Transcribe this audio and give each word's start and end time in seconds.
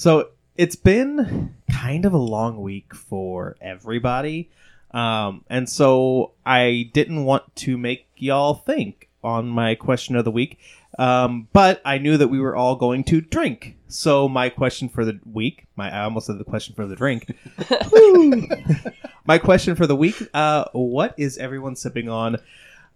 So 0.00 0.30
it's 0.56 0.76
been 0.76 1.54
kind 1.70 2.06
of 2.06 2.14
a 2.14 2.16
long 2.16 2.62
week 2.62 2.94
for 2.94 3.58
everybody. 3.60 4.48
Um, 4.92 5.44
and 5.50 5.68
so 5.68 6.32
I 6.46 6.88
didn't 6.94 7.26
want 7.26 7.54
to 7.56 7.76
make 7.76 8.08
y'all 8.16 8.54
think 8.54 9.10
on 9.22 9.46
my 9.46 9.74
question 9.74 10.16
of 10.16 10.24
the 10.24 10.30
week. 10.30 10.58
Um, 10.98 11.48
but 11.52 11.82
I 11.84 11.98
knew 11.98 12.16
that 12.16 12.28
we 12.28 12.40
were 12.40 12.56
all 12.56 12.76
going 12.76 13.04
to 13.04 13.20
drink. 13.20 13.76
So 13.88 14.26
my 14.26 14.48
question 14.48 14.88
for 14.88 15.04
the 15.04 15.20
week, 15.30 15.66
my 15.76 15.94
I 15.94 16.04
almost 16.04 16.28
said 16.28 16.38
the 16.38 16.44
question 16.44 16.74
for 16.74 16.86
the 16.86 16.96
drink. 16.96 17.36
My 19.26 19.36
question 19.36 19.76
for 19.76 19.86
the 19.86 19.94
week, 19.94 20.16
uh, 20.32 20.64
what 20.72 21.14
is 21.18 21.36
everyone 21.36 21.76
sipping 21.76 22.08
on? 22.08 22.38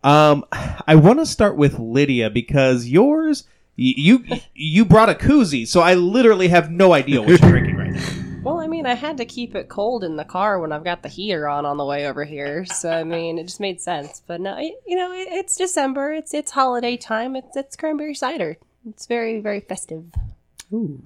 Um, 0.02 0.46
I 0.52 0.94
want 0.94 1.18
to 1.18 1.26
start 1.26 1.58
with 1.58 1.78
Lydia 1.78 2.30
because 2.30 2.88
yours 2.88 3.44
you 3.76 4.24
you 4.54 4.84
brought 4.84 5.10
a 5.10 5.14
koozie, 5.14 5.66
so 5.66 5.80
I 5.80 5.94
literally 5.94 6.48
have 6.48 6.70
no 6.70 6.92
idea 6.92 7.20
what 7.20 7.28
you're 7.28 7.38
drinking 7.38 7.76
right 7.76 7.92
now. 7.92 8.04
Well, 8.44 8.60
I 8.60 8.66
mean, 8.66 8.84
I 8.84 8.92
had 8.92 9.16
to 9.16 9.24
keep 9.24 9.54
it 9.54 9.70
cold 9.70 10.04
in 10.04 10.16
the 10.16 10.24
car 10.24 10.58
when 10.58 10.70
I've 10.70 10.84
got 10.84 11.02
the 11.02 11.08
heater 11.08 11.48
on 11.48 11.64
on 11.64 11.78
the 11.78 11.84
way 11.86 12.06
over 12.06 12.26
here. 12.26 12.66
So 12.66 12.90
I 12.90 13.02
mean, 13.02 13.38
it 13.38 13.44
just 13.44 13.58
made 13.58 13.80
sense. 13.80 14.22
But 14.26 14.42
no, 14.42 14.58
you 14.58 14.96
know, 14.96 15.12
it's 15.14 15.56
December. 15.56 16.12
It's 16.12 16.34
it's 16.34 16.50
holiday 16.50 16.98
time. 16.98 17.36
It's 17.36 17.56
it's 17.56 17.74
cranberry 17.74 18.14
cider. 18.14 18.58
It's 18.86 19.06
very 19.06 19.40
very 19.40 19.60
festive. 19.60 20.04
Ooh. 20.74 21.02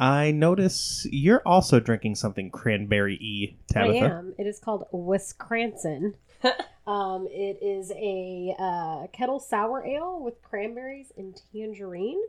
I 0.00 0.32
notice 0.32 1.06
you're 1.12 1.42
also 1.46 1.78
drinking 1.78 2.16
something 2.16 2.50
cranberry 2.50 3.16
y, 3.22 3.56
Tabitha. 3.72 4.04
I 4.04 4.18
am. 4.18 4.34
It 4.36 4.48
is 4.48 4.58
called 4.58 4.86
Wisconsin. 4.90 6.16
um, 6.86 7.26
it 7.30 7.58
is 7.62 7.90
a 7.92 8.54
uh, 8.58 9.06
kettle 9.12 9.40
sour 9.40 9.84
ale 9.86 10.20
with 10.22 10.42
cranberries 10.42 11.12
and 11.16 11.40
tangerine 11.52 12.20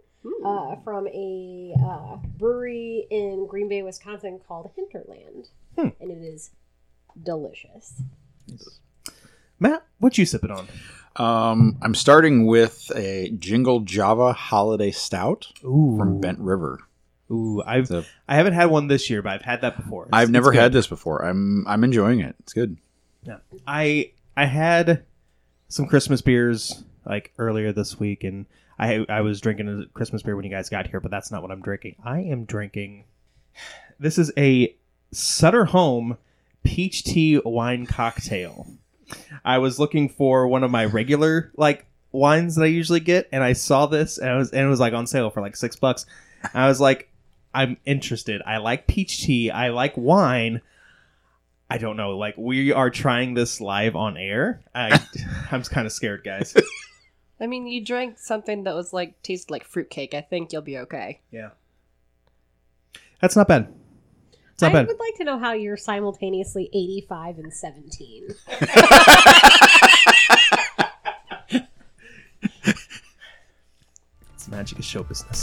uh, 0.45 0.75
from 0.83 1.07
a 1.07 1.73
uh, 1.83 2.17
brewery 2.37 3.05
in 3.11 3.45
Green 3.47 3.69
Bay, 3.69 3.83
Wisconsin 3.83 4.39
called 4.47 4.71
Hinterland. 4.75 5.49
Hmm. 5.77 5.89
And 5.99 6.11
it 6.11 6.23
is 6.23 6.51
delicious. 7.21 8.01
Matt, 9.59 9.85
what 9.99 10.17
you 10.17 10.25
sipping 10.25 10.51
on? 10.51 10.67
Um, 11.17 11.77
I'm 11.81 11.95
starting 11.95 12.45
with 12.45 12.91
a 12.95 13.29
Jingle 13.39 13.81
Java 13.81 14.33
Holiday 14.33 14.91
Stout 14.91 15.47
Ooh, 15.63 15.95
from 15.97 16.19
Bent 16.19 16.39
River. 16.39 16.79
Ooh, 17.31 17.63
I've 17.65 17.87
So- 17.87 18.03
I 18.27 18.35
haven't 18.35 18.53
had 18.53 18.65
one 18.65 18.87
this 18.87 19.09
year, 19.09 19.21
but 19.21 19.31
I've 19.31 19.41
had 19.41 19.61
that 19.61 19.77
before. 19.77 20.03
It's- 20.07 20.17
I've 20.17 20.23
it's 20.29 20.31
never 20.31 20.51
good. 20.51 20.59
had 20.61 20.73
this 20.73 20.87
before. 20.87 21.23
I'm 21.23 21.65
I'm 21.67 21.83
enjoying 21.83 22.19
it. 22.19 22.35
It's 22.39 22.53
good. 22.53 22.77
Yeah. 23.25 23.37
I 23.67 24.11
I 24.37 24.45
had 24.45 25.03
some 25.67 25.87
Christmas 25.87 26.21
beers 26.21 26.83
like 27.05 27.33
earlier 27.37 27.71
this 27.71 27.99
week, 27.99 28.23
and 28.23 28.45
I 28.79 29.05
I 29.09 29.21
was 29.21 29.41
drinking 29.41 29.67
a 29.69 29.85
Christmas 29.93 30.21
beer 30.21 30.35
when 30.35 30.45
you 30.45 30.51
guys 30.51 30.69
got 30.69 30.87
here, 30.87 30.99
but 30.99 31.11
that's 31.11 31.31
not 31.31 31.41
what 31.41 31.51
I'm 31.51 31.61
drinking. 31.61 31.95
I 32.03 32.19
am 32.19 32.45
drinking. 32.45 33.05
This 33.99 34.17
is 34.17 34.31
a 34.37 34.75
Sutter 35.11 35.65
Home 35.65 36.17
peach 36.63 37.03
tea 37.03 37.39
wine 37.43 37.85
cocktail. 37.85 38.67
I 39.43 39.59
was 39.59 39.79
looking 39.79 40.09
for 40.09 40.47
one 40.47 40.63
of 40.63 40.71
my 40.71 40.85
regular 40.85 41.51
like 41.55 41.85
wines 42.11 42.55
that 42.55 42.63
I 42.63 42.67
usually 42.67 42.99
get, 42.99 43.29
and 43.31 43.43
I 43.43 43.53
saw 43.53 43.85
this, 43.85 44.17
and 44.17 44.29
it 44.29 44.35
was 44.35 44.51
and 44.51 44.61
it 44.61 44.69
was 44.69 44.79
like 44.79 44.93
on 44.93 45.07
sale 45.07 45.29
for 45.29 45.41
like 45.41 45.55
six 45.55 45.75
bucks. 45.75 46.05
I 46.53 46.67
was 46.67 46.79
like, 46.79 47.09
I'm 47.53 47.77
interested. 47.85 48.41
I 48.45 48.57
like 48.57 48.87
peach 48.87 49.23
tea. 49.23 49.49
I 49.51 49.69
like 49.69 49.95
wine. 49.95 50.61
I 51.69 51.77
don't 51.77 51.97
know. 51.97 52.17
Like 52.17 52.35
we 52.37 52.71
are 52.71 52.89
trying 52.89 53.33
this 53.33 53.59
live 53.59 53.95
on 53.95 54.17
air. 54.17 54.61
I, 54.73 54.99
I'm 55.51 55.63
kind 55.63 55.87
of 55.87 55.93
scared, 55.93 56.23
guys. 56.23 56.55
I 57.39 57.47
mean, 57.47 57.67
you 57.67 57.83
drank 57.83 58.17
something 58.19 58.63
that 58.63 58.75
was 58.75 58.93
like 58.93 59.21
tasted 59.21 59.51
like 59.51 59.65
fruitcake. 59.65 60.13
I 60.13 60.21
think 60.21 60.53
you'll 60.53 60.61
be 60.61 60.77
okay. 60.79 61.21
Yeah, 61.31 61.49
that's 63.19 63.35
not 63.35 63.47
bad. 63.47 63.73
It's 64.53 64.61
not 64.61 64.71
I 64.71 64.73
bad. 64.73 64.87
would 64.87 64.99
like 64.99 65.15
to 65.15 65.25
know 65.25 65.37
how 65.37 65.51
you're 65.51 65.75
simultaneously 65.75 66.69
85 66.73 67.39
and 67.39 67.53
17. 67.53 68.29
It's 74.33 74.47
magic 74.47 74.79
of 74.79 74.85
show 74.85 75.03
business. 75.03 75.41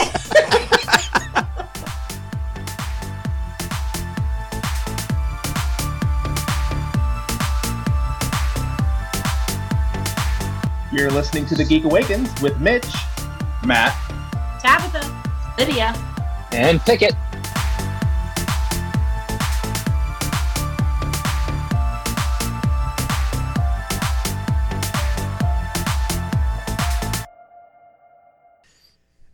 You're 11.03 11.11
listening 11.11 11.47
to 11.47 11.57
The 11.57 11.65
Geek 11.65 11.83
Awakens 11.83 12.31
with 12.41 12.61
Mitch, 12.61 12.87
Matt, 13.67 13.93
Tabitha, 14.63 15.03
Lydia, 15.59 15.93
And 16.53 16.81
Pickett. 16.83 17.17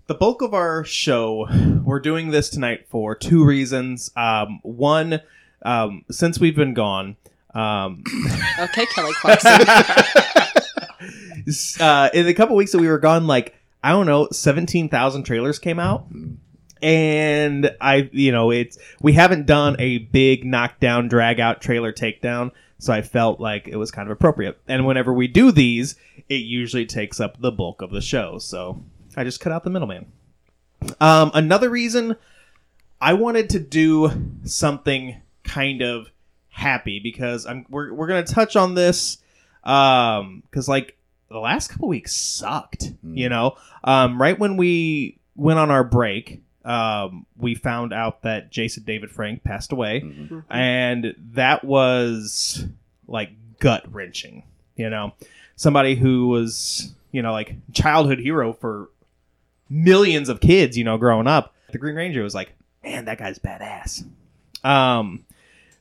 the 0.06 0.14
bulk 0.14 0.40
of 0.40 0.54
our 0.54 0.84
show, 0.84 1.46
we're 1.84 2.00
doing 2.00 2.30
this 2.30 2.48
tonight 2.48 2.86
for 2.88 3.14
two 3.14 3.44
reasons. 3.44 4.10
Um, 4.16 4.60
one, 4.62 5.20
um, 5.66 6.06
since 6.10 6.40
we've 6.40 6.56
been 6.56 6.72
gone, 6.72 7.16
um, 7.54 8.04
Okay, 8.58 8.86
Kelly 8.86 9.12
Clarkson. 9.20 9.60
uh, 11.80 12.10
in 12.12 12.26
the 12.26 12.34
couple 12.34 12.56
weeks 12.56 12.72
that 12.72 12.78
we 12.78 12.88
were 12.88 12.98
gone, 12.98 13.26
like 13.26 13.54
I 13.82 13.90
don't 13.90 14.06
know, 14.06 14.28
seventeen 14.32 14.88
thousand 14.88 15.24
trailers 15.24 15.58
came 15.58 15.78
out, 15.78 16.06
and 16.82 17.74
I, 17.80 18.08
you 18.12 18.32
know, 18.32 18.50
it's 18.50 18.78
we 19.00 19.12
haven't 19.12 19.46
done 19.46 19.76
a 19.78 19.98
big 19.98 20.44
knockdown, 20.44 21.08
drag 21.08 21.40
out 21.40 21.60
trailer 21.60 21.92
takedown, 21.92 22.52
so 22.78 22.92
I 22.92 23.02
felt 23.02 23.40
like 23.40 23.68
it 23.68 23.76
was 23.76 23.90
kind 23.90 24.08
of 24.08 24.12
appropriate. 24.12 24.60
And 24.68 24.86
whenever 24.86 25.12
we 25.12 25.28
do 25.28 25.52
these, 25.52 25.96
it 26.28 26.42
usually 26.42 26.86
takes 26.86 27.20
up 27.20 27.40
the 27.40 27.52
bulk 27.52 27.82
of 27.82 27.90
the 27.90 28.00
show, 28.00 28.38
so 28.38 28.82
I 29.16 29.24
just 29.24 29.40
cut 29.40 29.52
out 29.52 29.64
the 29.64 29.70
middleman. 29.70 30.12
Um, 31.00 31.30
another 31.34 31.70
reason 31.70 32.16
I 33.00 33.14
wanted 33.14 33.50
to 33.50 33.60
do 33.60 34.10
something 34.44 35.20
kind 35.44 35.82
of 35.82 36.10
happy 36.50 36.98
because 36.98 37.46
I'm 37.46 37.64
we're 37.68 37.92
we're 37.92 38.08
gonna 38.08 38.24
touch 38.24 38.56
on 38.56 38.74
this 38.74 39.18
um 39.62 40.42
because 40.50 40.68
like 40.68 40.97
the 41.30 41.38
last 41.38 41.68
couple 41.70 41.88
weeks 41.88 42.14
sucked 42.14 42.92
you 43.04 43.28
know? 43.28 43.56
Um 43.84 44.20
right 44.20 44.38
when 44.38 44.56
we 44.56 45.18
went 45.36 45.58
on 45.58 45.70
our 45.70 45.84
break 45.84 46.42
um 46.64 47.24
we 47.36 47.54
found 47.54 47.92
out 47.92 48.22
that 48.22 48.50
jason 48.50 48.82
david 48.84 49.10
frank 49.10 49.42
passed 49.44 49.72
away. 49.72 50.00
Mhm. 50.04 50.44
and 50.50 51.14
that 51.32 51.64
was 51.64 52.64
like 53.06 53.30
gut 53.60 53.84
wrenching 53.92 54.42
you 54.76 54.88
know? 54.90 55.12
Somebody 55.56 55.94
who 55.96 56.28
was 56.28 56.92
you 57.12 57.22
know 57.22 57.32
like 57.32 57.54
childhood 57.72 58.18
hero 58.20 58.52
for 58.52 58.88
millions 59.70 60.28
of 60.28 60.40
kids 60.40 60.76
you 60.78 60.84
know 60.84 60.96
growing 60.98 61.26
up. 61.26 61.54
The 61.72 61.78
green 61.78 61.94
ranger 61.96 62.22
was 62.22 62.34
like 62.34 62.52
man 62.82 63.04
that 63.06 63.18
guy's 63.18 63.38
badass. 63.38 64.04
Um 64.64 65.24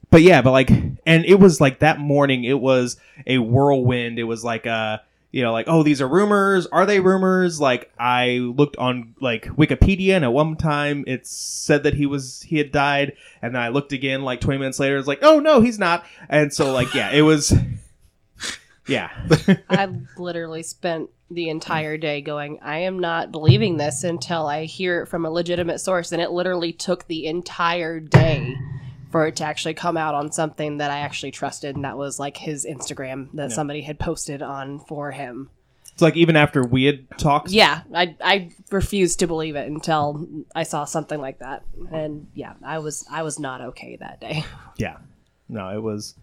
but 0.09 0.21
yeah 0.21 0.41
but 0.41 0.51
like 0.51 0.69
and 0.69 1.25
it 1.25 1.39
was 1.39 1.59
like 1.61 1.79
that 1.79 1.99
morning 1.99 2.43
it 2.43 2.59
was 2.59 2.97
a 3.25 3.37
whirlwind. 3.39 4.19
It 4.19 4.23
was 4.23 4.43
like 4.43 4.65
uh 4.67 4.97
you 5.31 5.43
know 5.43 5.51
like 5.51 5.67
oh 5.67 5.83
these 5.83 6.01
are 6.01 6.07
rumors. 6.07 6.67
Are 6.67 6.85
they 6.85 6.99
rumors? 6.99 7.59
Like 7.59 7.91
i 7.99 8.37
looked 8.39 8.77
on 8.77 9.15
like 9.21 9.45
wikipedia 9.45 10.15
and 10.15 10.25
at 10.25 10.33
one 10.33 10.55
time 10.55 11.03
it 11.07 11.27
said 11.27 11.83
that 11.83 11.93
he 11.93 12.05
was 12.05 12.41
he 12.43 12.57
had 12.57 12.71
died 12.71 13.13
and 13.41 13.55
then 13.55 13.61
i 13.61 13.69
looked 13.69 13.91
again 13.91 14.23
like 14.23 14.41
20 14.41 14.57
minutes 14.59 14.79
later 14.79 14.97
it's 14.97 15.07
like 15.07 15.19
oh 15.21 15.39
no 15.39 15.61
he's 15.61 15.79
not. 15.79 16.05
And 16.29 16.53
so 16.53 16.71
like 16.71 16.93
yeah 16.93 17.11
it 17.11 17.21
was 17.21 17.53
yeah. 18.87 19.09
I 19.69 19.89
literally 20.17 20.63
spent 20.63 21.09
the 21.29 21.49
entire 21.49 21.97
day 21.97 22.21
going, 22.21 22.59
I 22.61 22.79
am 22.79 22.99
not 22.99 23.31
believing 23.31 23.77
this 23.77 24.03
until 24.03 24.47
I 24.47 24.63
hear 24.63 25.01
it 25.01 25.07
from 25.07 25.25
a 25.25 25.29
legitimate 25.29 25.79
source. 25.79 26.11
And 26.11 26.21
it 26.21 26.31
literally 26.31 26.71
took 26.71 27.05
the 27.07 27.25
entire 27.25 27.99
day 27.99 28.55
for 29.11 29.25
it 29.27 29.35
to 29.37 29.43
actually 29.45 29.73
come 29.73 29.97
out 29.97 30.15
on 30.15 30.31
something 30.31 30.77
that 30.77 30.91
I 30.91 30.99
actually 30.99 31.31
trusted. 31.31 31.75
And 31.75 31.85
that 31.85 31.97
was 31.97 32.19
like 32.19 32.37
his 32.37 32.65
Instagram 32.65 33.29
that 33.33 33.49
Yeah. 33.49 33.55
somebody 33.55 33.81
had 33.81 33.99
posted 33.99 34.41
on 34.41 34.79
for 34.79 35.11
him. 35.11 35.49
it's 35.93 36.01
like 36.01 36.15
even 36.17 36.35
after 36.35 36.63
we 36.63 36.83
had 36.85 37.09
talked 37.17 37.49
Yeah, 37.49 37.81
I, 37.93 38.15
I 38.21 38.51
refused 38.71 39.19
to 39.19 39.27
believe 39.27 39.55
it 39.55 39.67
until 39.67 40.27
I 40.53 40.63
saw 40.63 40.85
something 40.85 41.19
like 41.19 41.39
that. 41.39 41.63
And 41.91 42.27
yeah, 42.35 42.53
I 42.63 42.79
was 42.79 43.05
I 43.11 43.23
was 43.23 43.39
not 43.39 43.61
okay 43.61 43.95
that 43.99 44.19
day. 44.21 44.43
yeah 44.77 44.97
no 45.49 45.69
it 45.73 45.81
was 45.81 46.13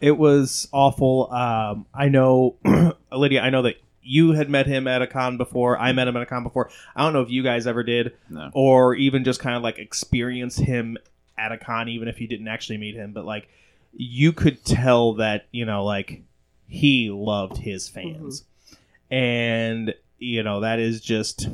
it 0.00 0.16
was 0.16 0.66
awful 0.72 1.30
um 1.32 1.84
i 1.94 2.08
know 2.08 2.56
lydia 3.12 3.42
i 3.42 3.50
know 3.50 3.60
that 3.62 3.76
you 4.02 4.32
had 4.32 4.48
met 4.48 4.66
him 4.66 4.88
at 4.88 5.02
a 5.02 5.06
con 5.06 5.36
before 5.36 5.78
i 5.78 5.92
met 5.92 6.08
him 6.08 6.16
at 6.16 6.22
a 6.22 6.26
con 6.26 6.42
before 6.42 6.70
i 6.96 7.02
don't 7.02 7.12
know 7.12 7.20
if 7.20 7.28
you 7.30 7.42
guys 7.42 7.66
ever 7.66 7.82
did 7.82 8.14
No. 8.30 8.50
or 8.54 8.94
even 8.94 9.24
just 9.24 9.40
kind 9.40 9.54
of 9.56 9.62
like 9.62 9.78
experience 9.78 10.56
him 10.56 10.96
at 11.38 11.52
a 11.52 11.58
con 11.58 11.88
even 11.88 12.08
if 12.08 12.20
you 12.20 12.26
didn't 12.26 12.48
actually 12.48 12.78
meet 12.78 12.94
him 12.94 13.12
but 13.12 13.24
like 13.24 13.48
you 13.92 14.32
could 14.32 14.64
tell 14.64 15.14
that 15.14 15.46
you 15.52 15.64
know 15.64 15.84
like 15.84 16.22
he 16.68 17.10
loved 17.10 17.58
his 17.58 17.88
fans. 17.88 18.42
Mm-hmm. 18.42 19.14
And 19.14 19.94
you 20.18 20.42
know 20.42 20.60
that 20.60 20.78
is 20.78 21.00
just 21.00 21.48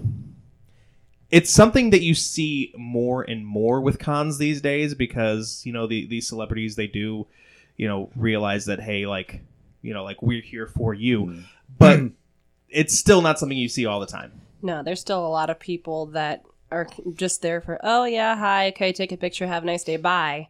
it's 1.30 1.50
something 1.50 1.90
that 1.90 2.02
you 2.02 2.14
see 2.14 2.72
more 2.76 3.22
and 3.22 3.46
more 3.46 3.80
with 3.80 3.98
cons 3.98 4.38
these 4.38 4.60
days 4.60 4.94
because 4.94 5.62
you 5.64 5.72
know 5.72 5.86
the 5.86 6.06
these 6.06 6.28
celebrities 6.28 6.76
they 6.76 6.86
do 6.86 7.26
you 7.76 7.88
know 7.88 8.10
realize 8.16 8.66
that 8.66 8.80
hey 8.80 9.06
like 9.06 9.42
you 9.82 9.92
know 9.92 10.04
like 10.04 10.22
we're 10.22 10.42
here 10.42 10.66
for 10.66 10.94
you. 10.94 11.26
Mm-hmm. 11.26 11.40
But 11.78 12.00
it's 12.68 12.96
still 12.98 13.22
not 13.22 13.38
something 13.38 13.58
you 13.58 13.68
see 13.68 13.86
all 13.86 14.00
the 14.00 14.06
time. 14.06 14.40
No, 14.62 14.82
there's 14.82 15.00
still 15.00 15.26
a 15.26 15.28
lot 15.28 15.50
of 15.50 15.58
people 15.58 16.06
that 16.06 16.44
are 16.72 16.88
just 17.14 17.42
there 17.42 17.60
for, 17.60 17.78
oh, 17.82 18.04
yeah, 18.04 18.36
hi, 18.36 18.68
okay, 18.68 18.92
take 18.92 19.12
a 19.12 19.16
picture, 19.16 19.46
have 19.46 19.62
a 19.62 19.66
nice 19.66 19.84
day, 19.84 19.96
bye. 19.96 20.48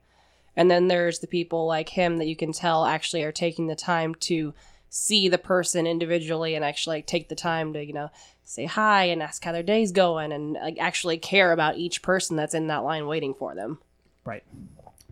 And 0.57 0.71
then 0.71 0.89
there's 0.89 1.19
the 1.19 1.27
people 1.27 1.67
like 1.67 1.89
him 1.89 2.19
that 2.19 2.27
you 2.27 2.37
can 2.37 2.53
tell 2.53 2.85
actually 2.85 3.23
are 3.23 3.33
taking 3.33 3.67
the 3.67 3.75
time 3.75 4.15
to 4.17 4.55
see 4.91 5.29
the 5.29 5.39
person 5.39 5.87
individually 5.87 6.55
and 6.55 6.65
actually 6.65 6.99
like, 6.99 7.07
take 7.07 7.29
the 7.29 7.35
time 7.35 7.73
to, 7.73 7.85
you 7.85 7.95
know, 7.95 8.11
say 8.45 8.67
hi 8.67 9.05
and 9.05 9.23
ask 9.23 9.43
how 9.43 9.53
their 9.53 9.63
day's 9.63 9.93
going 9.93 10.33
and 10.33 10.55
like 10.55 10.77
actually 10.79 11.17
care 11.17 11.53
about 11.53 11.79
each 11.79 12.03
person 12.03 12.37
that's 12.37 12.55
in 12.55 12.67
that 12.67 12.85
line 12.85 13.07
waiting 13.07 13.35
for 13.35 13.55
them. 13.55 13.79
Right. 14.25 14.45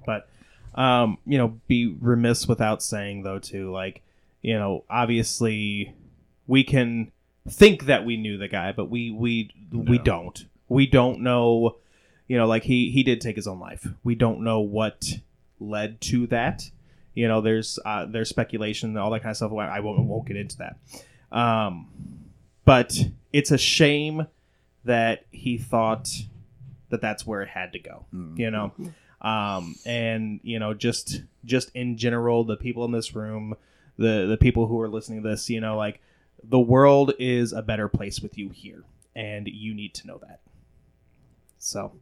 But 0.05 0.29
um, 0.75 1.19
you 1.27 1.39
know, 1.39 1.59
be 1.67 1.97
remiss 2.01 2.47
without 2.47 2.83
saying 2.83 3.23
though 3.23 3.39
too, 3.39 3.73
like, 3.73 4.03
you 4.43 4.59
know, 4.59 4.85
obviously 4.91 5.95
we 6.47 6.65
can 6.65 7.13
think 7.49 7.87
that 7.87 8.05
we 8.05 8.17
knew 8.17 8.37
the 8.37 8.49
guy, 8.49 8.73
but 8.73 8.91
we 8.91 9.11
we 9.11 9.51
we 9.73 9.99
don't. 9.99 10.45
We 10.71 10.87
don't 10.87 11.21
know, 11.21 11.77
you 12.29 12.39
know, 12.39 12.47
like 12.47 12.63
he 12.63 12.91
he 12.91 13.03
did 13.03 13.21
take 13.21 13.37
his 13.37 13.47
own 13.47 13.61
life. 13.61 13.87
We 14.03 14.15
don't 14.15 14.41
know 14.41 14.61
what 14.61 15.05
led 15.59 16.01
to 16.03 16.27
that. 16.29 16.71
You 17.15 17.29
know, 17.29 17.41
there's 17.41 17.79
uh, 17.85 18.07
there's 18.07 18.29
speculation, 18.31 18.91
and 18.91 18.99
all 18.99 19.11
that 19.11 19.21
kind 19.21 19.33
of 19.33 19.37
stuff. 19.37 19.53
I 19.53 19.81
won't, 19.81 20.01
won't 20.07 20.27
get 20.27 20.37
into 20.37 20.57
that. 20.59 20.79
Um, 21.33 21.89
but 22.65 22.97
it's 23.33 23.51
a 23.51 23.59
shame 23.59 24.27
that 24.85 25.27
he 25.31 25.59
thought 25.59 26.09
that 26.91 27.01
that's 27.01 27.27
where 27.27 27.43
it 27.43 27.49
had 27.49 27.73
to 27.73 27.79
go. 27.79 28.07
You 28.39 28.51
know, 28.51 28.73
um, 29.21 29.75
and 29.85 30.41
you 30.43 30.59
know, 30.59 30.73
just 30.73 31.23
just 31.45 31.71
in 31.75 31.97
general, 31.97 32.45
the 32.45 32.57
people 32.57 32.85
in 32.85 32.93
this 32.93 33.15
room, 33.15 33.55
the 33.97 34.27
the 34.29 34.37
people 34.37 34.67
who 34.67 34.81
are 34.81 34.89
listening 34.89 35.23
to 35.23 35.29
this, 35.29 35.51
you 35.51 35.61
know, 35.61 35.77
like 35.77 36.01
the 36.43 36.61
world 36.61 37.13
is 37.19 37.53
a 37.53 37.61
better 37.63 37.89
place 37.89 38.21
with 38.21 38.39
you 38.39 38.51
here, 38.51 38.85
and 39.15 39.49
you 39.49 39.75
need 39.75 39.95
to 39.95 40.07
know 40.07 40.19
that. 40.19 40.41
So, 41.61 41.93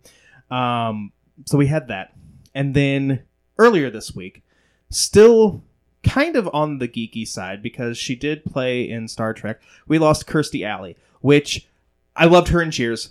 um, 0.51 1.13
so 1.45 1.59
we 1.59 1.67
had 1.67 1.89
that, 1.89 2.15
and 2.55 2.75
then 2.75 3.25
earlier 3.59 3.91
this 3.91 4.15
week, 4.15 4.43
still 4.89 5.63
kind 6.03 6.37
of 6.37 6.49
on 6.53 6.79
the 6.79 6.89
geeky 6.89 7.27
side 7.27 7.63
because 7.63 7.99
she 7.99 8.15
did 8.15 8.45
play 8.45 8.89
in 8.89 9.09
Star 9.09 9.35
Trek. 9.35 9.61
We 9.87 9.99
lost 9.99 10.27
Kirstie 10.27 10.67
Alley, 10.67 10.97
which 11.21 11.69
I 12.17 12.27
loved 12.27 12.49
her 12.49 12.63
in 12.63 12.71
Cheers. 12.71 13.11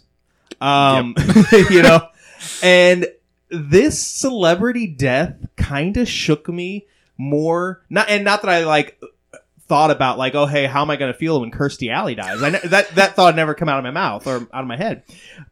Um, 0.59 1.15
you 1.69 1.81
know, 1.81 2.07
and 2.63 3.07
this 3.49 3.99
celebrity 3.99 4.87
death 4.87 5.35
kind 5.55 5.97
of 5.97 6.07
shook 6.07 6.47
me 6.47 6.87
more. 7.17 7.83
Not 7.89 8.09
and 8.09 8.23
not 8.23 8.41
that 8.41 8.49
I 8.49 8.65
like 8.65 9.01
thought 9.67 9.91
about 9.91 10.17
like, 10.17 10.33
oh 10.35 10.45
hey, 10.45 10.65
how 10.65 10.81
am 10.81 10.89
I 10.89 10.95
going 10.95 11.11
to 11.11 11.17
feel 11.17 11.41
when 11.41 11.51
Kirstie 11.51 11.91
Alley 11.91 12.15
dies? 12.15 12.41
I 12.41 12.49
ne- 12.49 12.67
that 12.67 12.89
that 12.95 13.15
thought 13.15 13.35
never 13.35 13.53
come 13.53 13.69
out 13.69 13.77
of 13.77 13.83
my 13.83 13.91
mouth 13.91 14.25
or 14.25 14.47
out 14.53 14.61
of 14.61 14.67
my 14.67 14.77
head, 14.77 15.03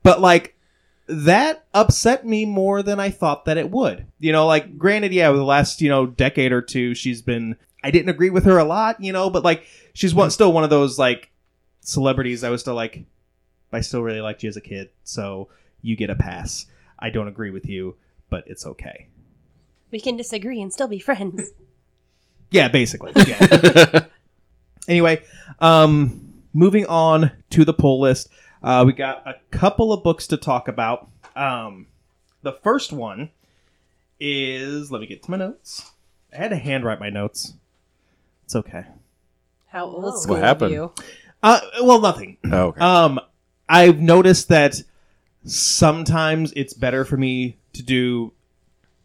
but 0.04 0.22
like 0.22 0.55
that 1.08 1.66
upset 1.74 2.26
me 2.26 2.46
more 2.46 2.82
than 2.82 3.00
I 3.00 3.10
thought 3.10 3.46
that 3.46 3.58
it 3.58 3.70
would. 3.70 4.08
You 4.20 4.32
know, 4.32 4.48
like 4.48 4.78
granted, 4.78 5.14
yeah, 5.14 5.28
over 5.28 5.38
the 5.38 5.44
last 5.44 5.82
you 5.82 5.90
know 5.90 6.06
decade 6.06 6.52
or 6.52 6.62
two, 6.62 6.96
she's 6.96 7.22
been. 7.22 7.56
I 7.84 7.92
didn't 7.92 8.10
agree 8.10 8.32
with 8.32 8.46
her 8.46 8.58
a 8.58 8.64
lot, 8.64 9.00
you 9.00 9.14
know, 9.14 9.30
but 9.30 9.44
like 9.44 9.64
she's 9.94 10.16
one 10.16 10.32
still 10.32 10.52
one 10.52 10.64
of 10.64 10.72
those 10.72 10.98
like 10.98 11.30
celebrities. 11.82 12.44
I 12.44 12.50
was 12.50 12.62
still 12.62 12.74
like, 12.74 13.06
I 13.72 13.82
still 13.82 14.02
really 14.02 14.22
liked 14.22 14.42
you 14.42 14.50
as 14.50 14.58
a 14.58 14.62
kid, 14.62 14.90
so 15.04 15.50
you 15.82 15.96
get 15.96 16.10
a 16.10 16.16
pass. 16.16 16.66
I 16.98 17.12
don't 17.12 17.28
agree 17.28 17.52
with 17.52 17.68
you, 17.68 17.96
but 18.30 18.44
it's 18.48 18.66
okay. 18.66 19.08
We 19.92 20.00
can 20.00 20.18
disagree 20.18 20.62
and 20.62 20.74
still 20.74 20.88
be 20.88 21.00
friends. 21.00 21.52
Yeah, 22.52 22.68
basically. 22.70 23.12
Yeah. 23.28 24.06
anyway, 24.88 25.24
um, 25.60 26.44
moving 26.54 26.86
on 26.86 27.32
to 27.50 27.66
the 27.66 27.74
pull 27.74 28.00
list, 28.00 28.30
uh, 28.66 28.84
we 28.86 28.92
got 28.94 29.26
a 29.26 29.36
couple 29.52 29.94
of 29.94 30.04
books 30.04 30.28
to 30.28 30.38
talk 30.38 30.68
about. 30.68 31.08
Um, 31.36 31.88
the 32.42 32.52
first 32.52 32.92
one 32.92 33.30
is 34.20 34.92
let 34.92 35.00
me 35.02 35.08
get 35.08 35.24
to 35.24 35.32
my 35.32 35.38
notes. 35.38 35.92
I 36.34 36.38
had 36.38 36.50
to 36.50 36.58
handwrite 36.58 37.00
my 37.00 37.10
notes. 37.10 37.54
It's 38.44 38.56
okay. 38.56 38.86
How 39.68 39.88
What 39.88 40.04
old 40.06 40.22
school 40.22 40.36
happened? 40.38 40.68
of 40.68 40.72
you. 40.72 40.94
Uh, 41.44 41.60
well, 41.82 42.02
nothing. 42.02 42.38
Oh, 42.52 42.68
okay. 42.68 42.82
Um, 42.82 43.20
I've 43.70 44.00
noticed 44.00 44.50
that 44.50 44.82
sometimes 45.46 46.52
it's 46.56 46.74
better 46.74 47.06
for 47.06 47.18
me 47.18 47.58
to 47.74 47.84
do 47.84 48.34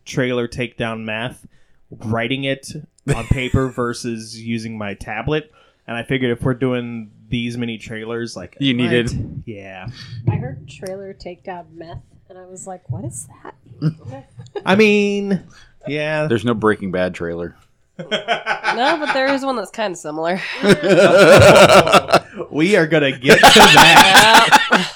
trailer 0.05 0.49
takedown 0.49 1.05
math, 1.05 1.47
writing 1.91 2.45
it 2.45 2.73
on 3.15 3.27
paper 3.27 3.69
versus 3.75 4.41
using 4.41 4.79
my 4.79 4.95
tablet. 4.95 5.53
And 5.87 5.97
I 5.97 6.03
figured 6.03 6.31
if 6.31 6.43
we're 6.43 6.55
doing 6.55 7.11
these 7.31 7.57
many 7.57 7.79
trailers, 7.79 8.37
like 8.37 8.57
You 8.61 8.75
what? 8.77 8.83
needed- 8.91 9.43
yeah. 9.47 9.89
I 10.31 10.37
heard 10.37 10.69
trailer 10.69 11.15
takedown 11.15 11.73
meth, 11.73 12.03
and 12.29 12.37
I 12.39 12.45
was 12.47 12.67
like, 12.67 12.89
"What 12.91 13.05
is 13.05 13.27
that?" 13.43 13.55
I 14.67 14.77
mean, 14.77 15.43
yeah. 15.89 16.27
There's 16.27 16.45
no 16.45 16.53
Breaking 16.55 16.91
Bad 16.93 17.15
trailer. 17.15 17.57
No, 17.99 18.97
but 18.99 19.13
there 19.13 19.27
is 19.33 19.45
one 19.45 19.57
that's 19.57 19.71
kind 19.71 19.93
of 19.93 19.99
similar. 19.99 20.41
we 22.51 22.77
are 22.77 22.87
gonna 22.87 23.13
get 23.19 23.37
to 23.39 23.59
that. 23.59 24.93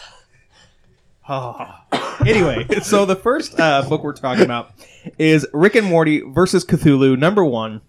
Oh. 1.28 1.70
Anyway, 2.24 2.64
so 2.82 3.04
the 3.04 3.16
first 3.16 3.58
uh, 3.60 3.82
book 3.86 4.02
we're 4.02 4.12
talking 4.14 4.44
about 4.44 4.70
is 5.18 5.46
Rick 5.52 5.74
and 5.74 5.86
Morty 5.86 6.20
versus 6.20 6.64
Cthulhu, 6.64 7.18
number 7.18 7.44
one. 7.44 7.82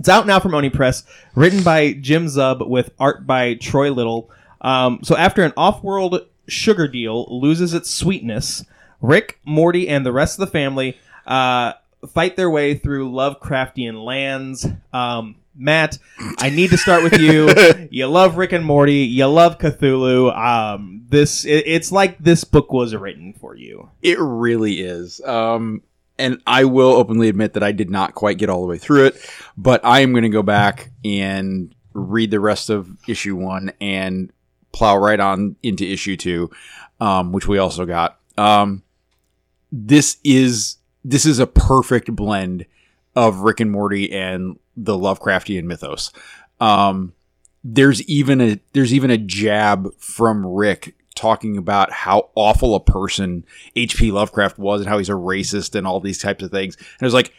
It's 0.00 0.08
out 0.08 0.26
now 0.26 0.40
from 0.40 0.54
Oni 0.54 0.70
Press, 0.70 1.04
written 1.34 1.62
by 1.62 1.92
Jim 1.92 2.24
Zub 2.24 2.66
with 2.66 2.90
art 2.98 3.26
by 3.26 3.52
Troy 3.52 3.92
Little. 3.92 4.30
Um, 4.62 5.00
so 5.02 5.14
after 5.14 5.42
an 5.42 5.52
off-world 5.58 6.26
sugar 6.48 6.88
deal 6.88 7.26
loses 7.28 7.74
its 7.74 7.90
sweetness, 7.90 8.64
Rick, 9.02 9.38
Morty, 9.44 9.90
and 9.90 10.06
the 10.06 10.10
rest 10.10 10.38
of 10.38 10.46
the 10.46 10.50
family 10.50 10.96
uh, 11.26 11.74
fight 12.14 12.36
their 12.36 12.48
way 12.48 12.76
through 12.76 13.10
Lovecraftian 13.10 14.02
lands. 14.02 14.66
Um, 14.90 15.36
Matt, 15.54 15.98
I 16.38 16.48
need 16.48 16.70
to 16.70 16.78
start 16.78 17.02
with 17.02 17.18
you. 17.20 17.50
you 17.90 18.06
love 18.06 18.38
Rick 18.38 18.52
and 18.52 18.64
Morty. 18.64 19.00
You 19.00 19.26
love 19.26 19.58
Cthulhu. 19.58 20.34
Um, 20.34 21.04
this 21.10 21.44
it, 21.44 21.64
it's 21.66 21.92
like 21.92 22.16
this 22.16 22.44
book 22.44 22.72
was 22.72 22.94
written 22.94 23.34
for 23.34 23.54
you. 23.54 23.90
It 24.00 24.18
really 24.18 24.80
is. 24.80 25.20
Um, 25.20 25.82
and 26.20 26.42
I 26.46 26.64
will 26.64 26.92
openly 26.92 27.28
admit 27.28 27.54
that 27.54 27.62
I 27.62 27.72
did 27.72 27.90
not 27.90 28.14
quite 28.14 28.38
get 28.38 28.50
all 28.50 28.60
the 28.60 28.66
way 28.66 28.78
through 28.78 29.06
it, 29.06 29.30
but 29.56 29.84
I 29.84 30.00
am 30.00 30.12
going 30.12 30.22
to 30.22 30.28
go 30.28 30.42
back 30.42 30.90
and 31.04 31.74
read 31.92 32.30
the 32.30 32.40
rest 32.40 32.70
of 32.70 32.88
issue 33.08 33.36
one 33.36 33.72
and 33.80 34.32
plow 34.72 34.96
right 34.96 35.18
on 35.18 35.56
into 35.62 35.84
issue 35.84 36.16
two, 36.16 36.50
um, 37.00 37.32
which 37.32 37.48
we 37.48 37.58
also 37.58 37.86
got. 37.86 38.18
Um, 38.38 38.82
this 39.72 40.18
is 40.24 40.76
this 41.04 41.26
is 41.26 41.38
a 41.38 41.46
perfect 41.46 42.14
blend 42.14 42.66
of 43.16 43.40
Rick 43.40 43.60
and 43.60 43.70
Morty 43.70 44.12
and 44.12 44.58
the 44.76 44.96
Lovecraftian 44.96 45.64
mythos. 45.64 46.12
Um, 46.60 47.14
there's 47.64 48.02
even 48.02 48.40
a 48.40 48.60
there's 48.72 48.94
even 48.94 49.10
a 49.10 49.18
jab 49.18 49.94
from 49.98 50.46
Rick 50.46 50.94
talking 51.20 51.56
about 51.56 51.92
how 51.92 52.30
awful 52.34 52.74
a 52.74 52.80
person 52.80 53.44
H.P. 53.76 54.10
Lovecraft 54.10 54.58
was 54.58 54.80
and 54.80 54.88
how 54.88 54.98
he's 54.98 55.08
a 55.08 55.12
racist 55.12 55.74
and 55.74 55.86
all 55.86 56.00
these 56.00 56.20
types 56.20 56.42
of 56.42 56.50
things. 56.50 56.76
And 56.76 57.02
it 57.02 57.04
was 57.04 57.14
like, 57.14 57.32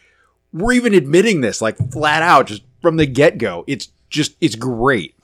we're 0.53 0.73
even 0.73 0.93
admitting 0.93 1.41
this, 1.41 1.61
like 1.61 1.77
flat 1.91 2.21
out, 2.21 2.47
just 2.47 2.63
from 2.81 2.97
the 2.97 3.05
get 3.05 3.37
go. 3.37 3.63
It's 3.67 3.89
just 4.09 4.35
it's 4.39 4.55
great. 4.55 5.15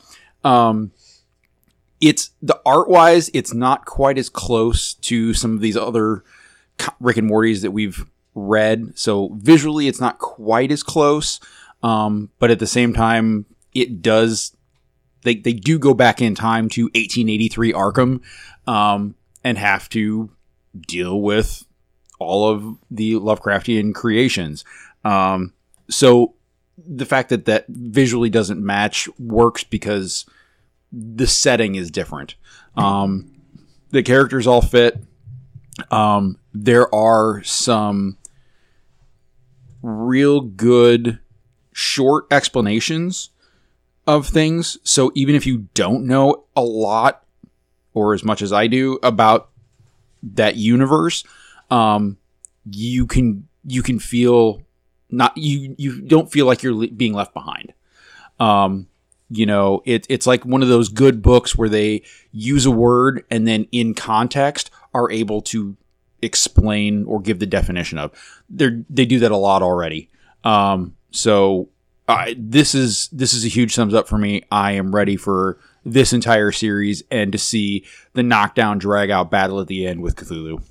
Um, 0.43 0.91
it's 1.99 2.31
the 2.41 2.59
art 2.65 2.89
wise, 2.89 3.29
it's 3.33 3.53
not 3.53 3.85
quite 3.85 4.17
as 4.17 4.29
close 4.29 4.93
to 4.95 5.33
some 5.33 5.55
of 5.55 5.61
these 5.61 5.77
other 5.77 6.23
Rick 6.99 7.17
and 7.17 7.27
Morty's 7.27 7.61
that 7.61 7.71
we've 7.71 8.05
read. 8.33 8.97
So 8.97 9.29
visually, 9.33 9.87
it's 9.87 9.99
not 9.99 10.19
quite 10.19 10.71
as 10.71 10.83
close. 10.83 11.39
Um, 11.83 12.31
but 12.39 12.51
at 12.51 12.59
the 12.59 12.67
same 12.67 12.93
time, 12.93 13.45
it 13.73 14.01
does. 14.01 14.55
They, 15.27 15.35
they 15.35 15.51
do 15.51 15.77
go 15.77 15.93
back 15.93 16.21
in 16.21 16.35
time 16.35 16.69
to 16.69 16.83
1883 16.83 17.73
Arkham 17.73 18.21
um, 18.65 19.13
and 19.43 19.57
have 19.57 19.89
to 19.89 20.31
deal 20.87 21.19
with 21.19 21.65
all 22.17 22.49
of 22.49 22.77
the 22.89 23.15
Lovecraftian 23.15 23.93
creations. 23.93 24.63
Um, 25.03 25.51
so 25.89 26.35
the 26.77 27.05
fact 27.05 27.27
that 27.27 27.43
that 27.43 27.65
visually 27.67 28.29
doesn't 28.29 28.65
match 28.65 29.09
works 29.19 29.65
because 29.65 30.25
the 30.93 31.27
setting 31.27 31.75
is 31.75 31.91
different. 31.91 32.35
Um, 32.77 33.35
the 33.89 34.03
characters 34.03 34.47
all 34.47 34.61
fit. 34.61 34.97
Um, 35.91 36.39
there 36.53 36.93
are 36.95 37.43
some 37.43 38.17
real 39.81 40.39
good 40.39 41.19
short 41.73 42.27
explanations 42.31 43.31
of 44.07 44.27
things. 44.27 44.77
So 44.83 45.11
even 45.13 45.35
if 45.35 45.45
you 45.45 45.67
don't 45.73 46.05
know 46.05 46.45
a 46.55 46.63
lot 46.63 47.23
or 47.93 48.13
as 48.13 48.23
much 48.23 48.41
as 48.41 48.53
I 48.53 48.67
do 48.67 48.97
about 49.03 49.49
that 50.23 50.55
universe, 50.55 51.23
um, 51.69 52.17
you 52.71 53.05
can 53.05 53.47
you 53.65 53.83
can 53.83 53.99
feel 53.99 54.61
not 55.09 55.37
you 55.37 55.75
you 55.77 56.01
don't 56.01 56.31
feel 56.31 56.45
like 56.45 56.63
you're 56.63 56.87
being 56.87 57.13
left 57.13 57.33
behind. 57.33 57.73
Um, 58.39 58.87
you 59.29 59.45
know, 59.45 59.81
it, 59.85 60.05
it's 60.09 60.25
like 60.25 60.45
one 60.45 60.63
of 60.63 60.69
those 60.69 60.89
good 60.89 61.21
books 61.21 61.55
where 61.55 61.69
they 61.69 62.03
use 62.31 62.65
a 62.65 62.71
word 62.71 63.25
and 63.29 63.45
then 63.45 63.67
in 63.71 63.93
context 63.93 64.71
are 64.93 65.11
able 65.11 65.41
to 65.41 65.75
explain 66.21 67.05
or 67.05 67.19
give 67.19 67.39
the 67.39 67.45
definition 67.45 67.97
of. 67.97 68.11
They 68.49 68.83
they 68.89 69.05
do 69.05 69.19
that 69.19 69.31
a 69.31 69.37
lot 69.37 69.61
already. 69.61 70.09
Um, 70.43 70.95
so 71.11 71.69
I 72.07 72.35
this 72.37 72.73
is 72.73 73.09
this 73.11 73.33
is 73.33 73.43
a 73.45 73.49
huge 73.49 73.75
thumbs 73.75 73.93
up 73.93 74.07
for 74.07 74.17
me. 74.17 74.43
I 74.51 74.73
am 74.73 74.95
ready 74.95 75.17
for 75.17 75.57
this 75.85 76.13
entire 76.13 76.51
series 76.51 77.03
and 77.11 77.31
to 77.31 77.37
see 77.37 77.85
the 78.13 78.23
knockdown 78.23 78.77
drag 78.77 79.09
out 79.09 79.31
battle 79.31 79.59
at 79.59 79.67
the 79.67 79.87
end 79.87 80.01
with 80.01 80.15
Cthulhu. 80.15 80.61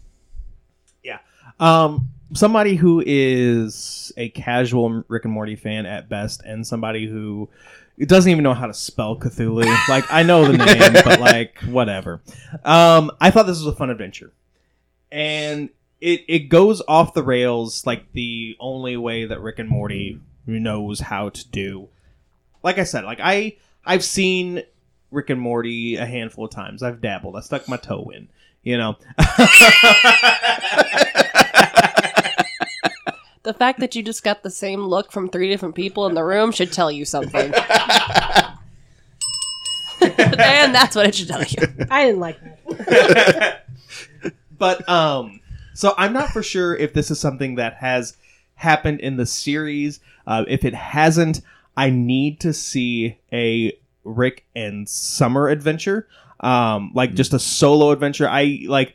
Yeah. 1.02 1.18
Um, 1.58 2.10
somebody 2.34 2.76
who 2.76 3.02
is 3.04 4.12
a 4.16 4.28
casual 4.30 5.04
Rick 5.08 5.24
and 5.24 5.32
Morty 5.32 5.56
fan 5.56 5.86
at 5.86 6.08
best, 6.08 6.42
and 6.42 6.66
somebody 6.66 7.06
who 7.06 7.48
doesn't 7.98 8.30
even 8.30 8.42
know 8.42 8.54
how 8.54 8.66
to 8.66 8.74
spell 8.74 9.16
Cthulhu. 9.18 9.64
like 9.88 10.04
I 10.10 10.22
know 10.22 10.44
the 10.44 10.58
name, 10.58 10.92
but 11.04 11.20
like 11.20 11.58
whatever. 11.64 12.22
Um, 12.64 13.10
I 13.20 13.30
thought 13.30 13.46
this 13.46 13.58
was 13.58 13.66
a 13.66 13.76
fun 13.76 13.90
adventure, 13.90 14.32
and 15.10 15.70
it 16.00 16.22
it 16.28 16.48
goes 16.48 16.82
off 16.88 17.14
the 17.14 17.22
rails 17.22 17.86
like 17.86 18.12
the 18.12 18.56
only 18.60 18.96
way 18.96 19.26
that 19.26 19.40
Rick 19.40 19.58
and 19.58 19.68
Morty 19.68 20.20
knows 20.46 21.00
how 21.00 21.28
to 21.30 21.48
do. 21.48 21.88
Like 22.62 22.78
I 22.78 22.84
said, 22.84 23.04
like 23.04 23.20
I 23.22 23.56
I've 23.84 24.04
seen 24.04 24.62
Rick 25.10 25.30
and 25.30 25.40
Morty 25.40 25.96
a 25.96 26.06
handful 26.06 26.46
of 26.46 26.50
times. 26.50 26.82
I've 26.82 27.00
dabbled. 27.00 27.36
I 27.36 27.40
stuck 27.40 27.68
my 27.68 27.76
toe 27.76 28.10
in. 28.14 28.28
You 28.62 28.78
know. 28.78 28.96
The 33.46 33.54
fact 33.54 33.78
that 33.78 33.94
you 33.94 34.02
just 34.02 34.24
got 34.24 34.42
the 34.42 34.50
same 34.50 34.80
look 34.80 35.12
from 35.12 35.28
three 35.28 35.48
different 35.48 35.76
people 35.76 36.08
in 36.08 36.14
the 36.14 36.24
room 36.24 36.50
should 36.50 36.72
tell 36.72 36.90
you 36.90 37.04
something. 37.04 37.54
and 40.00 40.74
that's 40.74 40.96
what 40.96 41.06
it 41.06 41.14
should 41.14 41.28
tell 41.28 41.44
you. 41.44 41.86
I 41.88 42.06
didn't 42.06 42.18
like 42.18 42.40
that. 42.66 43.66
but 44.58 44.88
um 44.88 45.40
so 45.74 45.94
i'm 45.96 46.12
not 46.12 46.30
for 46.30 46.42
sure 46.42 46.74
if 46.74 46.92
this 46.92 47.10
is 47.10 47.20
something 47.20 47.54
that 47.56 47.74
has 47.74 48.16
happened 48.54 49.00
in 49.00 49.16
the 49.16 49.26
series 49.26 50.00
uh, 50.26 50.44
if 50.48 50.64
it 50.64 50.74
hasn't 50.74 51.40
i 51.76 51.90
need 51.90 52.40
to 52.40 52.52
see 52.52 53.18
a 53.32 53.72
rick 54.04 54.44
and 54.54 54.88
summer 54.88 55.48
adventure 55.48 56.08
um 56.40 56.90
like 56.94 57.14
just 57.14 57.32
a 57.34 57.38
solo 57.38 57.90
adventure 57.90 58.28
i 58.28 58.60
like 58.66 58.94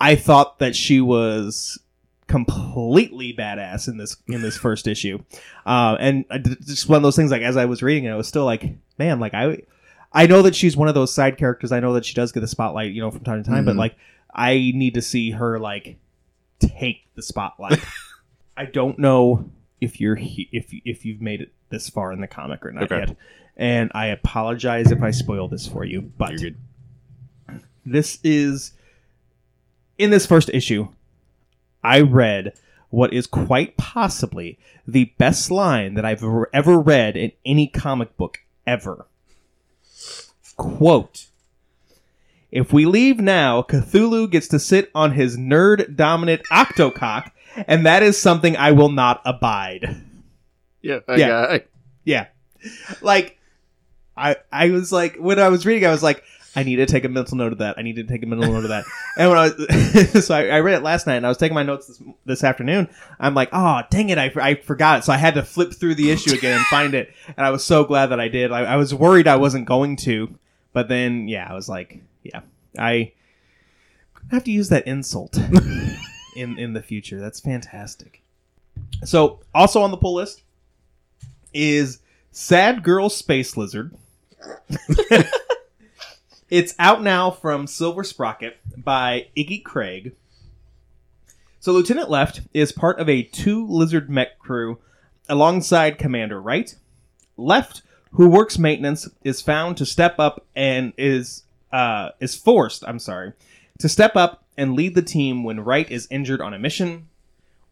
i 0.00 0.14
thought 0.16 0.58
that 0.58 0.74
she 0.74 1.00
was 1.00 1.78
completely 2.26 3.34
badass 3.34 3.88
in 3.88 3.96
this 3.96 4.16
in 4.28 4.40
this 4.40 4.56
first 4.56 4.86
issue 4.86 5.18
uh, 5.66 5.96
and 6.00 6.24
just 6.64 6.88
one 6.88 6.96
of 6.96 7.02
those 7.02 7.16
things 7.16 7.30
like 7.30 7.42
as 7.42 7.56
i 7.56 7.64
was 7.64 7.82
reading 7.82 8.04
it 8.04 8.10
i 8.10 8.14
was 8.16 8.28
still 8.28 8.44
like 8.44 8.64
man 8.98 9.18
like 9.20 9.34
i 9.34 9.58
I 10.12 10.26
know 10.26 10.42
that 10.42 10.56
she's 10.56 10.76
one 10.76 10.88
of 10.88 10.94
those 10.96 11.14
side 11.14 11.36
characters. 11.38 11.70
I 11.70 11.78
know 11.78 11.92
that 11.92 12.04
she 12.04 12.14
does 12.14 12.32
get 12.32 12.40
the 12.40 12.48
spotlight, 12.48 12.90
you 12.90 13.00
know, 13.00 13.12
from 13.12 13.20
time 13.22 13.44
to 13.44 13.48
time. 13.48 13.64
But 13.64 13.76
Mhm. 13.76 13.78
like, 13.78 13.94
I 14.34 14.54
need 14.74 14.94
to 14.94 15.02
see 15.02 15.30
her 15.30 15.60
like 15.60 15.98
take 16.58 17.04
the 17.14 17.22
spotlight. 17.22 17.78
I 18.56 18.64
don't 18.64 18.98
know 18.98 19.48
if 19.80 20.00
you're 20.00 20.16
he- 20.16 20.48
if 20.52 20.72
if 20.84 21.04
you've 21.04 21.20
made 21.20 21.40
it 21.40 21.52
this 21.70 21.88
far 21.88 22.12
in 22.12 22.20
the 22.20 22.26
comic 22.26 22.64
or 22.66 22.72
not 22.72 22.84
Okay. 22.84 22.98
yet, 22.98 23.16
and 23.56 23.90
I 23.94 24.06
apologize 24.06 24.90
if 24.92 25.02
I 25.02 25.10
spoil 25.10 25.48
this 25.48 25.66
for 25.66 25.84
you. 25.84 26.12
But 26.18 26.32
You're 26.32 26.50
good. 26.50 26.56
this 27.86 28.18
is 28.24 28.72
in 29.98 30.10
this 30.10 30.26
first 30.26 30.50
issue. 30.52 30.88
I 31.82 32.00
read 32.00 32.52
what 32.90 33.12
is 33.12 33.26
quite 33.26 33.76
possibly 33.76 34.58
the 34.86 35.12
best 35.18 35.50
line 35.50 35.94
that 35.94 36.04
I've 36.04 36.22
ever- 36.24 36.50
ever 36.52 36.78
read 36.78 37.16
in 37.16 37.32
any 37.46 37.66
comic 37.68 38.16
book 38.16 38.38
ever. 38.66 39.06
Quote 40.56 41.26
If 42.50 42.72
we 42.72 42.84
leave 42.84 43.20
now, 43.20 43.62
Cthulhu 43.62 44.28
gets 44.28 44.48
to 44.48 44.58
sit 44.58 44.90
on 44.94 45.12
his 45.12 45.36
nerd 45.36 45.94
dominant 45.94 46.42
octocock, 46.50 47.30
and 47.66 47.86
that 47.86 48.02
is 48.02 48.16
something 48.18 48.56
I 48.56 48.72
will 48.72 48.90
not 48.90 49.20
abide. 49.24 49.96
Yeah, 50.82 51.00
Yeah. 51.08 51.28
got- 51.28 51.62
Yeah. 52.04 52.26
Like 53.02 53.38
I 54.16 54.36
I 54.52 54.70
was 54.70 54.92
like 54.92 55.16
when 55.16 55.38
I 55.38 55.48
was 55.48 55.64
reading 55.66 55.86
I 55.86 55.90
was 55.90 56.02
like 56.02 56.22
I 56.56 56.64
need 56.64 56.76
to 56.76 56.86
take 56.86 57.04
a 57.04 57.08
mental 57.08 57.36
note 57.36 57.52
of 57.52 57.58
that. 57.58 57.78
I 57.78 57.82
need 57.82 57.94
to 57.96 58.02
take 58.04 58.22
a 58.24 58.26
mental 58.26 58.52
note 58.52 58.64
of 58.64 58.70
that. 58.70 58.84
And 59.16 59.28
when 59.30 59.38
I 59.38 59.48
was 59.50 60.24
so 60.26 60.34
I, 60.34 60.48
I 60.48 60.60
read 60.60 60.74
it 60.76 60.82
last 60.82 61.06
night 61.06 61.16
and 61.16 61.24
I 61.26 61.28
was 61.28 61.38
taking 61.38 61.54
my 61.54 61.62
notes 61.62 61.86
this, 61.86 62.02
this 62.24 62.44
afternoon. 62.44 62.88
I'm 63.18 63.34
like, 63.34 63.50
"Oh, 63.52 63.82
dang 63.90 64.08
it. 64.10 64.18
I, 64.18 64.32
I 64.36 64.54
forgot 64.56 64.98
it." 65.00 65.04
So 65.04 65.12
I 65.12 65.16
had 65.16 65.34
to 65.34 65.42
flip 65.42 65.72
through 65.74 65.94
the 65.96 66.10
issue 66.10 66.32
again 66.34 66.56
and 66.56 66.66
find 66.66 66.94
it. 66.94 67.12
And 67.36 67.44
I 67.46 67.50
was 67.50 67.64
so 67.64 67.84
glad 67.84 68.06
that 68.06 68.20
I 68.20 68.28
did. 68.28 68.50
I, 68.52 68.60
I 68.60 68.76
was 68.76 68.92
worried 68.94 69.26
I 69.28 69.36
wasn't 69.36 69.66
going 69.66 69.96
to, 69.96 70.34
but 70.72 70.88
then 70.88 71.28
yeah, 71.28 71.46
I 71.48 71.54
was 71.54 71.68
like, 71.68 72.00
yeah. 72.24 72.40
I 72.78 73.12
have 74.30 74.44
to 74.44 74.50
use 74.52 74.68
that 74.70 74.86
insult 74.86 75.38
in 76.36 76.58
in 76.58 76.72
the 76.72 76.82
future. 76.82 77.20
That's 77.20 77.40
fantastic. 77.40 78.22
So, 79.04 79.40
also 79.54 79.82
on 79.82 79.90
the 79.90 79.96
pull 79.96 80.14
list 80.14 80.42
is 81.52 82.00
Sad 82.32 82.82
Girl 82.82 83.08
Space 83.08 83.56
Lizard. 83.56 83.94
it's 86.50 86.74
out 86.78 87.02
now 87.02 87.30
from 87.30 87.66
Silver 87.66 88.04
Sprocket 88.04 88.58
by 88.76 89.26
Iggy 89.36 89.62
Craig. 89.62 90.14
So 91.60 91.72
Lieutenant 91.72 92.08
Left 92.08 92.40
is 92.54 92.72
part 92.72 92.98
of 92.98 93.08
a 93.08 93.22
two 93.22 93.66
lizard 93.66 94.08
mech 94.08 94.38
crew 94.38 94.78
alongside 95.28 95.98
Commander 95.98 96.40
Wright. 96.40 96.74
Left, 97.36 97.82
who 98.12 98.28
works 98.28 98.58
maintenance, 98.58 99.08
is 99.24 99.42
found 99.42 99.76
to 99.76 99.86
step 99.86 100.18
up 100.18 100.46
and 100.56 100.94
is 100.96 101.42
uh, 101.70 102.10
is 102.18 102.34
forced, 102.34 102.82
I'm 102.86 102.98
sorry, 102.98 103.34
to 103.78 103.88
step 103.88 104.16
up 104.16 104.42
and 104.60 104.76
lead 104.76 104.94
the 104.94 105.00
team 105.00 105.42
when 105.42 105.64
Wright 105.64 105.90
is 105.90 106.06
injured 106.10 106.42
on 106.42 106.52
a 106.52 106.58
mission. 106.58 107.08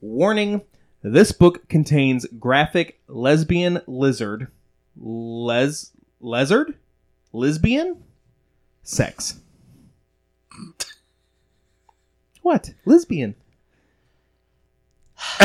Warning: 0.00 0.62
This 1.02 1.32
book 1.32 1.68
contains 1.68 2.24
graphic 2.40 2.98
lesbian 3.06 3.82
lizard, 3.86 4.48
les 4.96 5.92
lizard, 6.18 6.74
lesbian, 7.34 8.02
sex. 8.82 9.40
What 12.40 12.72
lesbian? 12.86 13.34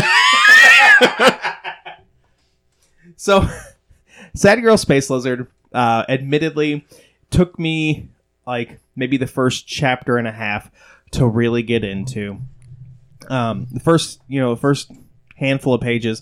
so, 3.17 3.45
Sad 4.33 4.61
Girl 4.61 4.77
Space 4.77 5.09
Lizard, 5.09 5.47
uh, 5.73 6.05
admittedly, 6.07 6.87
took 7.31 7.59
me 7.59 8.07
like 8.47 8.79
maybe 8.95 9.17
the 9.17 9.27
first 9.27 9.67
chapter 9.67 10.15
and 10.17 10.25
a 10.27 10.31
half 10.31 10.71
to 11.13 11.27
really 11.27 11.63
get 11.63 11.83
into. 11.83 12.39
Um, 13.29 13.67
the 13.71 13.79
first, 13.79 14.21
you 14.27 14.39
know, 14.39 14.55
first 14.55 14.91
handful 15.35 15.73
of 15.73 15.81
pages, 15.81 16.21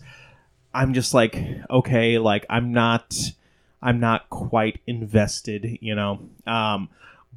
I'm 0.73 0.93
just 0.93 1.13
like, 1.13 1.37
okay, 1.69 2.17
like 2.17 2.45
I'm 2.49 2.71
not, 2.71 3.15
I'm 3.81 3.99
not 3.99 4.29
quite 4.29 4.79
invested, 4.87 5.79
you 5.81 5.95
know. 5.95 6.29
Um, 6.45 6.89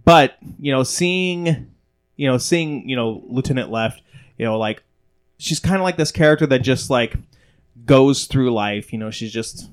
but 0.04 0.36
you 0.58 0.72
know, 0.72 0.82
seeing, 0.82 1.72
you 2.16 2.28
know, 2.28 2.38
seeing, 2.38 2.88
you 2.88 2.96
know, 2.96 3.22
Lieutenant 3.26 3.70
Left, 3.70 4.02
you 4.38 4.44
know, 4.44 4.58
like 4.58 4.82
she's 5.38 5.60
kind 5.60 5.76
of 5.76 5.82
like 5.82 5.96
this 5.96 6.12
character 6.12 6.46
that 6.46 6.60
just 6.60 6.90
like 6.90 7.16
goes 7.84 8.26
through 8.26 8.52
life, 8.52 8.92
you 8.92 8.98
know, 8.98 9.10
she's 9.10 9.32
just 9.32 9.70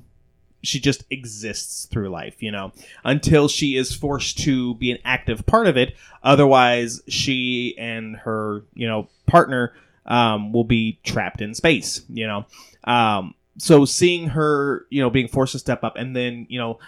she 0.62 0.80
just 0.80 1.04
exists 1.10 1.86
through 1.86 2.08
life, 2.08 2.42
you 2.42 2.50
know, 2.50 2.72
until 3.04 3.48
she 3.48 3.76
is 3.76 3.94
forced 3.94 4.38
to 4.38 4.74
be 4.76 4.90
an 4.90 4.98
active 5.04 5.44
part 5.46 5.66
of 5.66 5.76
it. 5.76 5.94
Otherwise, 6.22 7.02
she 7.08 7.74
and 7.78 8.16
her, 8.16 8.62
you 8.74 8.86
know, 8.86 9.08
partner 9.26 9.74
um, 10.06 10.52
will 10.52 10.64
be 10.64 10.98
trapped 11.04 11.40
in 11.40 11.54
space, 11.54 12.02
you 12.08 12.26
know. 12.26 12.46
Um, 12.84 13.34
so 13.58 13.84
seeing 13.84 14.28
her, 14.28 14.86
you 14.90 15.02
know, 15.02 15.10
being 15.10 15.28
forced 15.28 15.52
to 15.52 15.58
step 15.58 15.84
up 15.84 15.96
and 15.96 16.16
then, 16.16 16.46
you 16.48 16.58
know, 16.58 16.78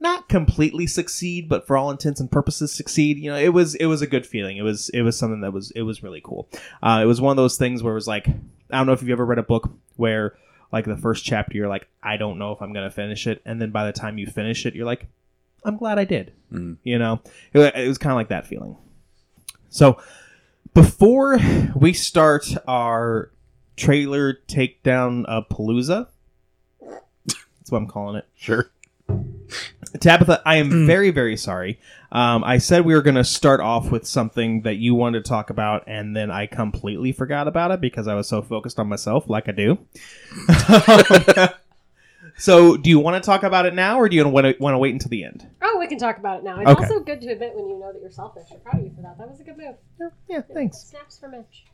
not 0.00 0.28
completely 0.28 0.86
succeed, 0.86 1.48
but 1.48 1.66
for 1.66 1.76
all 1.76 1.90
intents 1.90 2.20
and 2.20 2.30
purposes 2.30 2.72
succeed, 2.72 3.18
you 3.18 3.30
know, 3.30 3.36
it 3.36 3.52
was 3.52 3.74
it 3.74 3.86
was 3.86 4.00
a 4.00 4.06
good 4.06 4.26
feeling. 4.26 4.56
It 4.56 4.62
was 4.62 4.88
it 4.90 5.02
was 5.02 5.16
something 5.16 5.42
that 5.42 5.52
was 5.52 5.70
it 5.72 5.82
was 5.82 6.02
really 6.02 6.22
cool. 6.22 6.48
Uh, 6.82 7.00
it 7.02 7.06
was 7.06 7.20
one 7.20 7.32
of 7.32 7.36
those 7.36 7.58
things 7.58 7.82
where 7.82 7.92
it 7.92 7.96
was 7.96 8.08
like, 8.08 8.26
I 8.26 8.78
don't 8.78 8.86
know 8.86 8.92
if 8.92 9.02
you've 9.02 9.10
ever 9.10 9.26
read 9.26 9.38
a 9.38 9.42
book 9.42 9.70
where 9.96 10.34
like 10.72 10.84
the 10.84 10.96
first 10.96 11.24
chapter 11.24 11.56
you're 11.56 11.68
like 11.68 11.88
i 12.02 12.16
don't 12.16 12.38
know 12.38 12.52
if 12.52 12.60
i'm 12.62 12.72
gonna 12.72 12.90
finish 12.90 13.26
it 13.26 13.40
and 13.44 13.60
then 13.60 13.70
by 13.70 13.84
the 13.84 13.92
time 13.92 14.18
you 14.18 14.26
finish 14.26 14.64
it 14.66 14.74
you're 14.74 14.86
like 14.86 15.06
i'm 15.64 15.76
glad 15.76 15.98
i 15.98 16.04
did 16.04 16.32
Mhm. 16.52 16.76
you 16.84 16.98
know 16.98 17.20
it, 17.52 17.74
it 17.74 17.88
was 17.88 17.98
kind 17.98 18.12
of 18.12 18.16
like 18.16 18.28
that 18.28 18.46
feeling 18.46 18.76
so 19.68 20.00
before 20.74 21.38
we 21.74 21.92
start 21.92 22.46
our 22.68 23.30
trailer 23.76 24.34
takedown 24.48 25.24
of 25.26 25.48
palooza 25.48 26.08
that's 26.80 27.70
what 27.70 27.78
i'm 27.78 27.86
calling 27.86 28.16
it 28.16 28.26
Sure. 28.36 28.70
Tabitha, 30.00 30.42
I 30.46 30.56
am 30.56 30.86
very, 30.86 31.10
very 31.10 31.36
sorry. 31.36 31.78
Um, 32.12 32.42
I 32.44 32.58
said 32.58 32.84
we 32.84 32.94
were 32.94 33.02
going 33.02 33.14
to 33.16 33.24
start 33.24 33.60
off 33.60 33.90
with 33.90 34.06
something 34.06 34.62
that 34.62 34.76
you 34.76 34.94
wanted 34.94 35.24
to 35.24 35.28
talk 35.28 35.50
about, 35.50 35.84
and 35.86 36.16
then 36.16 36.30
I 36.30 36.46
completely 36.46 37.12
forgot 37.12 37.46
about 37.48 37.70
it 37.70 37.80
because 37.80 38.08
I 38.08 38.14
was 38.14 38.28
so 38.28 38.42
focused 38.42 38.78
on 38.80 38.88
myself, 38.88 39.28
like 39.28 39.48
I 39.48 39.52
do. 39.52 39.78
so, 42.36 42.76
do 42.76 42.90
you 42.90 42.98
want 42.98 43.22
to 43.22 43.26
talk 43.26 43.42
about 43.42 43.66
it 43.66 43.74
now, 43.74 43.98
or 44.00 44.08
do 44.08 44.16
you 44.16 44.26
want 44.28 44.46
to 44.46 44.56
want 44.60 44.74
to 44.74 44.78
wait 44.78 44.92
until 44.92 45.08
the 45.08 45.24
end? 45.24 45.46
Oh, 45.62 45.76
we 45.78 45.86
can 45.86 45.98
talk 45.98 46.18
about 46.18 46.38
it 46.38 46.44
now. 46.44 46.60
It's 46.60 46.70
Okay. 46.70 46.82
also 46.84 47.00
good 47.00 47.20
to 47.20 47.28
admit 47.28 47.52
when 47.54 47.68
you 47.68 47.78
know 47.78 47.92
that 47.92 48.00
you're 48.00 48.10
selfish. 48.10 48.48
I'm 48.52 48.60
proud 48.60 48.80
of 48.80 48.84
you 48.86 48.92
for 48.94 49.02
that. 49.02 49.18
That 49.18 49.30
was 49.30 49.40
a 49.40 49.44
good 49.44 49.56
move. 49.58 50.10
Yeah, 50.28 50.40
thanks. 50.52 50.78
Snaps 50.78 51.18
for 51.18 51.28
Mitch. 51.28 51.64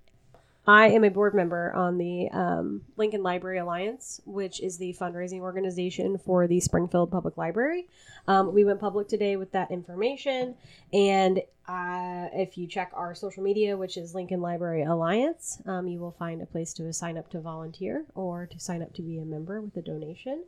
I 0.68 0.88
am 0.88 1.04
a 1.04 1.10
board 1.10 1.34
member 1.34 1.72
on 1.74 1.96
the 1.96 2.28
um, 2.32 2.82
Lincoln 2.96 3.22
Library 3.22 3.58
Alliance, 3.58 4.20
which 4.24 4.60
is 4.60 4.78
the 4.78 4.96
fundraising 5.00 5.40
organization 5.40 6.18
for 6.18 6.48
the 6.48 6.58
Springfield 6.58 7.10
Public 7.12 7.36
Library. 7.36 7.86
Um, 8.26 8.52
we 8.52 8.64
went 8.64 8.80
public 8.80 9.06
today 9.06 9.36
with 9.36 9.52
that 9.52 9.70
information, 9.70 10.56
and 10.92 11.38
uh, 11.68 12.28
if 12.32 12.58
you 12.58 12.66
check 12.66 12.90
our 12.94 13.14
social 13.14 13.44
media, 13.44 13.76
which 13.76 13.96
is 13.96 14.14
Lincoln 14.14 14.40
Library 14.40 14.82
Alliance, 14.82 15.60
um, 15.66 15.86
you 15.86 16.00
will 16.00 16.16
find 16.18 16.42
a 16.42 16.46
place 16.46 16.72
to 16.74 16.92
sign 16.92 17.16
up 17.16 17.30
to 17.30 17.40
volunteer 17.40 18.04
or 18.16 18.46
to 18.46 18.58
sign 18.58 18.82
up 18.82 18.92
to 18.94 19.02
be 19.02 19.18
a 19.18 19.24
member 19.24 19.60
with 19.60 19.76
a 19.76 19.82
donation. 19.82 20.42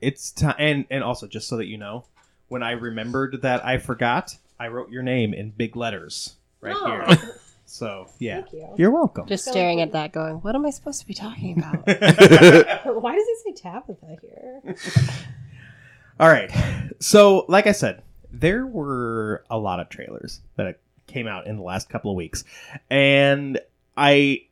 It's 0.00 0.32
time, 0.32 0.56
and 0.58 0.84
and 0.90 1.04
also 1.04 1.28
just 1.28 1.46
so 1.46 1.56
that 1.58 1.66
you 1.66 1.78
know, 1.78 2.06
when 2.48 2.64
I 2.64 2.72
remembered 2.72 3.42
that 3.42 3.64
I 3.64 3.78
forgot, 3.78 4.36
I 4.58 4.66
wrote 4.66 4.90
your 4.90 5.02
name 5.04 5.32
in 5.32 5.50
big 5.50 5.76
letters 5.76 6.34
right 6.60 6.74
Oh. 6.76 6.86
here. 7.14 7.32
So 7.74 8.06
yeah, 8.20 8.42
Thank 8.42 8.52
you. 8.52 8.68
you're 8.76 8.92
welcome. 8.92 9.26
Just 9.26 9.46
staring 9.46 9.80
at 9.80 9.90
that, 9.90 10.12
going, 10.12 10.36
"What 10.36 10.54
am 10.54 10.64
I 10.64 10.70
supposed 10.70 11.00
to 11.00 11.06
be 11.08 11.12
talking 11.12 11.58
about?" 11.58 11.84
Why 13.02 13.16
does 13.16 13.26
it 13.26 13.38
say 13.44 13.52
Tabitha 13.52 14.16
here? 14.22 14.62
All 16.20 16.28
right. 16.28 16.52
So, 17.00 17.44
like 17.48 17.66
I 17.66 17.72
said, 17.72 18.02
there 18.30 18.64
were 18.64 19.44
a 19.50 19.58
lot 19.58 19.80
of 19.80 19.88
trailers 19.88 20.40
that 20.54 20.78
came 21.08 21.26
out 21.26 21.48
in 21.48 21.56
the 21.56 21.64
last 21.64 21.88
couple 21.88 22.12
of 22.12 22.16
weeks, 22.16 22.44
and 22.90 23.58
I 23.96 24.42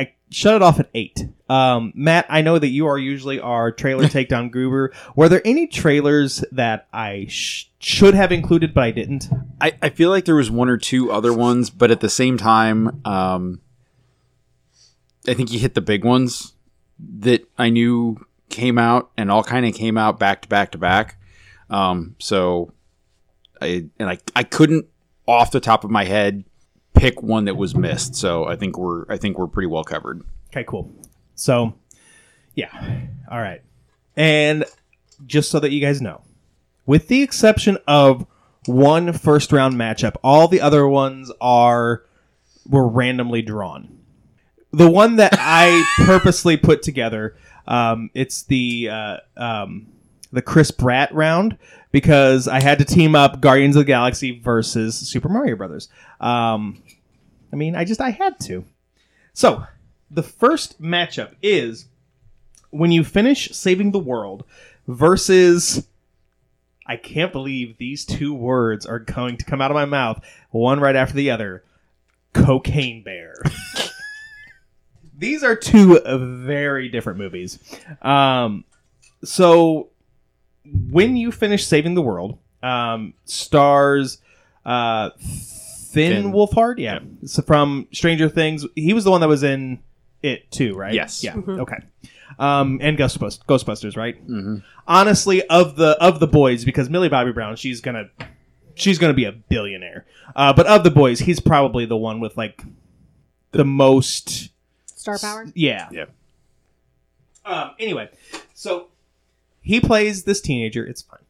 I 0.00 0.14
shut 0.30 0.54
it 0.54 0.62
off 0.62 0.80
at 0.80 0.88
eight. 0.94 1.26
Um, 1.50 1.92
Matt, 1.94 2.24
I 2.30 2.40
know 2.40 2.58
that 2.58 2.68
you 2.68 2.86
are 2.86 2.96
usually 2.96 3.38
our 3.38 3.70
trailer 3.70 4.04
takedown 4.06 4.50
guru. 4.50 4.88
Were 5.14 5.28
there 5.28 5.42
any 5.44 5.66
trailers 5.66 6.42
that 6.52 6.88
I 6.90 7.26
sh- 7.28 7.68
should 7.80 8.14
have 8.14 8.32
included 8.32 8.72
but 8.72 8.84
I 8.84 8.90
didn't? 8.92 9.28
I, 9.60 9.74
I 9.82 9.90
feel 9.90 10.08
like 10.08 10.24
there 10.24 10.36
was 10.36 10.50
one 10.50 10.70
or 10.70 10.78
two 10.78 11.12
other 11.12 11.34
ones, 11.34 11.68
but 11.68 11.90
at 11.90 12.00
the 12.00 12.08
same 12.08 12.38
time, 12.38 13.02
um, 13.04 13.60
I 15.28 15.34
think 15.34 15.52
you 15.52 15.58
hit 15.58 15.74
the 15.74 15.82
big 15.82 16.02
ones 16.02 16.54
that 17.18 17.46
I 17.58 17.68
knew 17.68 18.24
came 18.48 18.78
out 18.78 19.10
and 19.18 19.30
all 19.30 19.44
kind 19.44 19.66
of 19.66 19.74
came 19.74 19.98
out 19.98 20.18
back 20.18 20.40
to 20.42 20.48
back 20.48 20.72
to 20.72 20.78
back. 20.78 21.18
Um, 21.68 22.16
so 22.18 22.72
I 23.60 23.84
and 23.98 24.08
I 24.08 24.18
I 24.34 24.44
couldn't 24.44 24.86
off 25.26 25.50
the 25.50 25.60
top 25.60 25.84
of 25.84 25.90
my 25.90 26.04
head 26.04 26.44
pick 27.00 27.22
one 27.22 27.46
that 27.46 27.56
was 27.56 27.74
missed. 27.74 28.14
So 28.14 28.44
I 28.44 28.56
think 28.56 28.76
we're 28.76 29.10
I 29.10 29.16
think 29.16 29.38
we're 29.38 29.46
pretty 29.46 29.68
well 29.68 29.84
covered. 29.84 30.22
Okay, 30.50 30.64
cool. 30.64 30.92
So, 31.34 31.74
yeah. 32.54 33.06
All 33.30 33.40
right. 33.40 33.62
And 34.16 34.66
just 35.26 35.50
so 35.50 35.60
that 35.60 35.70
you 35.70 35.80
guys 35.80 36.02
know, 36.02 36.20
with 36.84 37.08
the 37.08 37.22
exception 37.22 37.78
of 37.86 38.26
one 38.66 39.14
first 39.14 39.50
round 39.50 39.76
matchup, 39.76 40.16
all 40.22 40.46
the 40.46 40.60
other 40.60 40.86
ones 40.86 41.32
are 41.40 42.04
were 42.68 42.86
randomly 42.86 43.40
drawn. 43.40 43.98
The 44.72 44.90
one 44.90 45.16
that 45.16 45.34
I 45.38 45.84
purposely 46.04 46.58
put 46.58 46.82
together, 46.82 47.34
um, 47.66 48.10
it's 48.12 48.42
the 48.42 48.90
uh, 48.90 49.16
um, 49.38 49.86
the 50.32 50.42
Chris 50.42 50.70
Pratt 50.70 51.14
round 51.14 51.56
because 51.92 52.46
I 52.46 52.60
had 52.60 52.78
to 52.78 52.84
team 52.84 53.14
up 53.14 53.40
Guardians 53.40 53.76
of 53.76 53.80
the 53.80 53.86
Galaxy 53.86 54.38
versus 54.38 54.96
Super 54.96 55.28
Mario 55.30 55.56
Brothers. 55.56 55.88
Um, 56.20 56.82
I 57.52 57.56
mean, 57.56 57.76
I 57.76 57.84
just 57.84 58.00
I 58.00 58.10
had 58.10 58.38
to. 58.40 58.64
So 59.32 59.64
the 60.10 60.22
first 60.22 60.80
matchup 60.80 61.34
is 61.42 61.86
when 62.70 62.92
you 62.92 63.04
finish 63.04 63.50
saving 63.52 63.90
the 63.90 63.98
world 63.98 64.44
versus 64.86 65.86
I 66.86 66.96
can't 66.96 67.32
believe 67.32 67.78
these 67.78 68.04
two 68.04 68.34
words 68.34 68.86
are 68.86 68.98
going 68.98 69.36
to 69.36 69.44
come 69.44 69.60
out 69.60 69.70
of 69.70 69.76
my 69.76 69.84
mouth 69.84 70.24
one 70.50 70.80
right 70.80 70.96
after 70.96 71.14
the 71.14 71.30
other. 71.30 71.64
Cocaine 72.32 73.02
Bear. 73.02 73.34
these 75.18 75.42
are 75.42 75.54
two 75.54 76.00
very 76.00 76.88
different 76.88 77.18
movies. 77.18 77.58
Um, 78.02 78.64
so 79.22 79.90
when 80.90 81.16
you 81.16 81.30
finish 81.30 81.66
saving 81.66 81.94
the 81.94 82.02
world, 82.02 82.38
um, 82.62 83.14
stars 83.24 84.18
uh, 84.64 85.10
Finn, 85.92 86.22
Finn. 86.22 86.32
Wolfhard, 86.32 86.78
yeah, 86.78 87.00
so 87.24 87.42
from 87.42 87.88
Stranger 87.92 88.28
Things. 88.28 88.64
He 88.74 88.92
was 88.92 89.04
the 89.04 89.10
one 89.10 89.20
that 89.20 89.28
was 89.28 89.42
in 89.42 89.80
it 90.22 90.50
too, 90.50 90.74
right? 90.74 90.94
Yes. 90.94 91.22
Yeah. 91.24 91.36
Okay. 91.36 91.78
Um, 92.38 92.78
and 92.80 92.96
Ghostbusters, 92.96 93.44
Ghostbusters, 93.44 93.96
right? 93.96 94.16
Mm-hmm. 94.26 94.56
Honestly, 94.86 95.46
of 95.48 95.76
the 95.76 95.90
of 96.02 96.20
the 96.20 96.26
boys, 96.26 96.64
because 96.64 96.88
Millie 96.88 97.08
Bobby 97.08 97.32
Brown, 97.32 97.56
she's 97.56 97.80
gonna 97.80 98.08
she's 98.74 98.98
gonna 98.98 99.14
be 99.14 99.24
a 99.24 99.32
billionaire. 99.32 100.06
Uh, 100.34 100.52
but 100.52 100.66
of 100.66 100.84
the 100.84 100.90
boys, 100.90 101.20
he's 101.20 101.40
probably 101.40 101.84
the 101.86 101.96
one 101.96 102.20
with 102.20 102.36
like 102.36 102.62
the 103.52 103.64
most 103.64 104.50
Star 104.86 105.18
Power? 105.18 105.46
yeah. 105.54 105.88
Yeah. 105.90 106.06
Um, 107.44 107.72
anyway, 107.78 108.10
so 108.54 108.88
he 109.60 109.80
plays 109.80 110.24
this 110.24 110.40
teenager. 110.40 110.86
It's 110.86 111.02
fine. 111.02 111.20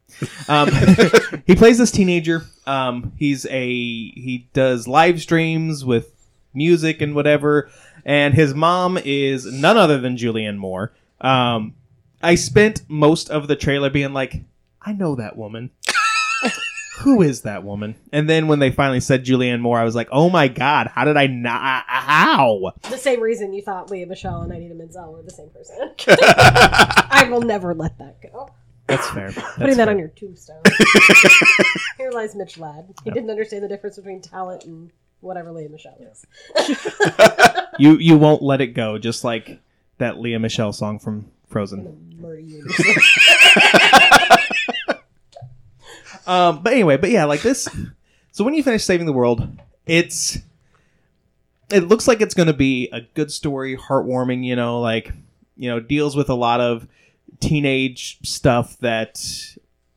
Um, 0.47 0.69
he 1.45 1.55
plays 1.55 1.77
this 1.77 1.91
teenager. 1.91 2.45
Um, 2.65 3.13
he's 3.17 3.45
a 3.45 3.67
he 3.69 4.47
does 4.53 4.87
live 4.87 5.21
streams 5.21 5.83
with 5.85 6.11
music 6.53 7.01
and 7.01 7.15
whatever. 7.15 7.69
And 8.05 8.33
his 8.33 8.53
mom 8.53 8.97
is 9.03 9.45
none 9.45 9.77
other 9.77 9.99
than 9.99 10.17
Julianne 10.17 10.57
Moore. 10.57 10.93
Um, 11.19 11.75
I 12.23 12.35
spent 12.35 12.83
most 12.87 13.29
of 13.29 13.47
the 13.47 13.55
trailer 13.55 13.89
being 13.89 14.13
like, 14.13 14.43
I 14.81 14.93
know 14.93 15.15
that 15.15 15.37
woman. 15.37 15.71
Who 16.99 17.21
is 17.21 17.41
that 17.41 17.63
woman? 17.63 17.95
And 18.11 18.29
then 18.29 18.47
when 18.47 18.59
they 18.59 18.71
finally 18.71 18.99
said 18.99 19.25
Julianne 19.25 19.59
Moore, 19.59 19.79
I 19.79 19.83
was 19.83 19.95
like, 19.95 20.09
oh 20.11 20.29
my 20.29 20.47
god, 20.47 20.87
how 20.87 21.05
did 21.05 21.17
I 21.17 21.27
not? 21.27 21.83
How? 21.87 22.73
The 22.83 22.97
same 22.97 23.21
reason 23.21 23.53
you 23.53 23.61
thought 23.61 23.89
Lea 23.89 24.05
Michele 24.05 24.41
and 24.41 24.51
Idina 24.51 24.75
Menzel 24.75 25.13
were 25.13 25.21
the 25.23 25.31
same 25.31 25.49
person. 25.49 25.91
I 26.07 27.27
will 27.29 27.41
never 27.41 27.73
let 27.73 27.97
that 27.99 28.21
go. 28.21 28.49
That's 28.91 29.09
fair. 29.11 29.31
That's 29.31 29.57
Putting 29.57 29.77
that 29.77 29.85
fair. 29.85 29.93
on 29.93 29.99
your 29.99 30.07
tombstone. 30.09 30.61
Here 31.97 32.11
lies 32.11 32.35
Mitch 32.35 32.57
Ladd. 32.57 32.93
He 33.03 33.11
didn't 33.11 33.29
understand 33.29 33.63
the 33.63 33.67
difference 33.67 33.95
between 33.95 34.21
talent 34.21 34.65
and 34.65 34.91
whatever 35.21 35.51
Lea 35.51 35.67
Michele 35.67 35.97
is. 36.11 36.25
you 37.79 37.97
you 37.97 38.17
won't 38.17 38.41
let 38.41 38.59
it 38.61 38.67
go, 38.67 38.97
just 38.97 39.23
like 39.23 39.59
that 39.97 40.19
Lea 40.19 40.37
Michele 40.37 40.73
song 40.73 40.99
from 40.99 41.31
Frozen. 41.47 41.97
Um, 46.27 46.61
but 46.61 46.73
anyway, 46.73 46.97
but 46.97 47.09
yeah, 47.09 47.25
like 47.25 47.41
this. 47.41 47.67
So 48.31 48.43
when 48.43 48.53
you 48.53 48.63
finish 48.63 48.83
saving 48.83 49.05
the 49.05 49.13
world, 49.13 49.47
it's 49.85 50.37
it 51.71 51.87
looks 51.87 52.07
like 52.07 52.21
it's 52.21 52.33
going 52.33 52.47
to 52.47 52.53
be 52.53 52.89
a 52.91 53.01
good 53.01 53.31
story, 53.31 53.75
heartwarming. 53.77 54.45
You 54.45 54.55
know, 54.55 54.79
like 54.79 55.11
you 55.57 55.69
know, 55.69 55.79
deals 55.79 56.15
with 56.15 56.29
a 56.29 56.35
lot 56.35 56.61
of 56.61 56.87
teenage 57.39 58.19
stuff 58.23 58.77
that 58.79 59.23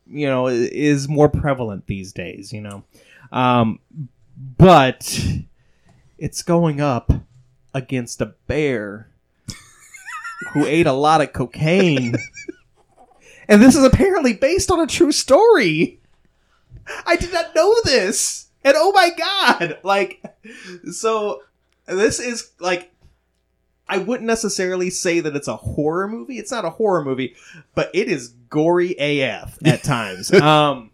you 0.07 0.27
know 0.27 0.47
is 0.47 1.07
more 1.07 1.29
prevalent 1.29 1.87
these 1.87 2.13
days. 2.13 2.53
You 2.53 2.61
know, 2.61 2.83
um, 3.31 3.79
but 4.57 5.19
it's 6.17 6.41
going 6.41 6.81
up 6.81 7.11
against 7.73 8.21
a 8.21 8.33
bear 8.47 9.09
who 10.53 10.65
ate 10.65 10.87
a 10.87 10.93
lot 10.93 11.21
of 11.21 11.33
cocaine. 11.33 12.15
And 13.47 13.61
this 13.61 13.75
is 13.75 13.83
apparently 13.83 14.33
based 14.33 14.71
on 14.71 14.79
a 14.79 14.87
true 14.87 15.11
story. 15.11 15.99
I 17.05 17.15
did 17.15 17.31
not 17.31 17.53
know 17.55 17.75
this. 17.83 18.47
And 18.63 18.75
oh 18.77 18.91
my 18.91 19.11
god. 19.11 19.79
Like 19.83 20.23
so 20.91 21.41
this 21.85 22.19
is 22.19 22.51
like 22.59 22.91
I 23.87 23.99
wouldn't 23.99 24.27
necessarily 24.27 24.89
say 24.89 25.19
that 25.19 25.35
it's 25.35 25.47
a 25.47 25.55
horror 25.55 26.07
movie. 26.07 26.39
It's 26.39 26.51
not 26.51 26.65
a 26.65 26.71
horror 26.71 27.03
movie, 27.03 27.35
but 27.75 27.91
it 27.93 28.07
is 28.07 28.29
gory 28.49 28.95
AF 28.97 29.57
at 29.65 29.83
times. 29.83 30.33
um 30.33 30.91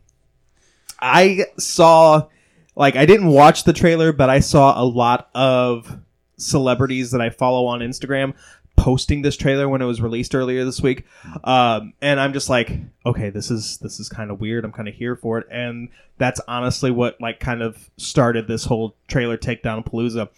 I 0.99 1.45
saw 1.57 2.27
like 2.75 2.95
I 2.95 3.05
didn't 3.05 3.27
watch 3.27 3.63
the 3.63 3.73
trailer, 3.73 4.11
but 4.11 4.29
I 4.29 4.39
saw 4.39 4.81
a 4.81 4.85
lot 4.85 5.29
of 5.33 5.99
celebrities 6.37 7.11
that 7.11 7.21
I 7.21 7.29
follow 7.29 7.65
on 7.65 7.79
Instagram 7.79 8.33
posting 8.77 9.21
this 9.21 9.37
trailer 9.37 9.69
when 9.69 9.81
it 9.81 9.85
was 9.85 10.01
released 10.01 10.33
earlier 10.33 10.65
this 10.65 10.81
week. 10.81 11.05
Um, 11.43 11.93
and 12.01 12.19
I'm 12.19 12.33
just 12.33 12.49
like, 12.49 12.71
okay, 13.05 13.29
this 13.29 13.51
is 13.51 13.77
this 13.77 13.99
is 13.99 14.09
kind 14.09 14.31
of 14.31 14.41
weird. 14.41 14.65
I'm 14.65 14.71
kind 14.71 14.87
of 14.87 14.95
here 14.95 15.15
for 15.15 15.37
it, 15.37 15.47
and 15.51 15.89
that's 16.17 16.41
honestly 16.47 16.91
what 16.91 17.19
like 17.21 17.39
kind 17.39 17.61
of 17.61 17.89
started 17.97 18.47
this 18.47 18.65
whole 18.65 18.95
trailer 19.07 19.37
takedown 19.37 19.85
palooza. 19.85 20.29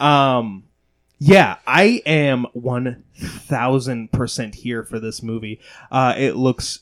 Um, 0.00 0.64
yeah, 1.22 1.58
I 1.66 2.02
am 2.06 2.46
one 2.54 3.04
thousand 3.14 4.10
percent 4.10 4.54
here 4.54 4.82
for 4.82 4.98
this 4.98 5.22
movie. 5.22 5.60
Uh, 5.92 6.14
it 6.16 6.34
looks 6.34 6.80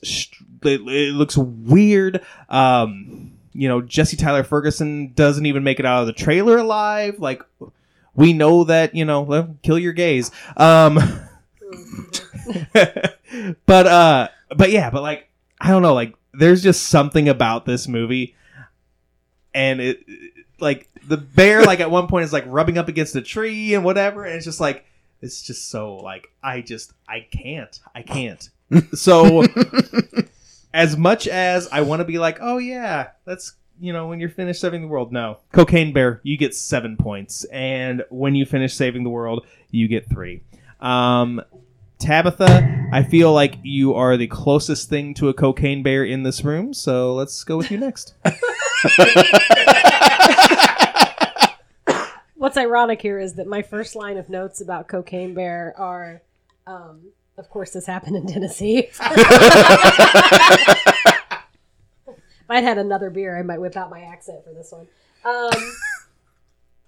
it, 0.62 0.80
it 0.80 1.14
looks 1.14 1.36
weird. 1.36 2.24
Um, 2.48 3.32
you 3.52 3.68
know, 3.68 3.82
Jesse 3.82 4.16
Tyler 4.16 4.44
Ferguson 4.44 5.12
doesn't 5.14 5.44
even 5.44 5.64
make 5.64 5.80
it 5.80 5.86
out 5.86 6.02
of 6.02 6.06
the 6.06 6.12
trailer 6.12 6.56
alive. 6.58 7.18
Like, 7.18 7.42
we 8.14 8.32
know 8.32 8.62
that 8.62 8.94
you 8.94 9.04
know, 9.04 9.56
kill 9.64 9.78
your 9.78 9.92
gays. 9.92 10.30
Um, 10.56 11.00
but 13.66 13.86
uh, 13.88 14.28
but 14.56 14.70
yeah, 14.70 14.90
but 14.90 15.02
like, 15.02 15.28
I 15.60 15.70
don't 15.70 15.82
know. 15.82 15.94
Like, 15.94 16.14
there's 16.32 16.62
just 16.62 16.84
something 16.84 17.28
about 17.28 17.66
this 17.66 17.88
movie, 17.88 18.36
and 19.52 19.80
it 19.80 20.04
like 20.60 20.88
the 21.06 21.16
bear 21.16 21.64
like 21.64 21.80
at 21.80 21.90
one 21.90 22.06
point 22.08 22.24
is 22.24 22.32
like 22.32 22.44
rubbing 22.46 22.78
up 22.78 22.88
against 22.88 23.16
a 23.16 23.22
tree 23.22 23.74
and 23.74 23.84
whatever 23.84 24.24
and 24.24 24.34
it's 24.34 24.44
just 24.44 24.60
like 24.60 24.84
it's 25.20 25.42
just 25.42 25.70
so 25.70 25.96
like 25.96 26.28
i 26.42 26.60
just 26.60 26.92
i 27.08 27.20
can't 27.30 27.80
i 27.94 28.02
can't. 28.02 28.50
So 28.92 29.44
as 30.74 30.96
much 30.96 31.26
as 31.26 31.68
i 31.72 31.80
want 31.80 32.00
to 32.00 32.04
be 32.04 32.18
like 32.18 32.36
oh 32.42 32.58
yeah 32.58 33.08
that's 33.24 33.54
you 33.80 33.94
know 33.94 34.08
when 34.08 34.20
you're 34.20 34.28
finished 34.28 34.60
saving 34.60 34.82
the 34.82 34.88
world 34.88 35.10
no. 35.12 35.38
Cocaine 35.52 35.92
bear 35.94 36.20
you 36.22 36.36
get 36.36 36.54
seven 36.54 36.96
points 36.96 37.44
and 37.44 38.04
when 38.10 38.34
you 38.34 38.44
finish 38.44 38.74
saving 38.74 39.04
the 39.04 39.10
world 39.10 39.46
you 39.70 39.88
get 39.88 40.08
three. 40.10 40.42
Um 40.80 41.40
tabitha 41.98 42.88
i 42.92 43.02
feel 43.02 43.32
like 43.32 43.56
you 43.64 43.94
are 43.94 44.16
the 44.16 44.28
closest 44.28 44.88
thing 44.88 45.14
to 45.14 45.28
a 45.28 45.34
cocaine 45.34 45.82
bear 45.82 46.04
in 46.04 46.22
this 46.22 46.44
room 46.44 46.72
so 46.72 47.12
let's 47.14 47.42
go 47.42 47.56
with 47.56 47.72
you 47.72 47.78
next 47.78 48.14
What's 52.48 52.56
ironic 52.56 53.02
here 53.02 53.18
is 53.18 53.34
that 53.34 53.46
my 53.46 53.60
first 53.60 53.94
line 53.94 54.16
of 54.16 54.30
notes 54.30 54.62
about 54.62 54.88
Cocaine 54.88 55.34
Bear 55.34 55.74
are, 55.76 56.22
um, 56.66 57.12
of 57.36 57.50
course, 57.50 57.74
this 57.74 57.84
happened 57.84 58.16
in 58.16 58.26
Tennessee. 58.26 58.78
if 58.88 58.98
I'd 62.48 62.64
had 62.64 62.78
another 62.78 63.10
beer, 63.10 63.38
I 63.38 63.42
might 63.42 63.60
whip 63.60 63.76
out 63.76 63.90
my 63.90 64.00
accent 64.00 64.44
for 64.44 64.54
this 64.54 64.72
one. 64.72 64.88
Um, 65.26 65.74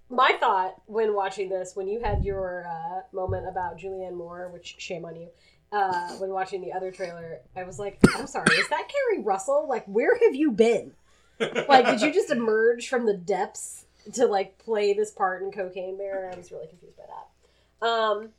my 0.09 0.33
thought 0.41 0.81
when 0.87 1.15
watching 1.15 1.51
this, 1.51 1.77
when 1.77 1.89
you 1.89 2.01
had 2.01 2.25
your 2.25 2.65
uh, 2.67 3.03
moment 3.15 3.47
about 3.47 3.79
Julianne 3.79 4.17
Moore, 4.17 4.49
which 4.55 4.77
shame 4.79 5.05
on 5.05 5.15
you, 5.15 5.29
uh, 5.73 6.13
when 6.13 6.31
watching 6.31 6.63
the 6.63 6.73
other 6.73 6.91
trailer, 6.91 7.41
I 7.55 7.65
was 7.65 7.79
like, 7.79 7.99
I'm 8.17 8.27
sorry, 8.27 8.47
is 8.57 8.69
that 8.71 8.89
Keri 8.89 9.23
Russell? 9.23 9.69
Like, 9.69 9.85
where 9.85 10.19
have 10.25 10.35
you 10.35 10.53
been? 10.53 10.93
Like, 11.39 11.85
did 11.85 12.01
you 12.01 12.15
just 12.15 12.31
emerge 12.31 12.89
from 12.89 13.05
the 13.05 13.15
depths 13.15 13.85
to 14.15 14.27
like 14.27 14.59
play 14.59 14.93
this 14.93 15.11
part 15.11 15.43
in 15.43 15.51
Cocaine 15.51 15.97
Bear? 15.97 16.31
I 16.33 16.37
was 16.37 16.51
really 16.53 16.67
confused 16.67 16.97
by 16.97 17.05
that. 17.07 17.87
Um, 17.87 18.31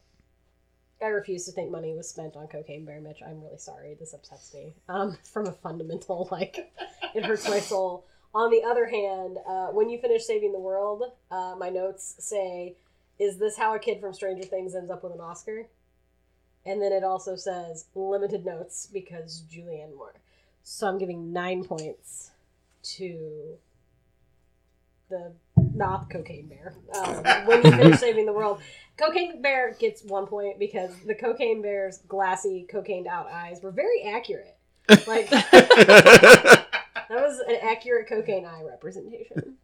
I 1.01 1.07
refuse 1.07 1.45
to 1.45 1.51
think 1.51 1.71
money 1.71 1.93
was 1.95 2.09
spent 2.09 2.35
on 2.35 2.47
Cocaine 2.47 2.85
Bear, 2.85 3.01
Mitch. 3.01 3.21
I'm 3.25 3.41
really 3.41 3.57
sorry. 3.57 3.95
This 3.99 4.13
upsets 4.13 4.53
me. 4.53 4.73
Um, 4.87 5.17
from 5.33 5.47
a 5.47 5.51
fundamental, 5.51 6.27
like, 6.31 6.71
it 7.15 7.25
hurts 7.25 7.49
my 7.49 7.59
soul. 7.59 8.05
On 8.33 8.49
the 8.49 8.63
other 8.63 8.87
hand, 8.87 9.37
uh, 9.47 9.67
when 9.67 9.89
you 9.89 9.99
finish 9.99 10.25
saving 10.25 10.53
the 10.53 10.59
world, 10.59 11.03
uh, 11.31 11.55
my 11.57 11.69
notes 11.69 12.15
say, 12.19 12.77
"Is 13.19 13.37
this 13.37 13.57
how 13.57 13.73
a 13.73 13.79
kid 13.79 13.99
from 13.99 14.13
Stranger 14.13 14.43
Things 14.43 14.73
ends 14.73 14.89
up 14.89 15.03
with 15.03 15.13
an 15.13 15.19
Oscar?" 15.19 15.67
And 16.65 16.81
then 16.81 16.93
it 16.93 17.03
also 17.03 17.35
says 17.35 17.87
limited 17.95 18.45
notes 18.45 18.87
because 18.91 19.43
Julianne 19.51 19.95
Moore. 19.95 20.13
So 20.63 20.87
I'm 20.87 20.97
giving 20.97 21.33
nine 21.33 21.63
points 21.63 22.31
to 22.83 23.57
the 25.09 25.33
not 25.81 26.09
Cocaine 26.09 26.47
Bear. 26.47 26.73
Um, 26.95 27.45
when 27.45 27.63
you 27.63 27.71
finish 27.71 27.99
saving 27.99 28.25
the 28.25 28.33
world, 28.33 28.61
Cocaine 28.97 29.41
Bear 29.41 29.73
gets 29.73 30.03
one 30.03 30.27
point 30.27 30.59
because 30.59 30.91
the 31.05 31.15
Cocaine 31.15 31.61
Bear's 31.61 31.99
glassy, 32.07 32.65
cocained 32.69 33.07
out 33.07 33.27
eyes 33.31 33.61
were 33.61 33.71
very 33.71 34.03
accurate. 34.03 34.57
Like 35.07 35.29
that 35.51 36.65
was 37.09 37.39
an 37.47 37.57
accurate 37.61 38.07
cocaine 38.07 38.45
eye 38.45 38.63
representation. 38.63 39.57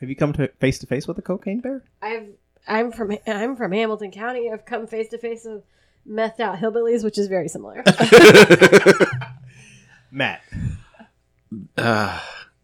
have 0.00 0.08
you 0.08 0.16
come 0.16 0.32
to 0.34 0.48
face 0.60 0.78
to 0.78 0.86
face 0.86 1.06
with 1.06 1.18
a 1.18 1.22
cocaine 1.22 1.60
bear 1.60 1.82
I've 2.00 2.28
I'm 2.66 2.92
from 2.92 3.18
I'm 3.26 3.56
from 3.56 3.72
Hamilton 3.72 4.12
County. 4.12 4.50
I've 4.50 4.64
come 4.64 4.86
face 4.86 5.08
to 5.08 5.18
face 5.18 5.44
with 5.44 5.64
methed 6.08 6.40
out 6.40 6.58
hillbillies, 6.58 7.04
which 7.04 7.18
is 7.18 7.26
very 7.26 7.48
similar. 7.48 7.82
matt 10.10 10.40
uh, 11.76 12.20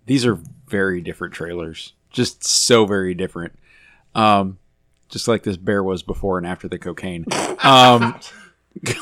these 0.06 0.24
are 0.24 0.38
very 0.68 1.00
different 1.00 1.34
trailers. 1.34 1.92
Just 2.16 2.42
so 2.44 2.86
very 2.86 3.12
different. 3.12 3.52
Um, 4.14 4.56
just 5.10 5.28
like 5.28 5.42
this 5.42 5.58
bear 5.58 5.84
was 5.84 6.02
before 6.02 6.38
and 6.38 6.46
after 6.46 6.66
the 6.66 6.78
cocaine. 6.78 7.26
Um, 7.62 8.18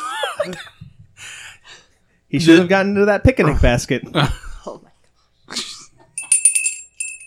he 2.28 2.40
should 2.40 2.58
have 2.58 2.68
gotten 2.68 2.90
into 2.94 3.04
that 3.06 3.22
picnic 3.22 3.60
basket 3.62 4.02
Oh 4.12 4.82
my 4.82 4.90
gosh. 5.48 5.74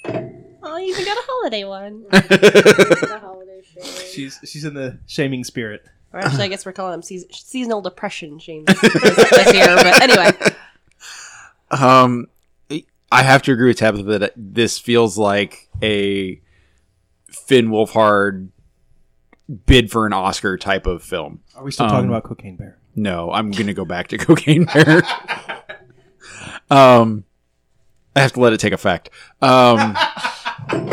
Oh, 0.70 0.76
you 0.78 0.88
even 0.92 1.06
got 1.06 1.18
a 1.18 1.22
holiday 1.26 1.64
one. 1.64 2.04
the 2.12 3.20
holiday 3.22 3.62
shade. 3.74 3.86
she's 4.12 4.40
she's 4.44 4.66
in 4.66 4.74
the 4.74 5.00
shaming 5.08 5.46
spirit 5.46 5.86
Or 6.12 6.20
actually, 6.20 6.44
I 6.44 6.48
guess 6.50 6.66
we're 6.66 6.74
calling 6.74 6.92
them 6.92 7.02
seas- 7.02 7.26
seasonal 7.32 7.80
depression 7.82 8.38
shame 8.40 8.66
this, 8.66 8.82
this 8.82 9.54
year. 9.54 9.74
But 9.78 10.02
anyway, 10.02 10.32
um, 11.72 12.28
I 13.12 13.24
have 13.24 13.42
to 13.44 13.52
agree 13.54 13.70
with 13.70 13.78
Tabitha 13.78 14.20
that 14.20 14.34
this 14.36 14.78
feels 14.78 15.18
like 15.18 15.70
a 15.82 16.42
Finn 17.30 17.70
Wolfhard 17.70 18.50
bid 19.66 19.90
for 19.90 20.06
an 20.06 20.12
Oscar 20.14 20.58
type 20.58 20.86
of 20.86 21.02
film. 21.04 21.40
are 21.56 21.64
we 21.64 21.72
still 21.72 21.88
talking 21.88 22.06
Um, 22.06 22.10
about 22.10 22.24
cocaine 22.24 22.58
bear 22.58 22.78
No, 22.96 23.32
I'm 23.32 23.52
gonna 23.52 23.74
go 23.74 23.86
back 23.86 24.10
to 24.10 24.18
Cocaine 24.18 24.66
Bear. 24.66 25.04
um, 26.70 27.24
I 28.16 28.20
have 28.22 28.34
to 28.34 28.40
let 28.42 28.52
it 28.54 28.60
take 28.60 28.74
effect. 28.74 29.10
Um, 29.42 29.96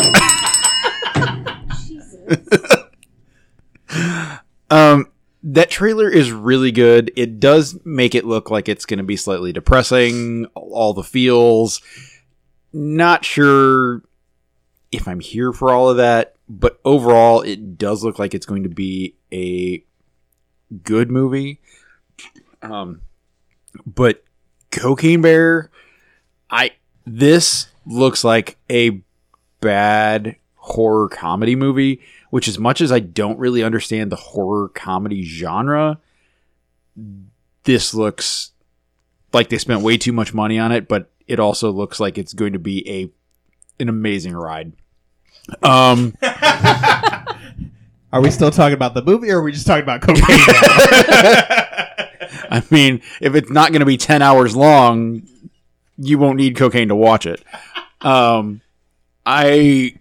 um, 4.70 5.07
that 5.44 5.70
trailer 5.70 6.09
is 6.09 6.33
really 6.33 6.72
good. 6.72 7.12
It 7.16 7.38
does 7.38 7.78
make 7.85 8.14
it 8.14 8.24
look 8.24 8.50
like 8.50 8.68
it's 8.68 8.87
gonna 8.87 9.04
be 9.04 9.16
slightly 9.16 9.52
depressing. 9.52 10.46
All 10.54 10.94
the 10.94 11.04
feels. 11.04 11.80
Not 12.72 13.24
sure 13.24 14.02
if 14.90 15.07
I'm 15.07 15.20
here 15.20 15.52
for 15.52 15.70
all 15.70 15.90
of 15.90 15.98
that, 15.98 16.35
but 16.48 16.80
overall, 16.85 17.42
it 17.42 17.78
does 17.78 18.02
look 18.02 18.18
like 18.18 18.35
it's 18.35 18.46
going 18.46 18.62
to 18.64 18.68
be 18.68 19.14
a 19.33 19.85
good 20.83 21.11
movie. 21.11 21.61
Um, 22.62 23.02
but 23.87 24.24
Cocaine 24.70 25.20
Bear, 25.20 25.70
I 26.50 26.72
this 27.07 27.68
looks 27.87 28.24
like 28.24 28.57
a 28.70 29.02
bad 29.61 30.37
horror 30.57 31.09
comedy 31.09 31.57
movie. 31.57 32.00
Which, 32.35 32.49
as 32.49 32.59
much 32.59 32.81
as 32.81 32.90
I 32.90 32.99
don't 32.99 33.38
really 33.38 33.62
understand 33.62 34.11
the 34.11 34.16
horror 34.16 34.68
comedy 34.68 35.23
genre, 35.23 36.01
this 37.62 37.94
looks 37.94 38.51
like 39.33 39.51
they 39.51 39.59
spent 39.59 39.83
way 39.83 39.97
too 39.97 40.11
much 40.11 40.35
money 40.35 40.59
on 40.59 40.73
it. 40.73 40.88
But 40.88 41.12
it 41.29 41.38
also 41.38 41.70
looks 41.70 42.01
like 42.01 42.18
it's 42.18 42.33
going 42.33 42.55
to 42.55 42.59
be 42.59 42.90
a 42.90 43.09
an 43.81 43.88
amazing 43.88 44.35
ride. 44.35 44.73
Um, 45.62 46.12
are 48.12 48.20
we 48.20 48.33
still 48.33 48.51
talking 48.51 48.75
about 48.75 48.94
the 48.94 49.03
movie 49.05 49.31
or 49.31 49.38
are 49.38 49.42
we 49.44 49.53
just 49.53 49.68
talking 49.68 49.85
about 49.85 50.01
cocaine 50.01 50.25
I 52.51 52.64
mean, 52.68 53.01
if 53.20 53.37
it's 53.37 53.51
not 53.51 53.70
going 53.70 53.79
to 53.79 53.87
be 53.87 53.97
10 53.97 54.23
hours 54.23 54.57
long, 54.57 55.23
you 55.99 56.18
won't 56.18 56.38
need 56.38 56.57
cocaine 56.57 56.88
to 56.88 56.97
watch 56.97 57.27
it. 57.27 57.44
Um, 58.01 58.61
I 59.25 59.94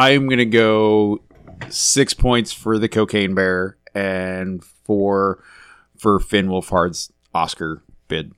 I'm 0.00 0.26
going 0.26 0.38
to 0.38 0.46
go 0.46 1.20
6 1.68 2.14
points 2.14 2.52
for 2.52 2.78
the 2.78 2.88
cocaine 2.88 3.34
bear 3.34 3.76
and 3.94 4.64
4 4.64 5.44
for 5.98 6.20
Finn 6.20 6.48
Wolfhard's 6.48 7.12
Oscar 7.34 7.82
bid. 8.08 8.32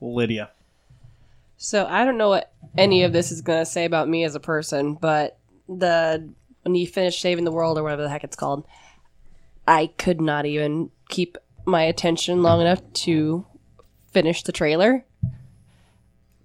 lydia 0.00 0.50
so 1.56 1.86
I 1.86 2.04
don't 2.04 2.18
know 2.18 2.28
what 2.28 2.52
any 2.76 3.02
of 3.02 3.12
this 3.12 3.32
is 3.32 3.40
going 3.40 3.60
to 3.60 3.66
say 3.66 3.84
about 3.84 4.08
me 4.08 4.24
as 4.24 4.34
a 4.34 4.40
person, 4.40 4.94
but 4.94 5.38
the 5.68 6.28
when 6.62 6.74
you 6.74 6.86
finish 6.86 7.20
saving 7.20 7.44
the 7.44 7.52
world 7.52 7.78
or 7.78 7.82
whatever 7.82 8.02
the 8.02 8.08
heck 8.08 8.24
it's 8.24 8.36
called, 8.36 8.66
I 9.66 9.88
could 9.98 10.20
not 10.20 10.46
even 10.46 10.90
keep 11.08 11.38
my 11.64 11.82
attention 11.82 12.42
long 12.42 12.60
enough 12.60 12.82
to 12.92 13.46
finish 14.12 14.42
the 14.42 14.52
trailer. 14.52 15.04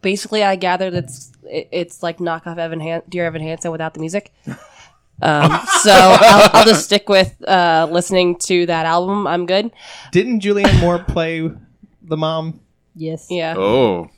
Basically, 0.01 0.43
I 0.43 0.55
gathered 0.55 0.93
it's 0.93 1.31
it, 1.43 1.69
it's 1.71 2.01
like 2.03 2.17
knockoff 2.17 2.57
Evan 2.57 2.79
Han- 2.79 3.03
Dear 3.09 3.25
Evan 3.25 3.41
Hansen 3.41 3.71
without 3.71 3.93
the 3.93 3.99
music. 3.99 4.33
Um, 5.23 5.51
so 5.83 5.91
I'll, 5.93 6.49
I'll 6.51 6.65
just 6.65 6.85
stick 6.85 7.07
with 7.07 7.47
uh, 7.47 7.87
listening 7.91 8.37
to 8.39 8.65
that 8.65 8.87
album. 8.87 9.27
I'm 9.27 9.45
good. 9.45 9.69
didn't 10.11 10.39
julianne 10.41 10.79
moore 10.79 10.97
play 10.97 11.47
the 12.01 12.17
mom 12.17 12.59
Yes. 12.95 13.27
Yeah, 13.29 13.53
Oh. 13.55 14.09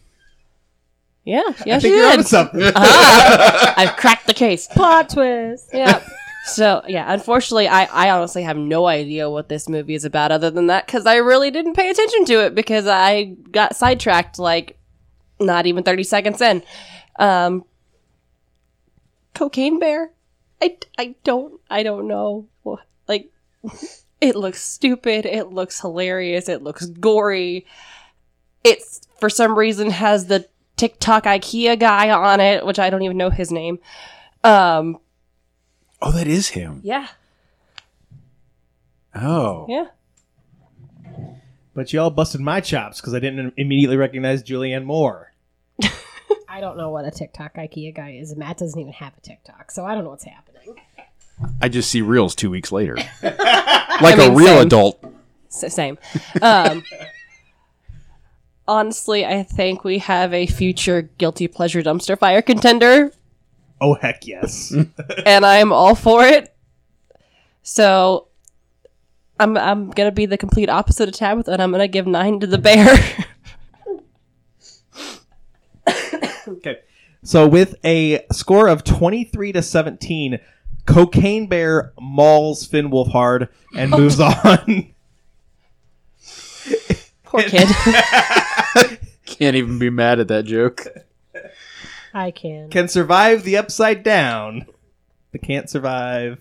yeah, 1.26 1.42
yeah. 1.66 1.76
i 1.76 1.80
she 1.80 1.90
think 1.90 1.96
you're 1.98 2.10
did. 2.10 2.20
onto 2.20 2.24
something 2.24 2.62
Ah, 2.74 3.74
I've 3.78 3.98
cracked 3.98 4.28
the 4.28 4.34
case. 4.34 4.68
Plot 4.68 5.10
twist. 5.10 5.72
Yeah. 5.74 6.02
So 6.46 6.82
yeah, 6.88 7.12
unfortunately, 7.12 7.68
I, 7.68 7.84
I 7.86 8.10
honestly 8.12 8.44
have 8.44 8.56
no 8.56 8.86
idea 8.86 9.30
what 9.30 9.50
this 9.50 9.68
movie 9.68 9.96
is 9.96 10.06
about, 10.06 10.32
other 10.32 10.52
than 10.52 10.68
that, 10.68 10.86
because 10.86 11.06
I 11.06 11.16
really 11.18 11.52
didn't 11.52 11.74
pay 11.74 11.90
attention 11.90 12.24
to 12.26 12.46
it 12.46 12.56
because 12.56 12.88
I 12.88 13.36
got 13.52 13.76
sidetracked 13.76 14.40
like 14.40 14.78
not 15.44 15.66
even 15.66 15.84
thirty 15.84 16.04
seconds 16.04 16.42
in. 16.42 16.64
Um, 17.20 17.66
Cocaine 19.34 19.80
Bear, 19.80 20.12
I, 20.62 20.78
I 20.98 21.16
don't 21.24 21.60
I 21.70 21.84
don't 21.84 22.08
know 22.08 22.48
Wha- 22.64 22.78
like 23.08 23.32
it 24.22 24.36
looks 24.36 24.62
stupid, 24.62 25.26
it 25.26 25.48
looks 25.52 25.80
hilarious, 25.82 26.50
it 26.50 26.62
looks 26.64 26.86
gory. 26.86 27.66
It's 28.64 29.02
for 29.20 29.30
some 29.30 29.58
reason 29.58 29.90
has 29.90 30.28
the 30.28 30.48
TikTok 30.78 31.24
IKEA 31.26 31.80
guy 31.80 32.10
on 32.10 32.40
it, 32.40 32.66
which 32.66 32.80
I 32.80 32.90
don't 32.90 33.02
even 33.04 33.18
know 33.18 33.30
his 33.30 33.52
name. 33.52 33.80
Um, 34.44 34.98
Oh, 36.02 36.12
that 36.12 36.28
is 36.28 36.50
him. 36.50 36.82
yeah, 36.84 37.08
Oh. 39.16 39.66
yeah. 39.70 39.88
But 41.76 41.92
y'all 41.92 42.10
busted 42.10 42.42
my 42.42 42.60
chops 42.62 43.00
because 43.02 43.14
I 43.14 43.20
didn't 43.20 43.54
immediately 43.58 43.98
recognize 43.98 44.44
Julianne 44.44 44.86
Moore. 44.86 45.33
I 46.50 46.62
don't 46.62 46.78
know 46.78 46.90
what 46.92 47.06
a 47.06 47.12
TikTok 47.12 47.56
IKEA 47.56 47.96
guy 47.96 48.12
is. 48.22 48.36
Matt 48.36 48.58
doesn't 48.58 48.80
even 48.80 48.94
have 48.94 49.14
a 49.18 49.22
TikTok, 49.22 49.72
so 49.72 49.86
I 49.86 49.96
don't 49.96 50.04
know 50.04 50.12
what's 50.12 50.26
happening. 50.26 50.76
I 51.62 51.68
just 51.68 51.90
see 51.90 52.02
reels 52.02 52.36
two 52.36 52.50
weeks 52.52 52.72
later. 52.72 52.96
like 53.24 54.18
mean, 54.18 54.32
a 54.32 54.36
real 54.36 54.48
same. 54.48 54.68
adult. 54.68 55.04
S- 55.50 55.74
same. 55.74 55.98
Um, 56.42 56.84
honestly, 58.68 59.26
I 59.26 59.44
think 59.44 59.84
we 59.84 59.98
have 60.00 60.34
a 60.34 60.46
future 60.46 61.02
guilty 61.18 61.48
pleasure 61.48 61.82
dumpster 61.82 62.18
fire 62.18 62.42
contender, 62.42 63.12
Oh 63.82 63.96
heck 63.96 64.26
yes. 64.26 64.74
and 65.26 65.46
I'm 65.46 65.74
all 65.74 65.96
for 65.96 66.24
it. 66.24 66.56
So, 67.64 68.28
I'm 69.40 69.58
I'm 69.58 69.90
gonna 69.90 70.12
be 70.12 70.26
the 70.26 70.38
complete 70.38 70.70
opposite 70.70 71.10
of 71.10 71.16
Tabitha, 71.16 71.52
and 71.52 71.62
I'm 71.62 71.72
gonna 71.72 71.88
give 71.88 72.08
nine 72.08 72.40
to 72.40 72.48
the 72.48 72.58
bear. 72.58 72.96
Okay. 76.58 76.80
So 77.24 77.48
with 77.48 77.76
a 77.86 78.26
score 78.32 78.68
of 78.68 78.84
23 78.84 79.54
to 79.54 79.62
17, 79.62 80.40
Cocaine 80.86 81.48
Bear 81.48 81.94
mauls 82.00 82.66
Finn 82.66 82.92
Wolfhard 82.92 83.48
and 83.76 83.92
moves 83.92 84.20
on. 84.20 84.94
Poor 87.24 87.44
kid. 87.44 87.68
Can't 89.26 89.56
even 89.56 89.80
be 89.80 89.90
mad 89.90 90.20
at 90.20 90.28
that 90.28 90.46
joke. 90.46 90.86
I 92.14 92.30
can. 92.32 92.70
Can 92.70 92.88
survive 92.88 93.44
the 93.44 93.58
upside 93.58 94.04
down, 94.04 94.68
but 95.32 95.42
can't 95.42 95.68
survive 95.68 96.40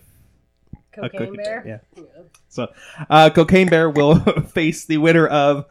a 0.71 0.77
Cocaine 1.09 1.19
cookie 1.19 1.37
Bear? 1.37 1.81
Yeah. 1.95 2.03
So, 2.49 2.67
uh, 3.09 3.31
Cocaine 3.31 3.69
Bear 3.69 3.89
will 3.89 4.19
face 4.53 4.85
the 4.85 4.97
winner 4.97 5.25
of 5.25 5.65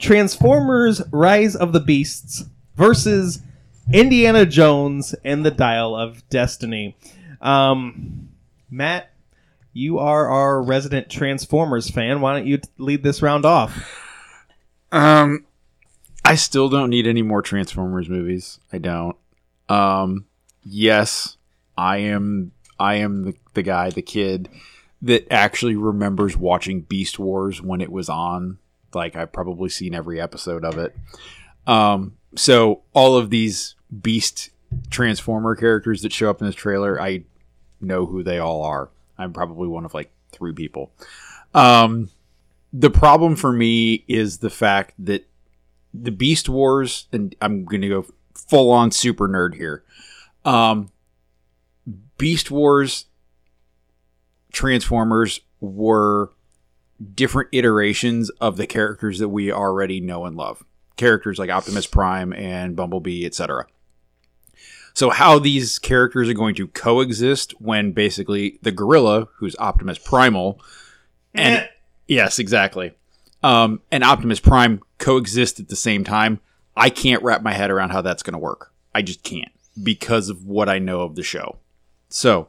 Transformers: 0.00 1.02
Rise 1.12 1.54
of 1.54 1.74
the 1.74 1.80
Beasts 1.80 2.46
versus 2.76 3.40
Indiana 3.92 4.44
Jones 4.44 5.14
and 5.24 5.44
the 5.44 5.50
Dial 5.50 5.94
of 5.94 6.28
Destiny. 6.28 6.96
Um, 7.40 8.30
Matt, 8.70 9.12
you 9.72 9.98
are 9.98 10.28
our 10.28 10.62
resident 10.62 11.08
Transformers 11.08 11.88
fan. 11.88 12.20
Why 12.20 12.34
don't 12.34 12.46
you 12.46 12.60
lead 12.78 13.02
this 13.02 13.22
round 13.22 13.44
off? 13.44 14.02
Um, 14.90 15.46
I 16.24 16.34
still 16.34 16.68
don't 16.68 16.90
need 16.90 17.06
any 17.06 17.22
more 17.22 17.42
Transformers 17.42 18.08
movies. 18.08 18.58
I 18.72 18.78
don't. 18.78 19.16
Um, 19.68 20.26
yes, 20.64 21.36
I 21.78 21.98
am. 21.98 22.52
I 22.78 22.96
am 22.96 23.24
the, 23.24 23.34
the 23.54 23.62
guy, 23.62 23.90
the 23.90 24.02
kid 24.02 24.48
that 25.02 25.30
actually 25.30 25.76
remembers 25.76 26.36
watching 26.36 26.80
Beast 26.80 27.18
Wars 27.18 27.62
when 27.62 27.80
it 27.80 27.92
was 27.92 28.08
on. 28.08 28.58
Like 28.92 29.14
I've 29.14 29.32
probably 29.32 29.68
seen 29.68 29.94
every 29.94 30.20
episode 30.20 30.64
of 30.64 30.76
it. 30.78 30.96
Um, 31.66 32.16
so 32.34 32.82
all 32.92 33.16
of 33.16 33.30
these 33.30 33.75
Beast 34.02 34.50
Transformer 34.90 35.54
characters 35.54 36.02
that 36.02 36.12
show 36.12 36.30
up 36.30 36.40
in 36.40 36.46
this 36.46 36.56
trailer, 36.56 37.00
I 37.00 37.24
know 37.80 38.06
who 38.06 38.22
they 38.22 38.38
all 38.38 38.62
are. 38.62 38.90
I'm 39.18 39.32
probably 39.32 39.68
one 39.68 39.84
of 39.84 39.94
like 39.94 40.10
three 40.32 40.52
people. 40.52 40.92
Um, 41.54 42.10
the 42.72 42.90
problem 42.90 43.36
for 43.36 43.52
me 43.52 44.04
is 44.08 44.38
the 44.38 44.50
fact 44.50 44.94
that 44.98 45.28
the 45.94 46.10
Beast 46.10 46.48
Wars, 46.48 47.06
and 47.12 47.34
I'm 47.40 47.64
to 47.66 47.88
go 47.88 48.06
full 48.34 48.70
on 48.70 48.90
super 48.90 49.28
nerd 49.28 49.54
here. 49.54 49.82
Um, 50.44 50.90
Beast 52.18 52.50
Wars 52.50 53.06
Transformers 54.52 55.40
were 55.60 56.30
different 57.14 57.50
iterations 57.52 58.30
of 58.40 58.56
the 58.56 58.66
characters 58.66 59.18
that 59.18 59.28
we 59.28 59.52
already 59.52 60.00
know 60.00 60.24
and 60.24 60.36
love. 60.36 60.64
Characters 60.96 61.38
like 61.38 61.50
Optimus 61.50 61.86
Prime 61.86 62.32
and 62.32 62.74
Bumblebee, 62.74 63.26
etc. 63.26 63.66
So 64.96 65.10
how 65.10 65.38
these 65.38 65.78
characters 65.78 66.26
are 66.30 66.32
going 66.32 66.54
to 66.54 66.68
coexist 66.68 67.52
when 67.60 67.92
basically 67.92 68.58
the 68.62 68.72
gorilla, 68.72 69.28
who's 69.34 69.54
Optimus 69.58 69.98
Primal, 69.98 70.58
and 71.34 71.68
yes, 72.06 72.38
exactly, 72.38 72.92
um, 73.42 73.82
and 73.92 74.02
Optimus 74.02 74.40
Prime 74.40 74.80
coexist 74.96 75.60
at 75.60 75.68
the 75.68 75.76
same 75.76 76.02
time. 76.02 76.40
I 76.74 76.88
can't 76.88 77.22
wrap 77.22 77.42
my 77.42 77.52
head 77.52 77.70
around 77.70 77.90
how 77.90 78.00
that's 78.00 78.22
going 78.22 78.32
to 78.32 78.38
work. 78.38 78.72
I 78.94 79.02
just 79.02 79.22
can't 79.22 79.52
because 79.82 80.30
of 80.30 80.46
what 80.46 80.70
I 80.70 80.78
know 80.78 81.02
of 81.02 81.14
the 81.14 81.22
show. 81.22 81.58
So, 82.08 82.48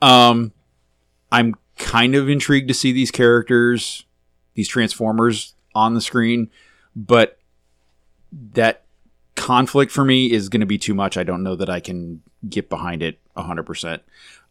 um, 0.00 0.52
I'm 1.30 1.54
kind 1.76 2.14
of 2.14 2.30
intrigued 2.30 2.68
to 2.68 2.74
see 2.74 2.92
these 2.92 3.10
characters, 3.10 4.06
these 4.54 4.68
Transformers 4.68 5.52
on 5.74 5.92
the 5.92 6.00
screen, 6.00 6.48
but 6.96 7.38
that 8.32 8.83
conflict 9.36 9.92
for 9.92 10.04
me 10.04 10.30
is 10.30 10.48
going 10.48 10.60
to 10.60 10.66
be 10.66 10.78
too 10.78 10.94
much. 10.94 11.16
I 11.16 11.24
don't 11.24 11.42
know 11.42 11.56
that 11.56 11.68
I 11.68 11.80
can 11.80 12.22
get 12.48 12.68
behind 12.68 13.02
it 13.02 13.18
100%. 13.36 14.00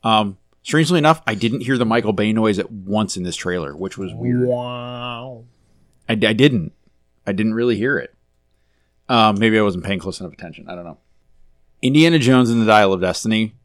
Um, 0.03 0.37
strangely 0.61 0.97
enough, 0.97 1.21
I 1.25 1.35
didn't 1.35 1.61
hear 1.61 1.77
the 1.77 1.85
Michael 1.85 2.13
Bay 2.13 2.33
noise 2.33 2.59
at 2.59 2.71
once 2.71 3.17
in 3.17 3.23
this 3.23 3.35
trailer, 3.35 3.75
which 3.75 3.97
was 3.97 4.13
weird. 4.13 4.47
Wow. 4.47 5.45
I, 6.07 6.13
I 6.13 6.33
didn't. 6.33 6.73
I 7.25 7.31
didn't 7.31 7.53
really 7.53 7.77
hear 7.77 7.97
it. 7.97 8.13
Um, 9.07 9.37
maybe 9.39 9.57
I 9.57 9.61
wasn't 9.61 9.83
paying 9.83 9.99
close 9.99 10.19
enough 10.19 10.33
attention. 10.33 10.67
I 10.69 10.75
don't 10.75 10.85
know. 10.85 10.97
Indiana 11.81 12.19
Jones 12.19 12.49
and 12.49 12.61
the 12.61 12.65
Dial 12.65 12.93
of 12.93 13.01
Destiny. 13.01 13.55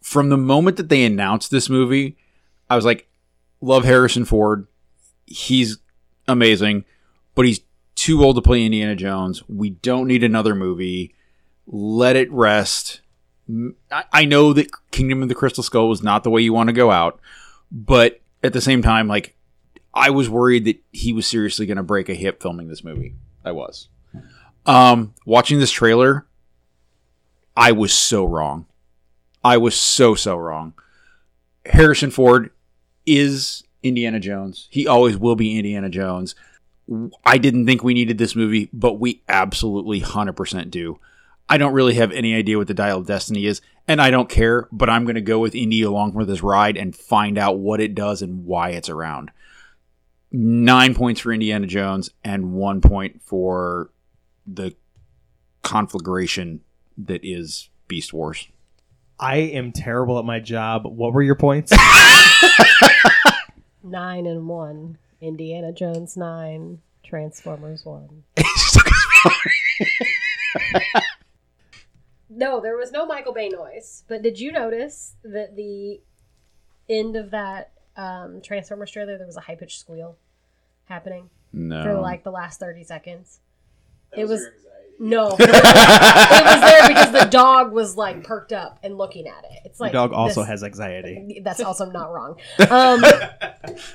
From 0.00 0.28
the 0.28 0.36
moment 0.36 0.76
that 0.76 0.88
they 0.88 1.04
announced 1.04 1.50
this 1.50 1.68
movie, 1.68 2.16
I 2.68 2.76
was 2.76 2.84
like, 2.84 3.08
love 3.60 3.84
Harrison 3.84 4.24
Ford. 4.24 4.66
He's 5.26 5.78
amazing, 6.28 6.84
but 7.34 7.46
he's 7.46 7.60
too 8.02 8.24
old 8.24 8.34
to 8.34 8.42
play 8.42 8.64
Indiana 8.64 8.96
Jones. 8.96 9.44
We 9.48 9.70
don't 9.70 10.08
need 10.08 10.24
another 10.24 10.56
movie. 10.56 11.14
Let 11.68 12.16
it 12.16 12.32
rest. 12.32 13.00
I 14.12 14.24
know 14.24 14.52
that 14.54 14.72
Kingdom 14.90 15.22
of 15.22 15.28
the 15.28 15.36
Crystal 15.36 15.62
Skull 15.62 15.88
was 15.88 16.02
not 16.02 16.24
the 16.24 16.30
way 16.30 16.40
you 16.40 16.52
want 16.52 16.66
to 16.66 16.72
go 16.72 16.90
out, 16.90 17.20
but 17.70 18.20
at 18.42 18.52
the 18.52 18.60
same 18.60 18.82
time, 18.82 19.06
like, 19.06 19.36
I 19.94 20.10
was 20.10 20.28
worried 20.28 20.64
that 20.64 20.82
he 20.90 21.12
was 21.12 21.28
seriously 21.28 21.64
going 21.64 21.76
to 21.76 21.84
break 21.84 22.08
a 22.08 22.14
hip 22.14 22.42
filming 22.42 22.66
this 22.66 22.82
movie. 22.82 23.14
I 23.44 23.52
was. 23.52 23.86
Um, 24.66 25.14
watching 25.24 25.60
this 25.60 25.70
trailer, 25.70 26.26
I 27.56 27.70
was 27.70 27.92
so 27.92 28.24
wrong. 28.24 28.66
I 29.44 29.58
was 29.58 29.76
so 29.76 30.16
so 30.16 30.36
wrong. 30.36 30.74
Harrison 31.66 32.10
Ford 32.10 32.50
is 33.06 33.62
Indiana 33.84 34.18
Jones. 34.18 34.66
He 34.70 34.88
always 34.88 35.16
will 35.16 35.36
be 35.36 35.56
Indiana 35.56 35.88
Jones. 35.88 36.34
I 37.24 37.38
didn't 37.38 37.66
think 37.66 37.82
we 37.82 37.94
needed 37.94 38.18
this 38.18 38.36
movie, 38.36 38.68
but 38.72 38.94
we 38.94 39.22
absolutely 39.28 40.00
100% 40.00 40.70
do. 40.70 40.98
I 41.48 41.58
don't 41.58 41.72
really 41.72 41.94
have 41.94 42.12
any 42.12 42.34
idea 42.34 42.58
what 42.58 42.66
the 42.66 42.74
Dial 42.74 42.98
of 42.98 43.06
Destiny 43.06 43.46
is, 43.46 43.60
and 43.86 44.00
I 44.00 44.10
don't 44.10 44.28
care, 44.28 44.68
but 44.72 44.88
I'm 44.88 45.04
going 45.04 45.16
to 45.16 45.20
go 45.20 45.38
with 45.38 45.54
Indy 45.54 45.82
along 45.82 46.12
for 46.12 46.24
this 46.24 46.42
ride 46.42 46.76
and 46.76 46.94
find 46.94 47.38
out 47.38 47.58
what 47.58 47.80
it 47.80 47.94
does 47.94 48.22
and 48.22 48.44
why 48.44 48.70
it's 48.70 48.88
around. 48.88 49.30
Nine 50.30 50.94
points 50.94 51.20
for 51.20 51.32
Indiana 51.32 51.66
Jones 51.66 52.10
and 52.24 52.52
one 52.52 52.80
point 52.80 53.22
for 53.22 53.90
the 54.46 54.74
conflagration 55.62 56.60
that 56.96 57.20
is 57.22 57.68
Beast 57.86 58.12
Wars. 58.12 58.48
I 59.18 59.36
am 59.36 59.72
terrible 59.72 60.18
at 60.18 60.24
my 60.24 60.40
job. 60.40 60.86
What 60.86 61.12
were 61.12 61.22
your 61.22 61.34
points? 61.36 61.72
Nine 63.82 64.26
and 64.26 64.48
one. 64.48 64.98
Indiana 65.22 65.72
Jones 65.72 66.16
nine. 66.16 66.80
Transformers 67.02 67.84
one. 67.84 68.24
No, 72.34 72.60
there 72.60 72.76
was 72.76 72.92
no 72.92 73.04
Michael 73.04 73.34
Bay 73.34 73.48
noise. 73.48 74.04
But 74.08 74.22
did 74.22 74.40
you 74.40 74.52
notice 74.52 75.16
that 75.22 75.54
the 75.54 76.00
end 76.88 77.14
of 77.14 77.30
that 77.30 77.72
um, 77.96 78.40
Transformers 78.42 78.90
trailer, 78.90 79.18
there 79.18 79.26
was 79.26 79.36
a 79.36 79.40
high 79.40 79.54
pitched 79.54 79.78
squeal 79.78 80.16
happening 80.86 81.28
no. 81.52 81.82
for 81.82 82.00
like 82.00 82.24
the 82.24 82.30
last 82.30 82.58
thirty 82.58 82.84
seconds? 82.84 83.40
it 84.16 84.26
was 84.26 84.46
No, 84.98 85.28
it 85.38 85.40
was 85.40 86.60
there 86.60 86.88
because 86.88 87.12
the 87.12 87.28
dog 87.30 87.72
was 87.72 87.96
like 87.96 88.22
perked 88.24 88.52
up 88.52 88.78
and 88.82 88.96
looking 88.96 89.26
at 89.26 89.44
it. 89.44 89.60
It's 89.64 89.80
My 89.80 89.86
like 89.86 89.92
dog 89.92 90.12
also 90.12 90.40
this- 90.42 90.48
has 90.48 90.62
anxiety. 90.64 91.40
That's 91.44 91.60
also 91.60 91.86
not 91.90 92.12
wrong. 92.12 92.38
Um, 92.70 93.02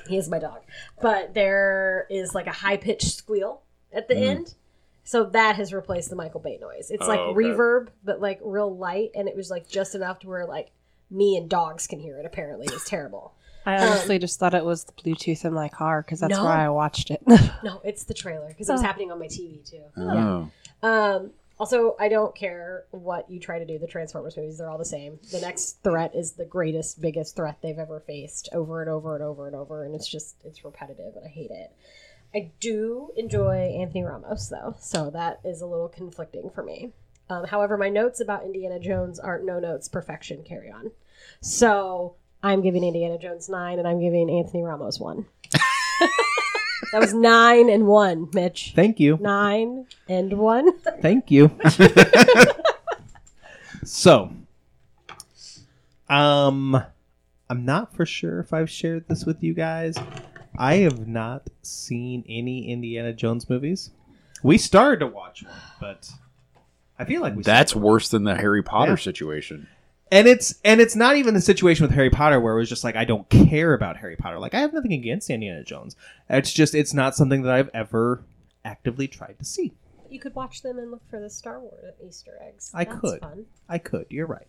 he 0.08 0.16
is 0.16 0.28
my 0.28 0.38
dog, 0.38 0.60
but 1.00 1.34
there 1.34 2.06
is 2.10 2.34
like 2.34 2.46
a 2.46 2.52
high 2.52 2.76
pitched 2.76 3.16
squeal 3.16 3.62
at 3.92 4.08
the 4.08 4.16
end. 4.16 4.54
So 5.04 5.24
that 5.24 5.56
has 5.56 5.72
replaced 5.72 6.10
the 6.10 6.16
Michael 6.16 6.40
Bay 6.40 6.58
noise. 6.60 6.90
It's 6.90 7.06
like 7.08 7.18
Oh, 7.18 7.30
okay. 7.30 7.44
reverb, 7.48 7.88
but 8.04 8.20
like 8.20 8.40
real 8.42 8.74
light, 8.76 9.10
and 9.14 9.26
it 9.28 9.34
was 9.36 9.50
like 9.50 9.66
just 9.68 9.94
enough 9.94 10.18
to 10.20 10.28
where 10.28 10.46
like 10.46 10.70
me 11.10 11.36
and 11.38 11.48
dogs 11.48 11.86
can 11.86 11.98
hear 11.98 12.18
it. 12.18 12.26
Apparently, 12.26 12.66
it's 12.70 12.88
terrible. 12.88 13.32
I 13.68 13.86
honestly 13.86 14.18
just 14.18 14.38
thought 14.38 14.54
it 14.54 14.64
was 14.64 14.84
the 14.84 14.92
Bluetooth 14.92 15.44
in 15.44 15.52
my 15.52 15.68
car 15.68 16.00
because 16.02 16.20
that's 16.20 16.32
No. 16.34 16.44
where 16.44 16.52
I 16.52 16.68
watched 16.70 17.10
it. 17.10 17.22
No, 17.62 17.80
it's 17.84 18.04
the 18.04 18.14
trailer 18.14 18.48
because 18.48 18.68
it 18.68 18.72
was 18.72 18.82
happening 18.82 19.10
on 19.12 19.18
my 19.18 19.26
TV 19.26 19.68
too. 19.68 19.82
Oh. 19.96 20.50
Um, 20.82 21.30
also, 21.60 21.96
I 21.98 22.08
don't 22.08 22.34
care 22.36 22.84
what 22.92 23.28
you 23.30 23.40
try 23.40 23.58
to 23.58 23.64
do. 23.66 23.78
The 23.78 23.86
Transformers 23.88 24.36
movies, 24.36 24.58
they're 24.58 24.70
all 24.70 24.78
the 24.78 24.84
same. 24.84 25.18
The 25.32 25.40
next 25.40 25.82
threat 25.82 26.14
is 26.14 26.32
the 26.32 26.44
greatest, 26.44 27.00
biggest 27.00 27.34
threat 27.36 27.58
they've 27.60 27.78
ever 27.78 27.98
faced 28.00 28.48
over 28.52 28.80
and 28.80 28.88
over 28.88 29.16
and 29.16 29.24
over 29.24 29.46
and 29.48 29.56
over. 29.56 29.84
And 29.84 29.94
it's 29.94 30.06
just, 30.08 30.36
it's 30.44 30.64
repetitive 30.64 31.16
and 31.16 31.24
I 31.24 31.28
hate 31.28 31.50
it. 31.50 31.72
I 32.34 32.52
do 32.60 33.10
enjoy 33.16 33.56
Anthony 33.80 34.04
Ramos 34.04 34.48
though. 34.48 34.76
So 34.78 35.10
that 35.10 35.40
is 35.44 35.60
a 35.60 35.66
little 35.66 35.88
conflicting 35.88 36.48
for 36.50 36.62
me. 36.62 36.92
Um, 37.28 37.44
however, 37.44 37.76
my 37.76 37.88
notes 37.88 38.20
about 38.20 38.44
Indiana 38.44 38.78
Jones 38.78 39.18
aren't 39.18 39.44
no 39.44 39.58
notes, 39.58 39.88
perfection, 39.88 40.44
carry 40.44 40.70
on. 40.70 40.92
So 41.40 42.14
I'm 42.42 42.62
giving 42.62 42.84
Indiana 42.84 43.18
Jones 43.18 43.48
nine 43.48 43.78
and 43.78 43.88
I'm 43.88 44.00
giving 44.00 44.30
Anthony 44.30 44.62
Ramos 44.62 45.00
one. 45.00 45.26
that 46.92 47.00
was 47.00 47.12
nine 47.12 47.68
and 47.68 47.86
one, 47.86 48.28
Mitch. 48.32 48.72
Thank 48.74 49.00
you. 49.00 49.18
Nine 49.20 49.86
and 50.08 50.38
one. 50.38 50.78
Thank 51.02 51.30
you. 51.30 51.50
so, 53.84 54.30
um, 56.08 56.82
I'm 57.50 57.64
not 57.64 57.94
for 57.94 58.06
sure 58.06 58.40
if 58.40 58.52
I've 58.52 58.70
shared 58.70 59.06
this 59.08 59.24
with 59.24 59.42
you 59.42 59.54
guys. 59.54 59.96
I 60.56 60.76
have 60.76 61.06
not 61.06 61.48
seen 61.62 62.24
any 62.28 62.70
Indiana 62.70 63.12
Jones 63.12 63.48
movies. 63.48 63.90
We 64.42 64.58
started 64.58 65.00
to 65.00 65.06
watch 65.06 65.44
one, 65.44 65.52
but 65.80 66.10
I 66.98 67.04
feel 67.04 67.20
like 67.20 67.36
we 67.36 67.42
That's 67.42 67.74
worse 67.74 68.08
than 68.08 68.24
the 68.24 68.36
Harry 68.36 68.62
Potter 68.62 68.92
Yeah. 68.92 68.96
situation. 68.96 69.68
And 70.10 70.26
it's 70.26 70.54
and 70.64 70.80
it's 70.80 70.96
not 70.96 71.16
even 71.16 71.34
the 71.34 71.40
situation 71.40 71.84
with 71.84 71.92
Harry 71.92 72.10
Potter 72.10 72.40
where 72.40 72.54
it 72.54 72.58
was 72.58 72.68
just 72.68 72.84
like 72.84 72.96
I 72.96 73.04
don't 73.04 73.28
care 73.28 73.74
about 73.74 73.96
Harry 73.98 74.16
Potter. 74.16 74.38
Like 74.38 74.54
I 74.54 74.60
have 74.60 74.72
nothing 74.72 74.92
against 74.92 75.30
Indiana 75.30 75.64
Jones. 75.64 75.96
It's 76.28 76.52
just 76.52 76.74
it's 76.74 76.94
not 76.94 77.14
something 77.14 77.42
that 77.42 77.52
I've 77.52 77.70
ever 77.74 78.22
actively 78.64 79.08
tried 79.08 79.38
to 79.38 79.44
see. 79.44 79.72
You 80.10 80.18
could 80.18 80.34
watch 80.34 80.62
them 80.62 80.78
and 80.78 80.90
look 80.90 81.02
for 81.10 81.20
the 81.20 81.28
Star 81.28 81.60
Wars 81.60 81.94
Easter 82.06 82.38
eggs. 82.40 82.70
I 82.72 82.84
That's 82.84 83.00
could. 83.00 83.20
Fun. 83.20 83.46
I 83.68 83.78
could. 83.78 84.06
You're 84.08 84.26
right. 84.26 84.46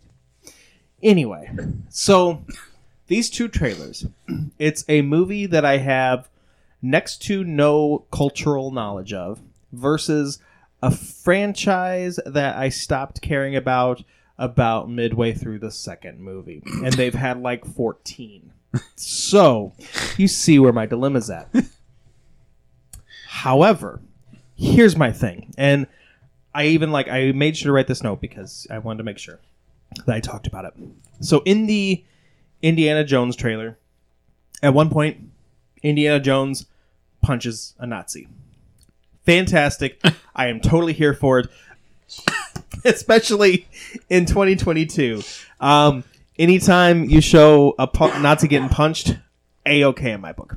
Anyway, 1.02 1.50
so 1.88 2.42
these 3.06 3.30
two 3.30 3.48
trailers. 3.48 4.06
It's 4.58 4.84
a 4.90 5.00
movie 5.00 5.46
that 5.46 5.64
I 5.64 5.78
have 5.78 6.28
next 6.82 7.22
to 7.22 7.42
no 7.42 8.04
cultural 8.12 8.70
knowledge 8.70 9.14
of 9.14 9.40
versus 9.72 10.38
a 10.82 10.90
franchise 10.90 12.20
that 12.26 12.56
I 12.56 12.68
stopped 12.68 13.22
caring 13.22 13.56
about 13.56 14.02
about 14.40 14.90
midway 14.90 15.32
through 15.32 15.60
the 15.60 15.70
second 15.70 16.18
movie. 16.18 16.62
And 16.82 16.92
they've 16.94 17.14
had 17.14 17.40
like 17.40 17.64
14. 17.64 18.52
So, 18.96 19.74
you 20.16 20.26
see 20.26 20.58
where 20.58 20.72
my 20.72 20.86
dilemma's 20.86 21.28
at. 21.28 21.48
However, 23.28 24.00
here's 24.56 24.96
my 24.96 25.12
thing. 25.12 25.52
And 25.58 25.86
I 26.54 26.66
even 26.66 26.90
like 26.90 27.08
I 27.08 27.32
made 27.32 27.56
sure 27.56 27.68
to 27.68 27.72
write 27.72 27.86
this 27.86 28.02
note 28.02 28.20
because 28.20 28.66
I 28.70 28.78
wanted 28.78 28.98
to 28.98 29.04
make 29.04 29.18
sure 29.18 29.40
that 30.06 30.16
I 30.16 30.20
talked 30.20 30.46
about 30.46 30.64
it. 30.64 30.74
So 31.20 31.42
in 31.44 31.66
the 31.66 32.02
Indiana 32.62 33.04
Jones 33.04 33.36
trailer, 33.36 33.78
at 34.62 34.74
one 34.74 34.88
point, 34.90 35.30
Indiana 35.82 36.20
Jones 36.20 36.66
punches 37.22 37.74
a 37.78 37.86
Nazi. 37.86 38.26
Fantastic. 39.26 40.00
I 40.34 40.46
am 40.46 40.60
totally 40.60 40.92
here 40.92 41.14
for 41.14 41.40
it. 41.40 41.48
Especially 42.84 43.66
in 44.08 44.26
2022. 44.26 45.22
Um, 45.60 46.04
anytime 46.38 47.04
you 47.04 47.20
show 47.20 47.74
a 47.78 47.86
pu- 47.86 48.18
Nazi 48.20 48.48
getting 48.48 48.68
punched, 48.68 49.16
a 49.66 49.84
okay 49.84 50.12
in 50.12 50.20
my 50.20 50.32
book. 50.32 50.56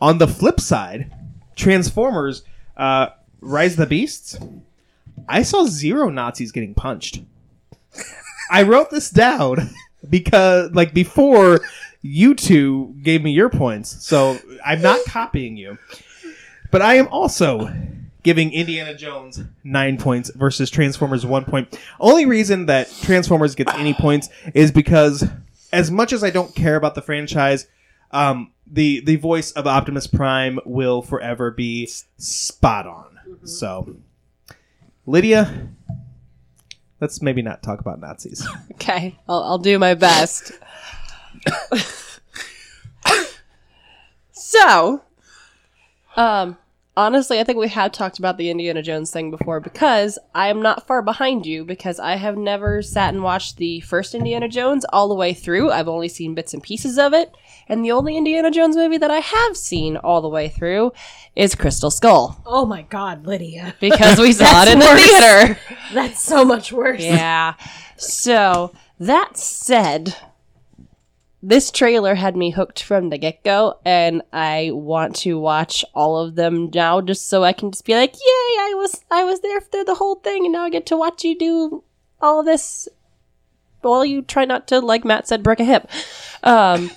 On 0.00 0.18
the 0.18 0.28
flip 0.28 0.60
side, 0.60 1.12
Transformers, 1.56 2.42
uh, 2.76 3.08
Rise 3.40 3.72
of 3.72 3.78
the 3.78 3.86
Beasts, 3.86 4.38
I 5.28 5.42
saw 5.42 5.64
zero 5.64 6.10
Nazis 6.10 6.52
getting 6.52 6.74
punched. 6.74 7.20
I 8.50 8.62
wrote 8.62 8.90
this 8.90 9.10
down 9.10 9.70
because, 10.10 10.72
like, 10.72 10.92
before 10.92 11.60
you 12.02 12.34
two 12.34 12.94
gave 13.02 13.22
me 13.22 13.30
your 13.30 13.48
points, 13.48 14.06
so 14.06 14.38
I'm 14.64 14.82
not 14.82 15.00
copying 15.06 15.56
you. 15.56 15.78
But 16.70 16.82
I 16.82 16.96
am 16.96 17.08
also 17.08 17.72
giving 18.24 18.52
Indiana 18.52 18.94
Jones 18.94 19.40
nine 19.62 19.96
points 19.98 20.30
versus 20.34 20.70
Transformers 20.70 21.24
one 21.24 21.44
point. 21.44 21.78
Only 22.00 22.26
reason 22.26 22.66
that 22.66 22.90
Transformers 23.02 23.54
gets 23.54 23.72
any 23.74 23.94
points 23.94 24.28
is 24.54 24.72
because, 24.72 25.28
as 25.72 25.92
much 25.92 26.12
as 26.12 26.24
I 26.24 26.30
don't 26.30 26.52
care 26.56 26.74
about 26.74 26.96
the 26.96 27.02
franchise, 27.02 27.68
um, 28.10 28.50
the 28.66 29.00
the 29.00 29.16
voice 29.16 29.52
of 29.52 29.66
Optimus 29.66 30.08
Prime 30.08 30.58
will 30.64 31.02
forever 31.02 31.52
be 31.52 31.86
spot 32.16 32.86
on. 32.86 33.18
So, 33.44 33.96
Lydia, 35.06 35.68
let's 37.00 37.20
maybe 37.22 37.42
not 37.42 37.62
talk 37.62 37.80
about 37.80 38.00
Nazis. 38.00 38.46
okay, 38.72 39.16
I'll, 39.28 39.42
I'll 39.44 39.58
do 39.58 39.78
my 39.78 39.94
best. 39.94 40.52
so, 44.32 45.02
um, 46.16 46.56
honestly, 46.96 47.40
I 47.40 47.44
think 47.44 47.58
we 47.58 47.68
have 47.68 47.92
talked 47.92 48.18
about 48.18 48.36
the 48.38 48.50
Indiana 48.50 48.82
Jones 48.82 49.10
thing 49.10 49.30
before 49.30 49.60
because 49.60 50.18
I 50.34 50.48
am 50.48 50.62
not 50.62 50.86
far 50.86 51.02
behind 51.02 51.46
you 51.46 51.64
because 51.64 51.98
I 51.98 52.16
have 52.16 52.36
never 52.36 52.82
sat 52.82 53.12
and 53.14 53.22
watched 53.22 53.56
the 53.56 53.80
first 53.80 54.14
Indiana 54.14 54.48
Jones 54.48 54.84
all 54.92 55.08
the 55.08 55.14
way 55.14 55.32
through. 55.34 55.70
I've 55.70 55.88
only 55.88 56.08
seen 56.08 56.34
bits 56.34 56.54
and 56.54 56.62
pieces 56.62 56.98
of 56.98 57.12
it. 57.12 57.34
And 57.68 57.84
the 57.84 57.92
only 57.92 58.16
Indiana 58.16 58.50
Jones 58.50 58.76
movie 58.76 58.98
that 58.98 59.10
I 59.10 59.20
have 59.20 59.56
seen 59.56 59.96
all 59.96 60.20
the 60.20 60.28
way 60.28 60.48
through 60.48 60.92
is 61.34 61.54
Crystal 61.54 61.90
Skull 61.90 62.40
Oh 62.46 62.66
my 62.66 62.82
God, 62.82 63.26
Lydia. 63.26 63.74
because 63.80 64.18
we 64.18 64.32
saw 64.34 64.62
it 64.62 64.68
in 64.68 64.78
the 64.78 64.84
worse. 64.84 65.02
theater. 65.04 65.58
That's 65.94 66.20
so 66.22 66.44
much 66.44 66.72
worse. 66.72 67.00
Yeah. 67.02 67.54
So, 67.96 68.72
that 69.00 69.36
said, 69.38 70.14
this 71.46 71.70
trailer 71.70 72.14
had 72.14 72.36
me 72.36 72.50
hooked 72.50 72.82
from 72.82 73.10
the 73.10 73.18
get 73.18 73.44
go, 73.44 73.78
and 73.84 74.22
I 74.32 74.70
want 74.72 75.14
to 75.16 75.38
watch 75.38 75.84
all 75.94 76.16
of 76.16 76.36
them 76.36 76.70
now 76.72 77.02
just 77.02 77.28
so 77.28 77.44
I 77.44 77.52
can 77.52 77.70
just 77.70 77.84
be 77.84 77.94
like, 77.94 78.14
Yay, 78.14 78.20
I 78.60 78.72
was 78.76 79.04
I 79.10 79.24
was 79.24 79.40
there 79.40 79.60
for 79.60 79.84
the 79.84 79.94
whole 79.94 80.16
thing, 80.16 80.46
and 80.46 80.52
now 80.52 80.64
I 80.64 80.70
get 80.70 80.86
to 80.86 80.96
watch 80.96 81.22
you 81.22 81.38
do 81.38 81.84
all 82.20 82.40
of 82.40 82.46
this 82.46 82.88
while 83.82 84.04
you 84.04 84.22
try 84.22 84.46
not 84.46 84.66
to, 84.68 84.80
like 84.80 85.04
Matt 85.04 85.28
said, 85.28 85.42
break 85.42 85.60
a 85.60 85.64
hip. 85.64 85.90
Um, 86.42 86.90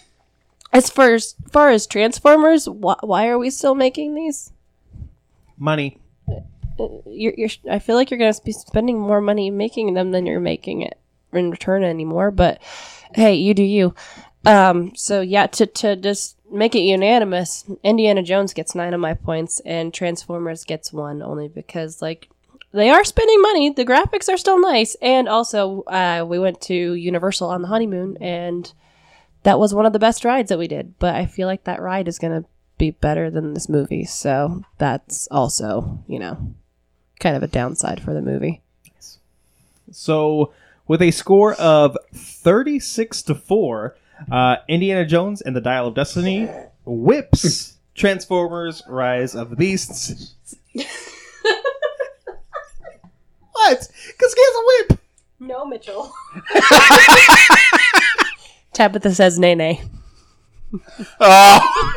as 0.72 0.90
far 0.90 1.14
as, 1.14 1.36
far 1.52 1.70
as 1.70 1.86
Transformers, 1.86 2.66
wh- 2.66 3.04
why 3.04 3.28
are 3.28 3.38
we 3.38 3.50
still 3.50 3.76
making 3.76 4.16
these? 4.16 4.54
Money. 5.58 6.00
you're, 7.06 7.34
you're 7.38 7.50
I 7.70 7.80
feel 7.80 7.96
like 7.98 8.10
you're 8.10 8.18
going 8.18 8.34
to 8.34 8.42
be 8.44 8.54
spending 8.54 8.98
more 9.00 9.20
money 9.20 9.52
making 9.52 9.94
them 9.94 10.12
than 10.12 10.26
you're 10.26 10.40
making 10.40 10.82
it 10.82 10.98
in 11.34 11.52
return 11.52 11.84
anymore. 11.84 12.32
But 12.32 12.62
hey, 13.14 13.34
you 13.36 13.54
do 13.54 13.64
you. 13.64 13.94
Um, 14.48 14.96
so 14.96 15.20
yeah, 15.20 15.48
to 15.48 15.66
to 15.66 15.98
just 15.98 16.38
make 16.50 16.74
it 16.74 16.80
unanimous, 16.80 17.66
Indiana 17.84 18.24
Jones 18.24 18.54
gets 18.54 18.74
nine 18.74 18.94
of 18.94 19.02
my 19.02 19.14
points, 19.14 19.60
and 19.66 19.94
Transformers 19.94 20.64
gets 20.64 20.94
one 20.94 21.22
only 21.22 21.50
because 21.50 22.02
like 22.02 22.30
they 22.72 22.90
are 22.90 23.04
spending 23.04 23.42
money. 23.42 23.70
The 23.72 23.86
graphics 23.86 24.30
are 24.30 24.38
still 24.38 24.60
nice, 24.60 24.96
and 25.02 25.28
also 25.28 25.82
uh, 25.84 26.26
we 26.26 26.40
went 26.40 26.62
to 26.62 26.74
Universal 26.94 27.50
on 27.50 27.62
the 27.62 27.68
honeymoon, 27.68 28.18
and 28.22 28.72
that 29.44 29.60
was 29.60 29.74
one 29.74 29.86
of 29.86 29.92
the 29.92 30.00
best 30.00 30.24
rides 30.24 30.48
that 30.48 30.60
we 30.60 30.70
did. 30.70 30.98
But 30.98 31.16
I 31.16 31.26
feel 31.26 31.48
like 31.48 31.66
that 31.66 31.82
ride 31.82 32.08
is 32.08 32.18
gonna 32.18 32.46
be 32.78 32.92
better 32.92 33.30
than 33.30 33.54
this 33.54 33.68
movie, 33.68 34.06
so 34.06 34.64
that's 34.78 35.28
also 35.28 36.02
you 36.08 36.20
know 36.20 36.56
kind 37.20 37.36
of 37.36 37.44
a 37.44 37.48
downside 37.48 38.02
for 38.02 38.14
the 38.14 38.22
movie. 38.22 38.62
So, 39.92 40.54
with 40.88 41.02
a 41.02 41.12
score 41.12 41.54
of 41.56 41.98
36 42.14 43.22
to 43.24 43.36
4, 43.36 43.96
uh, 44.32 44.58
Indiana 44.68 45.06
Jones 45.06 45.42
and 45.42 45.56
the 45.56 45.62
Dial 45.62 45.88
of 45.88 45.96
Destiny 45.96 46.50
whips 46.86 47.78
Transformers 47.96 48.84
Rise 48.88 49.36
of 49.36 49.50
the 49.50 49.56
Beasts. 49.56 50.36
what? 50.74 50.86
Because 53.54 54.34
he 54.34 54.40
has 54.40 54.56
a 54.56 54.64
whip. 54.90 55.00
No, 55.40 55.66
Mitchell. 55.66 56.12
Tabitha 58.74 59.14
says 59.14 59.38
nay 59.40 59.56
nay. 59.56 59.82
Oh. 61.20 61.94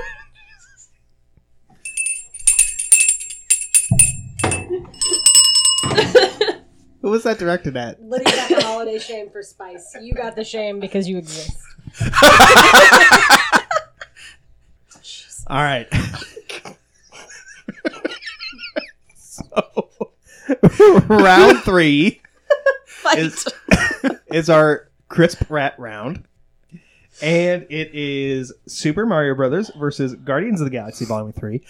Who 7.02 7.10
was 7.10 7.22
that 7.24 7.38
directed 7.38 7.76
at? 7.76 8.00
Lydia 8.02 8.24
got 8.24 8.48
the 8.48 8.62
holiday 8.62 8.98
shame 8.98 9.30
for 9.30 9.42
spice. 9.42 9.96
You 10.00 10.12
got 10.12 10.36
the 10.36 10.44
shame 10.44 10.80
because 10.80 11.08
you 11.08 11.16
exist. 11.16 11.56
All 15.50 15.62
right. 15.62 15.88
so, 19.16 19.90
round 21.08 21.58
three 21.60 22.20
is 23.16 23.48
is 24.28 24.48
our 24.48 24.88
Chris 25.08 25.34
Pratt 25.34 25.76
round, 25.76 26.22
and 27.20 27.66
it 27.68 27.90
is 27.92 28.52
Super 28.66 29.06
Mario 29.06 29.34
Brothers 29.34 29.72
versus 29.76 30.14
Guardians 30.14 30.60
of 30.60 30.66
the 30.66 30.70
Galaxy 30.70 31.04
Volume 31.04 31.32
Three. 31.32 31.62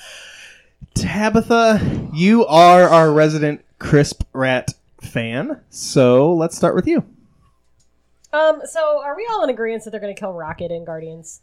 Tabitha, 0.94 2.10
you 2.12 2.44
are 2.46 2.82
our 2.82 3.10
resident 3.10 3.64
Chris 3.78 4.12
Pratt 4.12 4.74
fan, 5.00 5.58
so 5.70 6.34
let's 6.34 6.54
start 6.54 6.74
with 6.74 6.86
you. 6.86 7.02
Um, 8.32 8.62
so 8.64 9.02
are 9.02 9.16
we 9.16 9.26
all 9.30 9.42
in 9.44 9.50
agreement 9.50 9.84
that 9.84 9.90
they're 9.90 10.00
going 10.00 10.14
to 10.14 10.18
kill 10.18 10.32
Rocket 10.32 10.70
in 10.70 10.84
Guardians? 10.84 11.40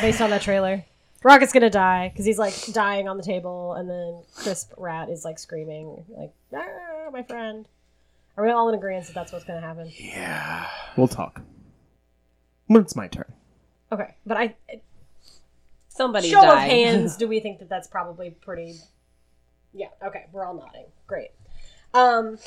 Based 0.00 0.20
on 0.20 0.30
that 0.30 0.42
trailer, 0.42 0.84
Rocket's 1.22 1.52
going 1.52 1.62
to 1.62 1.70
die 1.70 2.08
because 2.08 2.24
he's 2.24 2.38
like 2.38 2.54
dying 2.72 3.08
on 3.08 3.16
the 3.16 3.22
table, 3.22 3.74
and 3.74 3.90
then 3.90 4.22
Chris 4.36 4.64
Pratt 4.64 5.10
is 5.10 5.24
like 5.24 5.38
screaming, 5.38 6.04
like 6.16 6.32
"Ah, 6.54 7.10
my 7.12 7.22
friend." 7.22 7.66
Are 8.36 8.44
we 8.44 8.50
all 8.52 8.68
in 8.68 8.74
agreement 8.74 9.06
that 9.06 9.14
that's 9.14 9.32
what's 9.32 9.44
going 9.44 9.60
to 9.60 9.66
happen? 9.66 9.92
Yeah. 9.98 10.66
We'll 10.96 11.08
talk. 11.08 11.42
When 12.68 12.80
it's 12.80 12.96
my 12.96 13.08
turn. 13.08 13.30
Okay, 13.92 14.14
but 14.24 14.36
I 14.36 14.54
Somebody 15.88 16.30
show 16.30 16.40
of 16.50 16.58
hands, 16.58 17.16
do 17.18 17.28
we 17.28 17.40
think 17.40 17.58
that 17.58 17.68
that's 17.68 17.88
probably 17.88 18.30
pretty? 18.30 18.76
Yeah. 19.74 19.88
Okay, 20.02 20.26
we're 20.32 20.46
all 20.46 20.54
nodding. 20.54 20.86
Great. 21.06 21.30
Um, 21.92 22.38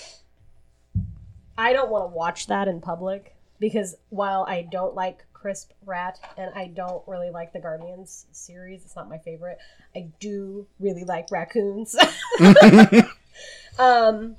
I 1.57 1.73
don't 1.73 1.89
want 1.89 2.11
to 2.11 2.15
watch 2.15 2.47
that 2.47 2.67
in 2.67 2.81
public 2.81 3.35
because 3.59 3.95
while 4.09 4.45
I 4.47 4.63
don't 4.63 4.95
like 4.95 5.25
Chris 5.33 5.67
Pratt 5.85 6.19
and 6.37 6.51
I 6.55 6.67
don't 6.67 7.03
really 7.07 7.29
like 7.29 7.53
the 7.53 7.59
Guardians 7.59 8.25
series, 8.31 8.85
it's 8.85 8.95
not 8.95 9.09
my 9.09 9.17
favorite. 9.17 9.57
I 9.95 10.09
do 10.19 10.67
really 10.79 11.03
like 11.03 11.31
raccoons. 11.31 11.95
um. 13.79 14.35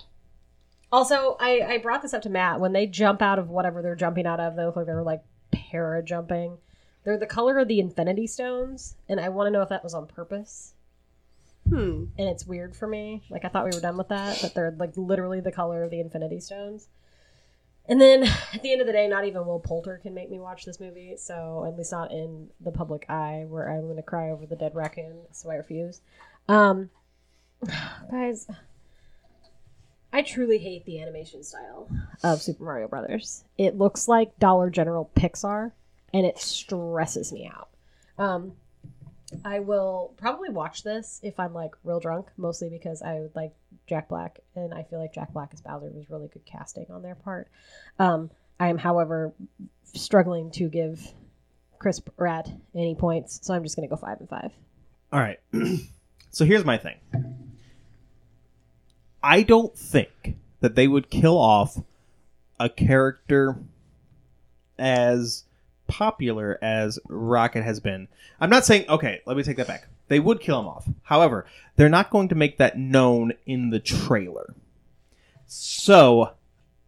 Also, 0.92 1.36
I, 1.40 1.60
I 1.60 1.78
brought 1.78 2.02
this 2.02 2.14
up 2.14 2.22
to 2.22 2.30
Matt. 2.30 2.60
When 2.60 2.72
they 2.72 2.86
jump 2.86 3.20
out 3.20 3.40
of 3.40 3.50
whatever 3.50 3.82
they're 3.82 3.96
jumping 3.96 4.26
out 4.26 4.38
of, 4.38 4.54
they 4.54 4.64
look 4.64 4.76
like 4.76 4.86
they're 4.86 5.02
like 5.02 5.24
para 5.50 6.04
jumping. 6.04 6.58
They're 7.02 7.18
the 7.18 7.26
color 7.26 7.58
of 7.58 7.68
the 7.68 7.80
Infinity 7.80 8.28
Stones, 8.28 8.94
and 9.08 9.20
I 9.20 9.28
want 9.28 9.48
to 9.48 9.50
know 9.50 9.62
if 9.62 9.68
that 9.70 9.82
was 9.82 9.92
on 9.92 10.06
purpose. 10.06 10.74
Hmm. 11.68 12.04
And 12.18 12.28
it's 12.28 12.46
weird 12.46 12.76
for 12.76 12.86
me. 12.86 13.24
Like 13.28 13.44
I 13.44 13.48
thought 13.48 13.64
we 13.64 13.72
were 13.74 13.80
done 13.80 13.96
with 13.96 14.08
that, 14.08 14.38
but 14.40 14.54
they're 14.54 14.74
like 14.78 14.96
literally 14.96 15.40
the 15.40 15.52
color 15.52 15.82
of 15.82 15.90
the 15.90 16.00
Infinity 16.00 16.40
Stones. 16.40 16.88
And 17.86 18.00
then 18.00 18.24
at 18.54 18.62
the 18.62 18.72
end 18.72 18.80
of 18.80 18.86
the 18.86 18.92
day, 18.92 19.08
not 19.08 19.26
even 19.26 19.46
Will 19.46 19.60
Poulter 19.60 19.98
can 20.02 20.14
make 20.14 20.30
me 20.30 20.38
watch 20.38 20.64
this 20.64 20.80
movie. 20.80 21.16
So 21.16 21.64
at 21.66 21.76
least 21.76 21.92
not 21.92 22.12
in 22.12 22.50
the 22.60 22.72
public 22.72 23.06
eye, 23.08 23.44
where 23.48 23.70
I'm 23.70 23.82
going 23.82 23.96
to 23.96 24.02
cry 24.02 24.30
over 24.30 24.46
the 24.46 24.56
dead 24.56 24.74
raccoon. 24.74 25.18
So 25.32 25.50
I 25.50 25.56
refuse. 25.56 26.00
Um, 26.48 26.90
guys, 28.10 28.46
I 30.12 30.22
truly 30.22 30.58
hate 30.58 30.84
the 30.84 31.02
animation 31.02 31.42
style 31.42 31.88
of 32.22 32.40
Super 32.40 32.64
Mario 32.64 32.88
Brothers. 32.88 33.44
It 33.58 33.76
looks 33.76 34.06
like 34.06 34.38
Dollar 34.38 34.70
General 34.70 35.10
Pixar, 35.16 35.72
and 36.12 36.24
it 36.24 36.38
stresses 36.38 37.32
me 37.32 37.50
out. 37.52 37.68
Um, 38.16 38.52
I 39.44 39.58
will 39.58 40.14
probably 40.16 40.50
watch 40.50 40.84
this 40.84 41.18
if 41.22 41.40
I'm 41.40 41.52
like 41.52 41.74
real 41.82 41.98
drunk, 41.98 42.28
mostly 42.36 42.68
because 42.68 43.02
I 43.02 43.14
would 43.14 43.34
like 43.34 43.54
Jack 43.86 44.08
Black, 44.08 44.40
and 44.54 44.72
I 44.72 44.82
feel 44.82 44.98
like 44.98 45.14
Jack 45.14 45.32
Black 45.32 45.50
as 45.52 45.60
Bowser 45.60 45.90
was 45.90 46.08
really 46.10 46.28
good 46.28 46.44
casting 46.44 46.86
on 46.90 47.02
their 47.02 47.14
part. 47.14 47.48
Um, 47.98 48.30
I 48.58 48.68
am, 48.68 48.78
however, 48.78 49.32
struggling 49.94 50.50
to 50.52 50.68
give 50.68 51.12
Chris 51.78 52.00
Pratt 52.00 52.50
any 52.74 52.94
points, 52.94 53.40
so 53.42 53.54
I'm 53.54 53.62
just 53.62 53.76
gonna 53.76 53.88
go 53.88 53.96
five 53.96 54.20
and 54.20 54.28
five. 54.28 54.52
All 55.12 55.20
right. 55.20 55.38
so 56.30 56.44
here's 56.44 56.64
my 56.64 56.78
thing. 56.78 56.96
I 59.22 59.42
don't 59.42 59.76
think 59.76 60.36
that 60.60 60.74
they 60.74 60.88
would 60.88 61.10
kill 61.10 61.36
off 61.36 61.78
a 62.58 62.68
character 62.68 63.58
as 64.78 65.44
popular 65.86 66.58
as 66.62 66.98
Rocket 67.08 67.62
has 67.62 67.80
been. 67.80 68.08
I'm 68.40 68.50
not 68.50 68.64
saying 68.64 68.88
okay, 68.88 69.20
let 69.26 69.36
me 69.36 69.42
take 69.42 69.56
that 69.58 69.66
back. 69.66 69.88
They 70.08 70.20
would 70.20 70.40
kill 70.40 70.60
him 70.60 70.66
off. 70.66 70.88
However, 71.02 71.46
they're 71.76 71.88
not 71.88 72.10
going 72.10 72.28
to 72.28 72.34
make 72.34 72.58
that 72.58 72.78
known 72.78 73.32
in 73.46 73.70
the 73.70 73.80
trailer. 73.80 74.54
So, 75.46 76.32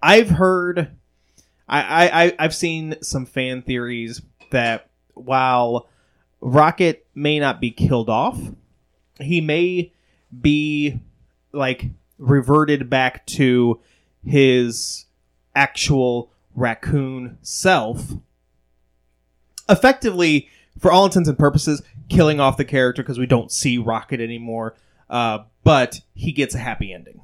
I've 0.03 0.31
heard 0.31 0.97
I, 1.69 2.09
I, 2.09 2.37
I've 2.39 2.55
seen 2.55 2.97
some 3.03 3.27
fan 3.27 3.63
theories 3.63 4.23
that 4.51 4.89
while 5.15 5.89
Rocket 6.41 7.07
may 7.15 7.41
not 7.41 7.61
be 7.61 7.71
killed 7.71 8.09
off, 8.09 8.39
he 9.19 9.41
may 9.41 9.93
be 10.41 11.01
like 11.53 11.87
reverted 12.19 12.89
back 12.89 13.27
to 13.27 13.81
his 14.25 15.07
actual 15.55 16.31
raccoon 16.55 17.39
self. 17.43 18.13
Effectively, 19.69 20.49
for 20.79 20.93
all 20.93 21.05
intents 21.05 21.29
and 21.29 21.39
purposes, 21.39 21.83
killing 22.09 22.41
off 22.41 22.57
the 22.57 22.65
character 22.65 23.03
because 23.03 23.19
we 23.19 23.27
don't 23.27 23.51
see 23.51 23.79
Rocket 23.79 24.21
anymore. 24.21 24.75
Uh, 25.09 25.41
but 25.65 26.01
he 26.15 26.33
gets 26.33 26.55
a 26.55 26.59
happy 26.59 26.93
ending. 26.93 27.21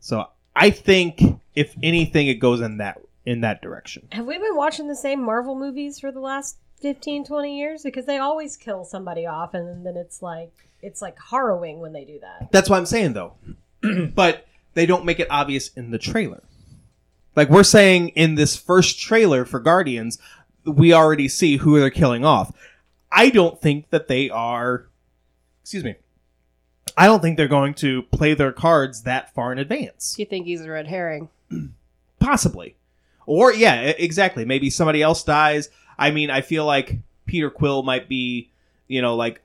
So 0.00 0.26
I 0.54 0.70
think, 0.70 1.22
if 1.54 1.74
anything, 1.82 2.28
it 2.28 2.34
goes 2.34 2.60
in 2.60 2.78
that 2.78 3.00
in 3.26 3.42
that 3.42 3.62
direction. 3.62 4.08
Have 4.12 4.26
we 4.26 4.38
been 4.38 4.56
watching 4.56 4.88
the 4.88 4.96
same 4.96 5.22
Marvel 5.22 5.54
movies 5.54 6.00
for 6.00 6.10
the 6.10 6.20
last 6.20 6.56
15, 6.80 7.24
20 7.26 7.58
years? 7.58 7.82
Because 7.82 8.06
they 8.06 8.18
always 8.18 8.56
kill 8.56 8.84
somebody 8.84 9.26
off, 9.26 9.54
and 9.54 9.84
then 9.84 9.96
it's 9.96 10.22
like 10.22 10.52
it's 10.82 11.02
like 11.02 11.16
harrowing 11.30 11.80
when 11.80 11.92
they 11.92 12.04
do 12.04 12.18
that. 12.20 12.50
That's 12.50 12.70
what 12.70 12.78
I'm 12.78 12.86
saying, 12.86 13.12
though. 13.12 13.34
but 14.14 14.46
they 14.74 14.86
don't 14.86 15.04
make 15.04 15.20
it 15.20 15.28
obvious 15.30 15.68
in 15.68 15.90
the 15.90 15.98
trailer. 15.98 16.42
Like 17.36 17.48
we're 17.48 17.62
saying 17.62 18.08
in 18.10 18.34
this 18.34 18.56
first 18.56 18.98
trailer 18.98 19.44
for 19.44 19.60
Guardians, 19.60 20.18
we 20.64 20.92
already 20.92 21.28
see 21.28 21.56
who 21.56 21.78
they're 21.78 21.90
killing 21.90 22.24
off. 22.24 22.52
I 23.10 23.30
don't 23.30 23.60
think 23.60 23.90
that 23.90 24.08
they 24.08 24.30
are. 24.30 24.86
Excuse 25.62 25.84
me. 25.84 25.96
I 26.96 27.06
don't 27.06 27.20
think 27.20 27.36
they're 27.36 27.48
going 27.48 27.74
to 27.74 28.02
play 28.02 28.34
their 28.34 28.52
cards 28.52 29.02
that 29.02 29.32
far 29.34 29.52
in 29.52 29.58
advance. 29.58 30.16
You 30.18 30.26
think 30.26 30.46
he's 30.46 30.62
a 30.62 30.70
red 30.70 30.86
herring? 30.86 31.28
Possibly. 32.20 32.76
Or, 33.26 33.52
yeah, 33.52 33.80
exactly. 33.80 34.44
Maybe 34.44 34.70
somebody 34.70 35.02
else 35.02 35.22
dies. 35.22 35.70
I 35.98 36.10
mean, 36.10 36.30
I 36.30 36.40
feel 36.40 36.66
like 36.66 36.98
Peter 37.26 37.50
Quill 37.50 37.82
might 37.82 38.08
be, 38.08 38.50
you 38.88 39.02
know, 39.02 39.14
like 39.14 39.40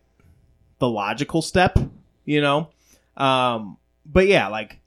the 0.80 0.90
logical 0.90 1.42
step, 1.42 1.78
you 2.26 2.42
know? 2.42 2.70
Um, 3.16 3.78
but 4.06 4.28
yeah, 4.28 4.48
like, 4.48 4.80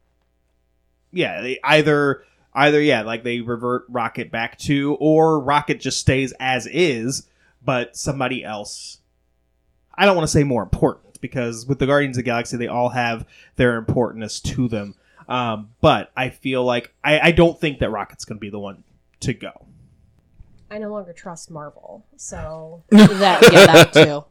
yeah, 1.13 1.55
either, 1.63 2.25
either, 2.55 2.81
yeah, 2.81 3.03
like 3.03 3.25
they 3.25 3.41
revert 3.41 3.85
Rocket 3.89 4.31
back 4.31 4.59
to, 4.61 4.97
or 5.01 5.41
Rocket 5.41 5.81
just 5.81 5.99
stays 5.99 6.33
as 6.41 6.67
is, 6.67 7.27
but 7.65 7.97
somebody 7.97 8.45
else. 8.45 8.99
I 9.95 10.07
don't 10.07 10.17
want 10.17 10.29
to 10.29 10.33
say 10.33 10.45
more 10.45 10.63
important 10.63 11.21
because 11.21 11.67
with 11.67 11.79
the 11.79 11.87
Guardians 11.87 12.17
of 12.17 12.25
the 12.25 12.31
Galaxy, 12.31 12.57
they 12.57 12.69
all 12.69 12.91
have 12.91 13.27
their 13.57 13.77
importance 13.77 14.41
to 14.41 14.69
them. 14.69 14.95
Um, 15.29 15.71
but 15.81 16.11
I 16.17 16.31
feel 16.31 16.65
like 16.65 16.95
I, 17.05 17.21
I 17.21 17.33
don't 17.33 17.61
think 17.61 17.81
that 17.81 17.91
Rocket's 17.91 18.25
going 18.25 18.39
to 18.39 18.41
be 18.41 18.51
the 18.51 18.59
one 18.59 18.85
to 19.21 19.35
go. 19.35 19.67
I 20.71 20.79
no 20.79 20.91
longer 20.91 21.13
trust 21.13 21.51
Marvel, 21.51 22.05
so 22.17 22.83
that 22.91 23.43
yeah, 23.43 23.67
that 23.67 23.93
too. 23.93 24.25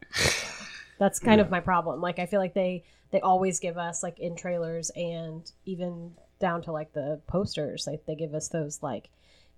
that's 0.99 1.20
kind 1.20 1.41
of 1.41 1.49
my 1.49 1.59
problem. 1.59 1.99
Like 1.99 2.20
I 2.20 2.28
feel 2.28 2.39
like 2.39 2.53
they 2.53 2.84
they 3.11 3.22
always 3.22 3.59
give 3.59 3.78
us 3.78 4.03
like 4.03 4.20
in 4.20 4.36
trailers 4.36 4.91
and 4.91 5.49
even 5.65 6.13
down 6.40 6.62
to 6.64 6.72
like 6.72 6.94
the 6.94 7.20
posters, 7.28 7.88
like 7.88 8.06
they 8.06 8.16
give 8.16 8.34
us 8.34 8.48
those 8.50 8.82
like 8.84 9.10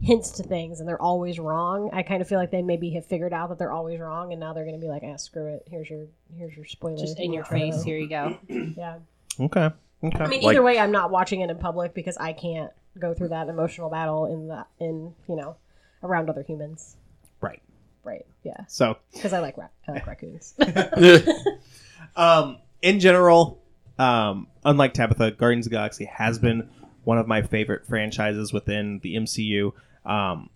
hints 0.01 0.31
to 0.31 0.43
things 0.43 0.79
and 0.79 0.87
they're 0.87 1.01
always 1.01 1.39
wrong. 1.39 1.89
I 1.91 2.03
kind 2.03 2.21
of 2.21 2.27
feel 2.27 2.39
like 2.39 2.51
they 2.51 2.61
maybe 2.61 2.91
have 2.91 3.05
figured 3.05 3.33
out 3.33 3.49
that 3.49 3.57
they're 3.59 3.71
always 3.71 3.99
wrong 3.99 4.31
and 4.31 4.39
now 4.39 4.53
they're 4.53 4.63
going 4.65 4.79
to 4.79 4.81
be 4.81 4.87
like, 4.89 5.03
"Ah, 5.05 5.17
screw 5.17 5.47
it. 5.47 5.67
Here's 5.69 5.89
your 5.89 6.05
here's 6.37 6.55
your 6.55 6.65
spoiler." 6.65 6.97
Just 6.97 7.19
in 7.19 7.33
your 7.33 7.43
face. 7.45 7.83
Here 7.83 7.97
you 7.97 8.07
go. 8.09 8.37
Yeah. 8.77 8.99
Okay. 9.39 9.69
Okay. 10.03 10.23
I 10.23 10.27
mean, 10.27 10.41
Like- 10.41 10.53
either 10.55 10.63
way, 10.63 10.79
I'm 10.79 10.91
not 10.91 11.11
watching 11.11 11.41
it 11.41 11.49
in 11.49 11.57
public 11.57 11.93
because 11.93 12.15
I 12.17 12.31
can't 12.33 12.71
go 12.97 13.13
through 13.13 13.29
that 13.29 13.49
emotional 13.49 13.89
battle 13.89 14.25
in 14.25 14.47
the 14.47 14.65
in 14.79 15.13
you 15.27 15.35
know 15.35 15.55
around 16.03 16.29
other 16.29 16.43
humans. 16.43 16.95
right. 17.41 17.61
Right. 18.03 18.25
Yeah. 18.43 18.61
So, 18.69 18.97
Because 19.13 19.33
I 19.33 19.39
like 19.39 19.57
ra- 19.57 19.67
I 19.87 19.91
like 19.91 20.07
raccoons. 20.07 20.55
um, 22.15 22.57
in 22.81 22.99
general, 22.99 23.58
um, 23.99 24.47
unlike 24.63 24.93
Tabitha, 24.93 25.31
Guardians 25.31 25.67
of 25.67 25.71
the 25.71 25.75
Galaxy 25.75 26.05
has 26.05 26.39
been 26.39 26.69
one 27.03 27.17
of 27.17 27.27
my 27.27 27.41
favorite 27.41 27.85
franchises 27.85 28.53
within 28.53 28.99
the 28.99 29.15
MCU. 29.15 29.73
Um, 30.05 30.49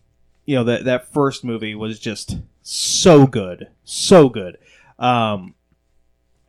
you 0.45 0.55
know, 0.55 0.63
that 0.63 0.85
that 0.85 1.13
first 1.13 1.43
movie 1.43 1.75
was 1.75 1.99
just 1.99 2.37
so 2.61 3.27
good, 3.27 3.67
so 3.83 4.29
good. 4.29 4.57
Um, 4.97 5.55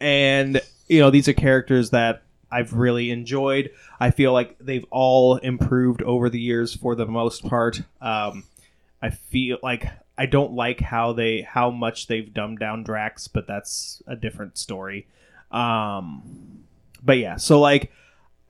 and 0.01 0.61
you 0.89 1.01
know, 1.01 1.11
these 1.11 1.29
are 1.29 1.33
characters 1.33 1.91
that 1.91 2.23
I've 2.51 2.73
really 2.73 3.11
enjoyed. 3.11 3.71
I 3.99 4.13
feel 4.13 4.33
like 4.33 4.57
they've 4.61 4.87
all 4.91 5.37
improved 5.39 6.03
over 6.03 6.31
the 6.31 6.41
years 6.41 6.75
for 6.75 6.95
the 6.95 7.07
most 7.07 7.45
part. 7.45 7.83
Um, 8.01 8.45
I 9.03 9.11
feel 9.11 9.59
like 9.63 9.89
I 10.17 10.27
don't 10.27 10.53
like 10.53 10.81
how 10.81 11.13
they 11.13 11.43
how 11.43 11.71
much 11.71 12.07
they've 12.07 12.33
dumbed 12.33 12.61
down 12.61 12.85
Drax, 12.85 13.27
but 13.27 13.49
that's 13.49 14.01
a 14.07 14.15
different 14.15 14.59
story. 14.59 15.09
Um, 15.51 16.64
but 17.05 17.19
yeah, 17.19 17.37
so 17.37 17.61
like 17.61 17.93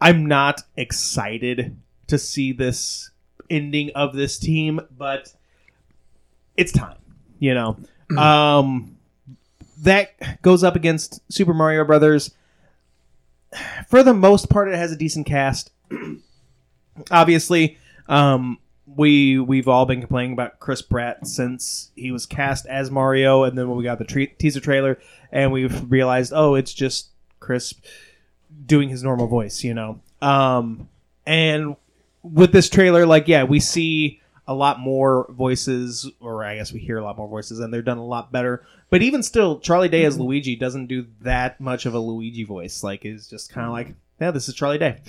I'm 0.00 0.26
not 0.26 0.62
excited 0.76 1.76
to 2.06 2.18
see 2.18 2.52
this 2.52 3.10
ending 3.50 3.90
of 3.94 4.14
this 4.14 4.38
team, 4.38 4.80
but 4.96 5.32
it's 6.56 6.72
time, 6.72 6.98
you 7.38 7.54
know. 7.54 7.76
um, 8.18 8.96
that 9.82 10.42
goes 10.42 10.62
up 10.62 10.76
against 10.76 11.20
Super 11.32 11.54
Mario 11.54 11.84
Brothers. 11.84 12.30
For 13.88 14.02
the 14.02 14.14
most 14.14 14.50
part, 14.50 14.68
it 14.68 14.74
has 14.74 14.92
a 14.92 14.96
decent 14.96 15.26
cast. 15.26 15.70
Obviously, 17.10 17.78
um, 18.08 18.58
we 18.86 19.38
we've 19.38 19.68
all 19.68 19.86
been 19.86 20.00
complaining 20.00 20.32
about 20.32 20.60
Chris 20.60 20.82
Pratt 20.82 21.26
since 21.26 21.90
he 21.96 22.10
was 22.10 22.26
cast 22.26 22.66
as 22.66 22.90
Mario, 22.90 23.44
and 23.44 23.56
then 23.56 23.68
when 23.68 23.76
we 23.78 23.84
got 23.84 23.98
the 23.98 24.04
tre- 24.04 24.26
teaser 24.26 24.60
trailer, 24.60 24.98
and 25.32 25.52
we've 25.52 25.90
realized, 25.90 26.32
oh, 26.34 26.54
it's 26.54 26.72
just 26.72 27.08
Chris 27.40 27.74
doing 28.66 28.88
his 28.88 29.02
normal 29.02 29.26
voice, 29.26 29.64
you 29.64 29.74
know. 29.74 30.00
Um, 30.20 30.88
and 31.26 31.76
with 32.22 32.52
this 32.52 32.68
trailer, 32.68 33.06
like, 33.06 33.28
yeah, 33.28 33.44
we 33.44 33.60
see 33.60 34.20
a 34.46 34.54
lot 34.54 34.78
more 34.78 35.26
voices, 35.30 36.10
or 36.20 36.44
I 36.44 36.56
guess 36.56 36.72
we 36.72 36.80
hear 36.80 36.98
a 36.98 37.04
lot 37.04 37.16
more 37.16 37.28
voices, 37.28 37.60
and 37.60 37.72
they're 37.72 37.82
done 37.82 37.98
a 37.98 38.04
lot 38.04 38.30
better. 38.32 38.64
But 38.90 39.02
even 39.02 39.22
still, 39.22 39.58
Charlie 39.58 39.88
Day 39.88 40.04
as 40.04 40.18
Luigi 40.18 40.56
doesn't 40.56 40.86
do 40.86 41.06
that 41.22 41.60
much 41.60 41.86
of 41.86 41.94
a 41.94 41.98
Luigi 41.98 42.44
voice. 42.44 42.82
Like, 42.82 43.04
is 43.04 43.28
just 43.28 43.52
kind 43.52 43.66
of 43.66 43.72
like, 43.72 43.94
yeah, 44.20 44.30
this 44.30 44.48
is 44.48 44.54
Charlie 44.54 44.78
Day. 44.78 45.00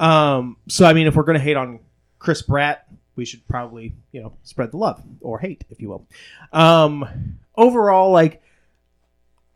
Um, 0.00 0.56
so 0.68 0.86
I 0.86 0.92
mean, 0.92 1.06
if 1.06 1.16
we're 1.16 1.24
gonna 1.24 1.38
hate 1.38 1.56
on 1.56 1.80
Chris 2.18 2.40
Pratt, 2.42 2.86
we 3.16 3.24
should 3.24 3.46
probably, 3.48 3.94
you 4.12 4.22
know, 4.22 4.32
spread 4.44 4.70
the 4.70 4.76
love 4.76 5.02
or 5.20 5.40
hate, 5.40 5.64
if 5.70 5.80
you 5.80 5.88
will. 5.88 6.06
Um, 6.52 7.38
overall, 7.56 8.12
like, 8.12 8.40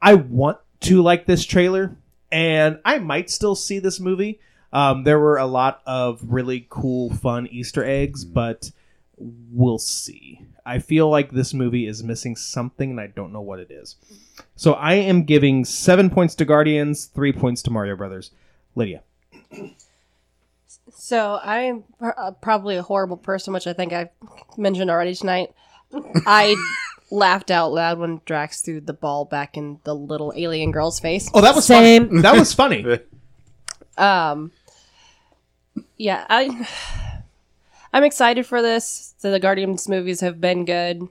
I 0.00 0.14
want 0.14 0.58
to 0.80 1.00
like 1.00 1.26
this 1.26 1.44
trailer, 1.46 1.96
and 2.32 2.80
I 2.84 2.98
might 2.98 3.30
still 3.30 3.54
see 3.54 3.78
this 3.78 4.00
movie. 4.00 4.40
Um, 4.72 5.04
there 5.04 5.18
were 5.18 5.36
a 5.36 5.46
lot 5.46 5.82
of 5.86 6.20
really 6.24 6.66
cool, 6.70 7.14
fun 7.14 7.46
Easter 7.46 7.84
eggs, 7.84 8.24
but 8.24 8.72
we'll 9.16 9.78
see. 9.78 10.46
I 10.64 10.78
feel 10.78 11.10
like 11.10 11.30
this 11.30 11.52
movie 11.52 11.86
is 11.86 12.02
missing 12.02 12.34
something, 12.34 12.90
and 12.90 13.00
I 13.00 13.08
don't 13.08 13.32
know 13.32 13.40
what 13.42 13.58
it 13.58 13.70
is. 13.70 13.96
So 14.56 14.72
I 14.72 14.94
am 14.94 15.24
giving 15.24 15.64
seven 15.64 16.08
points 16.08 16.34
to 16.36 16.44
Guardians, 16.44 17.06
three 17.06 17.32
points 17.32 17.62
to 17.62 17.70
Mario 17.70 17.96
Brothers. 17.96 18.30
Lydia. 18.74 19.02
So 20.94 21.38
I'm 21.42 21.84
uh, 22.00 22.30
probably 22.40 22.76
a 22.76 22.82
horrible 22.82 23.16
person, 23.16 23.52
which 23.52 23.66
I 23.66 23.72
think 23.72 23.92
I've 23.92 24.08
mentioned 24.56 24.90
already 24.90 25.14
tonight. 25.14 25.52
I 26.26 26.56
laughed 27.12 27.50
out 27.50 27.72
loud 27.72 27.98
when 27.98 28.22
Drax 28.24 28.62
threw 28.62 28.80
the 28.80 28.94
ball 28.94 29.26
back 29.26 29.56
in 29.56 29.78
the 29.84 29.94
little 29.94 30.32
alien 30.34 30.72
girl's 30.72 30.98
face. 30.98 31.30
Oh, 31.34 31.42
that 31.42 31.54
was 31.54 31.66
Same. 31.66 32.08
Funny. 32.08 32.22
That 32.22 32.34
was 32.36 32.52
funny. 32.54 32.98
Um, 33.98 34.52
yeah, 35.98 36.24
I 36.30 36.66
I'm 37.92 38.04
excited 38.04 38.46
for 38.46 38.62
this. 38.62 39.14
So 39.18 39.30
the 39.30 39.38
Guardians 39.38 39.86
movies 39.86 40.20
have 40.20 40.40
been 40.40 40.64
good. 40.64 41.06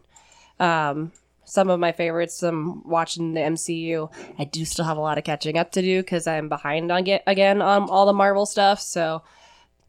Um, 0.60 1.12
some 1.46 1.70
of 1.70 1.80
my 1.80 1.92
favorites. 1.92 2.42
I'm 2.42 2.84
watching 2.90 3.36
the 3.36 3.42
MCU. 3.42 4.12
I 4.40 4.46
do 4.46 4.66
still 4.66 4.86
have 4.86 4.98
a 4.98 5.02
lot 5.02 5.20
of 5.20 5.24
catching 5.24 5.60
up 5.60 5.72
to 5.74 5.84
do 5.84 6.02
because 6.02 6.26
I'm 6.26 6.50
behind 6.50 6.92
on 6.92 7.04
get 7.04 7.22
again 7.28 7.62
on 7.62 7.88
all 7.88 8.08
the 8.08 8.14
Marvel 8.14 8.48
stuff. 8.48 8.82
So 8.82 9.22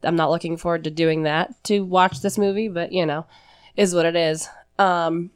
I'm 0.03 0.17
not 0.17 0.31
looking 0.31 0.59
forward 0.59 0.85
to 0.85 0.91
doing 0.91 1.23
that 1.23 1.65
to 1.65 1.81
watch 1.81 2.21
this 2.21 2.37
movie. 2.37 2.69
But 2.69 2.93
you 2.93 3.07
know, 3.07 3.25
is 3.75 3.95
what 3.95 4.05
it 4.05 4.17
is. 4.17 4.51
Um, 4.79 5.31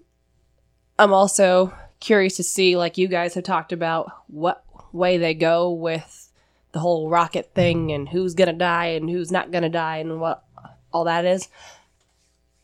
I'm 0.99 1.12
also 1.12 1.72
curious 2.01 2.36
to 2.36 2.42
see, 2.42 2.76
like 2.76 2.99
you 2.99 3.09
guys 3.09 3.34
have 3.34 3.44
talked 3.44 3.72
about, 3.72 4.11
what 4.28 4.64
way 4.92 5.18
they 5.18 5.34
go 5.34 5.70
with 5.70 6.30
the 6.72 6.78
whole 6.80 7.09
rocket 7.09 7.53
thing 7.55 7.92
and 7.92 8.09
who's 8.09 8.34
gonna 8.34 8.53
die 8.53 8.86
and 8.86 9.09
who's 9.09 9.30
not 9.30 9.51
gonna 9.51 9.68
die 9.68 9.99
and 9.99 10.20
what 10.20 10.44
all 10.92 11.05
that 11.05 11.24
is. 11.24 11.49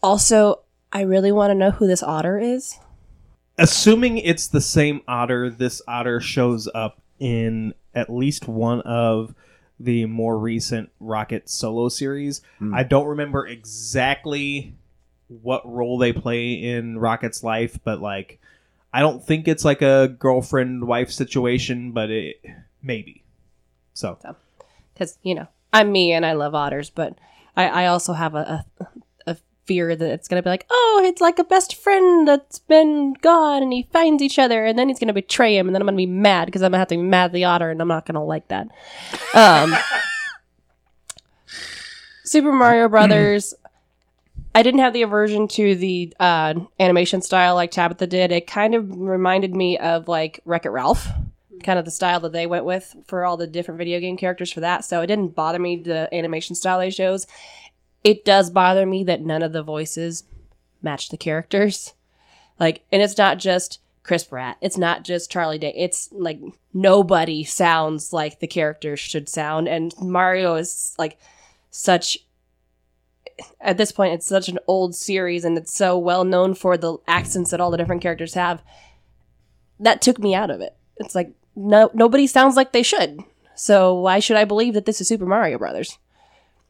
Also, 0.03 0.61
I 0.93 1.03
really 1.03 1.33
want 1.33 1.51
to 1.51 1.55
know 1.55 1.71
who 1.71 1.87
this 1.87 2.03
otter 2.03 2.39
is. 2.39 2.79
Assuming 3.59 4.19
it's 4.19 4.47
the 4.47 4.61
same 4.61 5.03
otter, 5.07 5.51
this 5.51 5.81
otter 5.87 6.21
shows 6.21 6.69
up 6.75 7.01
in 7.19 7.75
at 7.95 8.11
least 8.11 8.49
one 8.49 8.81
of 8.83 9.35
the 9.79 10.07
more 10.07 10.39
recent 10.39 10.91
Rocket 11.01 11.49
solo 11.49 11.89
series. 11.89 12.41
Hmm. 12.59 12.75
I 12.75 12.83
don't 12.83 13.07
remember 13.07 13.47
exactly 13.47 14.75
what 15.41 15.63
role 15.71 15.99
they 15.99 16.13
play 16.13 16.53
in 16.53 16.99
Rocket's 16.99 17.43
life, 17.43 17.79
but 17.85 18.01
like 18.01 18.39
I 18.93 19.01
don't 19.01 19.25
think 19.25 19.49
it's 19.49 19.65
like 19.65 19.81
a 19.83 20.09
girlfriend 20.19 20.87
wife 20.87 21.11
situation, 21.11 21.93
but 21.93 22.11
it 22.11 22.45
maybe. 22.83 23.23
So 23.95 24.19
because 24.93 25.19
you 25.23 25.35
know 25.35 25.47
I'm 25.73 25.91
me 25.91 26.13
and 26.13 26.27
I 26.27 26.33
love 26.33 26.55
otters, 26.55 26.91
but 26.91 27.17
I, 27.57 27.69
I 27.69 27.87
also 27.87 28.13
have 28.13 28.35
a, 28.35 28.65
a 28.79 28.87
a 29.27 29.37
fear 29.65 29.97
that 29.97 30.11
it's 30.13 30.29
gonna 30.29 30.43
be 30.43 30.51
like, 30.51 30.67
oh, 30.71 31.03
it's 31.05 31.21
like 31.21 31.39
a 31.39 31.45
best 31.45 31.75
friend 31.75 32.29
that's 32.29 32.59
been 32.59 33.15
gone, 33.15 33.63
and 33.63 33.73
he 33.73 33.89
finds 33.93 34.23
each 34.23 34.39
other, 34.39 34.65
and 34.65 34.79
then 34.79 34.89
he's 34.89 34.99
gonna 34.99 35.13
betray 35.13 35.57
him, 35.57 35.69
and 35.69 35.75
then 35.75 35.81
I'm 35.81 35.87
gonna 35.87 35.97
be 35.97 36.07
mad 36.07 36.47
because 36.47 36.63
I'm 36.63 36.73
gonna 36.73 36.81
have 36.81 36.89
to 36.89 36.97
be 36.97 37.03
mad 37.03 37.27
at 37.27 37.33
the 37.33 37.45
otter, 37.45 37.71
and 37.71 37.81
I'm 37.81 37.89
not 37.89 38.05
gonna 38.05 38.25
like 38.25 38.49
that. 38.49 38.69
Um, 39.35 39.75
Super 42.25 42.53
Mario 42.53 42.89
Brothers. 42.91 43.55
I 44.55 44.63
didn't 44.63 44.81
have 44.81 44.93
the 44.93 45.03
aversion 45.03 45.49
to 45.49 45.75
the 45.75 46.15
uh, 46.21 46.55
animation 46.79 47.23
style 47.23 47.55
like 47.55 47.71
Tabitha 47.71 48.07
did. 48.07 48.33
It 48.33 48.47
kind 48.47 48.75
of 48.75 48.95
reminded 48.97 49.55
me 49.55 49.79
of 49.79 50.09
like 50.09 50.41
Wreck 50.45 50.67
It 50.67 50.71
Ralph, 50.71 51.09
kind 51.63 51.79
of 51.79 51.85
the 51.85 51.91
style 51.91 52.21
that 52.21 52.33
they 52.33 52.47
went 52.47 52.65
with 52.65 52.95
for 53.07 53.25
all 53.25 53.37
the 53.37 53.47
different 53.47 53.79
video 53.79 53.99
game 53.99 54.17
characters 54.17 54.53
for 54.53 54.61
that. 54.61 54.85
So 54.85 55.01
it 55.01 55.07
didn't 55.07 55.35
bother 55.35 55.59
me 55.59 55.77
the 55.77 56.13
animation 56.15 56.55
style 56.55 56.79
they 56.79 56.91
chose. 56.91 57.27
It 58.05 58.25
does 58.25 58.51
bother 58.51 58.85
me 58.85 59.05
that 59.05 59.23
none 59.23 59.43
of 59.43 59.53
the 59.53 59.63
voices 59.63 60.25
match 60.83 61.09
the 61.09 61.17
characters. 61.17 61.95
Like, 62.59 62.85
and 62.93 63.01
it's 63.01 63.17
not 63.17 63.39
just 63.39 63.81
Chris 64.03 64.25
Pratt. 64.25 64.59
It's 64.61 64.77
not 64.77 65.05
just 65.05 65.31
Charlie 65.31 65.59
Day. 65.59 65.73
It's 65.77 66.11
like 66.13 66.41
nobody 66.75 67.45
sounds 67.45 68.13
like 68.13 68.41
the 68.41 68.47
characters 68.47 69.01
should 69.01 69.29
sound. 69.29 69.69
And 69.69 69.95
Mario 70.01 70.57
is 70.57 70.95
like 70.99 71.19
such 71.71 72.19
at 73.61 73.77
this 73.77 73.93
point 73.93 74.15
it's 74.15 74.27
such 74.27 74.49
an 74.49 74.59
old 74.67 74.95
series 74.95 75.45
and 75.45 75.57
it's 75.57 75.75
so 75.75 75.99
well 75.99 76.25
known 76.25 76.55
for 76.55 76.77
the 76.77 76.97
accents 77.07 77.51
that 77.51 77.61
all 77.61 77.71
the 77.71 77.77
different 77.77 78.03
characters 78.03 78.35
have. 78.35 78.63
That 79.81 80.03
took 80.03 80.19
me 80.19 80.35
out 80.35 80.51
of 80.51 80.61
it. 80.61 80.77
It's 80.97 81.15
like 81.15 81.33
no 81.57 81.91
nobody 81.95 82.27
sounds 82.27 82.57
like 82.57 82.73
they 82.73 82.83
should. 82.83 83.21
So 83.55 83.95
why 83.95 84.19
should 84.19 84.37
i 84.37 84.45
believe 84.45 84.75
that 84.75 84.87
this 84.87 85.01
is 85.01 85.09
super 85.09 85.27
mario 85.27 85.59
brothers? 85.59 85.99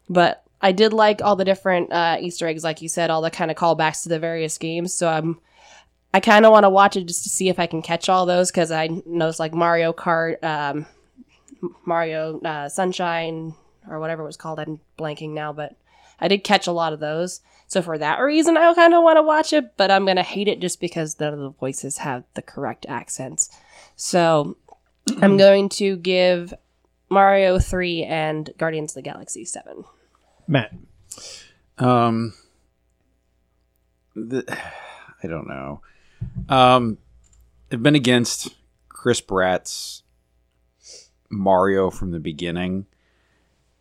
But 0.09 0.45
i 0.61 0.73
did 0.73 0.93
like 0.93 1.23
all 1.23 1.37
the 1.37 1.45
different 1.45 1.93
uh, 1.93 2.19
easter 2.21 2.47
eggs 2.47 2.65
like 2.65 2.83
you 2.83 2.89
said 2.89 3.11
all 3.11 3.23
the 3.23 3.31
kind 3.31 3.51
of 3.51 3.57
callbacks 3.57 4.03
to 4.03 4.09
the 4.09 4.19
various 4.19 4.59
games. 4.59 4.95
So 4.95 5.09
i'm 5.09 5.41
i 6.15 6.21
kind 6.21 6.45
of 6.45 6.53
want 6.53 6.65
to 6.65 6.71
watch 6.71 6.97
it 6.97 7.07
just 7.07 7.23
to 7.25 7.29
see 7.29 7.49
if 7.49 7.59
i 7.59 7.67
can 7.67 7.83
catch 7.83 8.09
all 8.09 8.27
those 8.27 8.51
because 8.51 8.71
i 8.71 8.89
know 9.07 9.29
it's 9.29 9.41
like 9.41 9.55
mario 9.55 9.93
kart 9.93 10.43
um, 10.45 10.87
mario 11.85 12.41
uh, 12.41 12.69
sunshine 12.69 13.55
or 13.89 13.99
whatever 13.99 14.23
it 14.23 14.27
was 14.27 14.37
called. 14.37 14.61
I'm 14.61 14.81
blanking 14.99 15.31
now 15.31 15.53
but 15.53 15.77
I 16.23 16.29
did 16.29 16.45
catch 16.45 16.67
a 16.67 16.73
lot 16.73 16.93
of 16.93 17.01
those. 17.01 17.41
So 17.67 17.83
for 17.83 17.99
that 17.99 18.21
reason, 18.21 18.57
I 18.57 18.73
kind 18.75 18.95
of 18.95 19.03
want 19.03 19.17
to 19.17 19.23
watch 19.23 19.53
it, 19.53 19.77
but 19.77 19.91
I'm 19.91 20.05
going 20.05 20.17
to 20.17 20.23
hate 20.23 20.47
it 20.47 20.61
just 20.61 20.81
because 20.81 21.19
none 21.19 21.33
of 21.33 21.41
the 21.41 21.51
voices 21.51 21.99
have 21.99 22.25
the 22.35 22.43
correct 22.43 22.87
accents. 22.89 23.51
So 23.97 24.57
I'm 25.21 25.37
going 25.37 25.69
to 25.71 25.97
give 25.97 26.55
Mario 27.11 27.59
3 27.59 28.05
and 28.05 28.51
Guardians 28.57 28.93
of 28.93 28.97
the 28.97 29.11
Galaxy 29.11 29.45
7. 29.45 29.85
Matt. 30.47 30.73
Um, 31.79 32.35
the, 34.15 34.45
I 35.23 35.27
don't 35.27 35.49
know. 35.49 35.81
Um, 36.49 36.99
I've 37.73 37.83
been 37.83 37.97
against 37.97 38.55
Chris 38.89 39.21
Pratt's 39.21 40.03
Mario 41.31 41.91
from 41.91 42.11
the 42.13 42.21
beginning, 42.21 42.87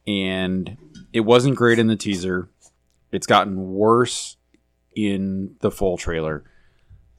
and 0.07 0.77
it 1.13 1.21
wasn't 1.21 1.55
great 1.55 1.79
in 1.79 1.87
the 1.87 1.95
teaser. 1.95 2.49
It's 3.11 3.27
gotten 3.27 3.73
worse 3.73 4.37
in 4.95 5.55
the 5.59 5.71
full 5.71 5.97
trailer. 5.97 6.43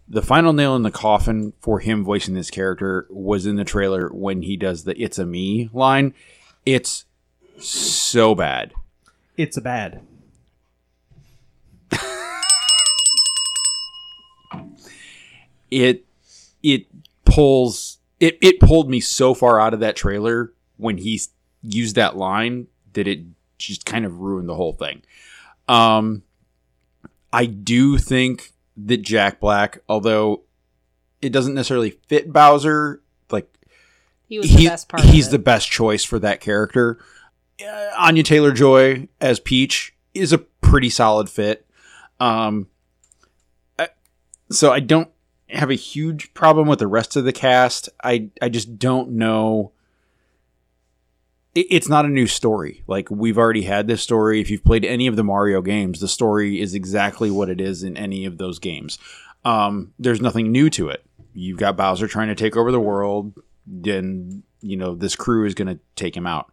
The 0.09 0.23
final 0.23 0.53
nail 0.53 0.77
in 0.77 0.83
the 0.83 0.91
coffin 0.91 1.53
for 1.61 1.81
him 1.81 2.05
voicing 2.05 2.35
this 2.35 2.51
character 2.51 3.07
was 3.11 3.47
in 3.47 3.57
the 3.57 3.65
trailer 3.65 4.09
when 4.09 4.43
he 4.43 4.57
does 4.57 4.85
the 4.85 5.01
"It's 5.01 5.19
a 5.19 5.27
me" 5.27 5.71
line. 5.73 6.15
It's 6.67 7.05
so 7.59 8.35
bad. 8.35 8.73
It's 9.37 9.57
a 9.57 9.63
bad. 9.63 10.03
it 15.71 16.05
it 16.63 16.87
pulls 17.25 17.99
it 18.21 18.39
it 18.43 18.61
pulled 18.61 18.91
me 18.91 19.01
so 19.01 19.33
far 19.35 19.59
out 19.59 19.75
of 19.75 19.81
that 19.81 19.97
trailer 19.97 20.53
when 20.77 20.99
he 20.99 21.21
used 21.63 21.95
that 21.97 22.17
line 22.17 22.67
that 22.93 23.07
it 23.07 23.21
just 23.67 23.85
kind 23.87 24.05
of 24.05 24.21
ruined 24.21 24.49
the 24.49 24.55
whole 24.55 24.73
thing. 24.73 25.03
Um, 25.69 26.23
I 27.33 27.47
do 27.47 27.99
think 27.99 28.53
that 28.77 28.99
Jack 28.99 29.41
Black, 29.41 29.79
although 29.89 30.43
it 31.21 31.31
doesn't 31.31 31.55
necessarily 31.55 31.91
fit 32.09 32.33
Bowser, 32.33 33.03
like 33.31 33.49
He 34.29 34.39
was 34.39 34.51
the 34.51 34.59
he- 34.63 34.69
best 34.69 34.89
part. 34.89 35.05
he's 35.05 35.31
the 35.31 35.39
best 35.39 35.71
choice 35.71 36.05
for 36.05 36.19
that 36.19 36.41
character. 36.41 36.99
Uh, 37.65 37.91
Anya 37.99 38.23
Taylor 38.23 38.53
Joy 38.53 39.09
as 39.21 39.39
Peach 39.41 39.95
is 40.15 40.33
a 40.33 40.39
pretty 40.39 40.91
solid 40.91 41.29
fit. 41.31 41.67
Um, 42.19 42.67
I- 43.79 43.91
so 44.51 44.73
I 44.73 44.81
don't 44.81 45.09
have 45.49 45.71
a 45.71 45.75
huge 45.75 46.33
problem 46.35 46.67
with 46.67 46.79
the 46.81 46.87
rest 46.87 47.15
of 47.17 47.25
the 47.25 47.33
cast. 47.33 47.89
I 48.03 48.31
I 48.41 48.49
just 48.49 48.79
don't 48.79 49.11
know. 49.11 49.73
It, 51.55 51.67
it's 51.71 51.89
not 51.89 52.05
a 52.05 52.09
new 52.09 52.27
story. 52.27 52.83
Like 52.87 53.11
we've 53.11 53.39
already 53.39 53.63
had 53.63 53.87
this 53.87 54.03
story. 54.03 54.41
If 54.41 54.51
you've 54.51 54.65
played 54.65 54.85
any 54.85 55.07
of 55.07 55.17
the 55.17 55.25
Mario 55.25 55.63
games, 55.63 56.01
the 56.01 56.09
story 56.09 56.61
is 56.61 56.75
exactly 56.75 57.31
what 57.31 57.49
it 57.49 57.61
is 57.61 57.83
in 57.83 57.97
any 57.97 58.25
of 58.25 58.39
those 58.39 58.59
games. 58.59 58.99
Um, 59.45 59.93
there's 59.99 60.21
nothing 60.21 60.53
new 60.53 60.71
to 60.71 60.89
it. 60.89 61.05
You've 61.35 61.59
got 61.59 61.77
Bowser 61.77 62.07
trying 62.07 62.29
to 62.29 62.35
take 62.35 62.57
over 62.57 62.71
the 62.71 62.81
world, 62.81 63.33
and 63.85 64.43
you 64.61 64.77
know 64.77 64.95
this 64.95 65.17
crew 65.17 65.47
is 65.47 65.55
going 65.55 65.69
to 65.69 65.81
take 65.97 66.17
him 66.17 66.27
out. 66.27 66.53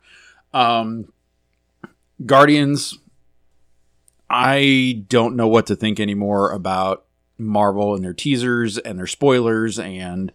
Um, 0.53 1.11
Guardians, 2.25 2.97
I 4.29 5.03
don't 5.07 5.35
know 5.35 5.47
what 5.47 5.67
to 5.67 5.75
think 5.75 5.99
anymore 5.99 6.51
about 6.51 7.05
Marvel 7.37 7.95
and 7.95 8.03
their 8.03 8.13
teasers 8.13 8.77
and 8.77 8.97
their 8.97 9.07
spoilers 9.07 9.79
and 9.79 10.31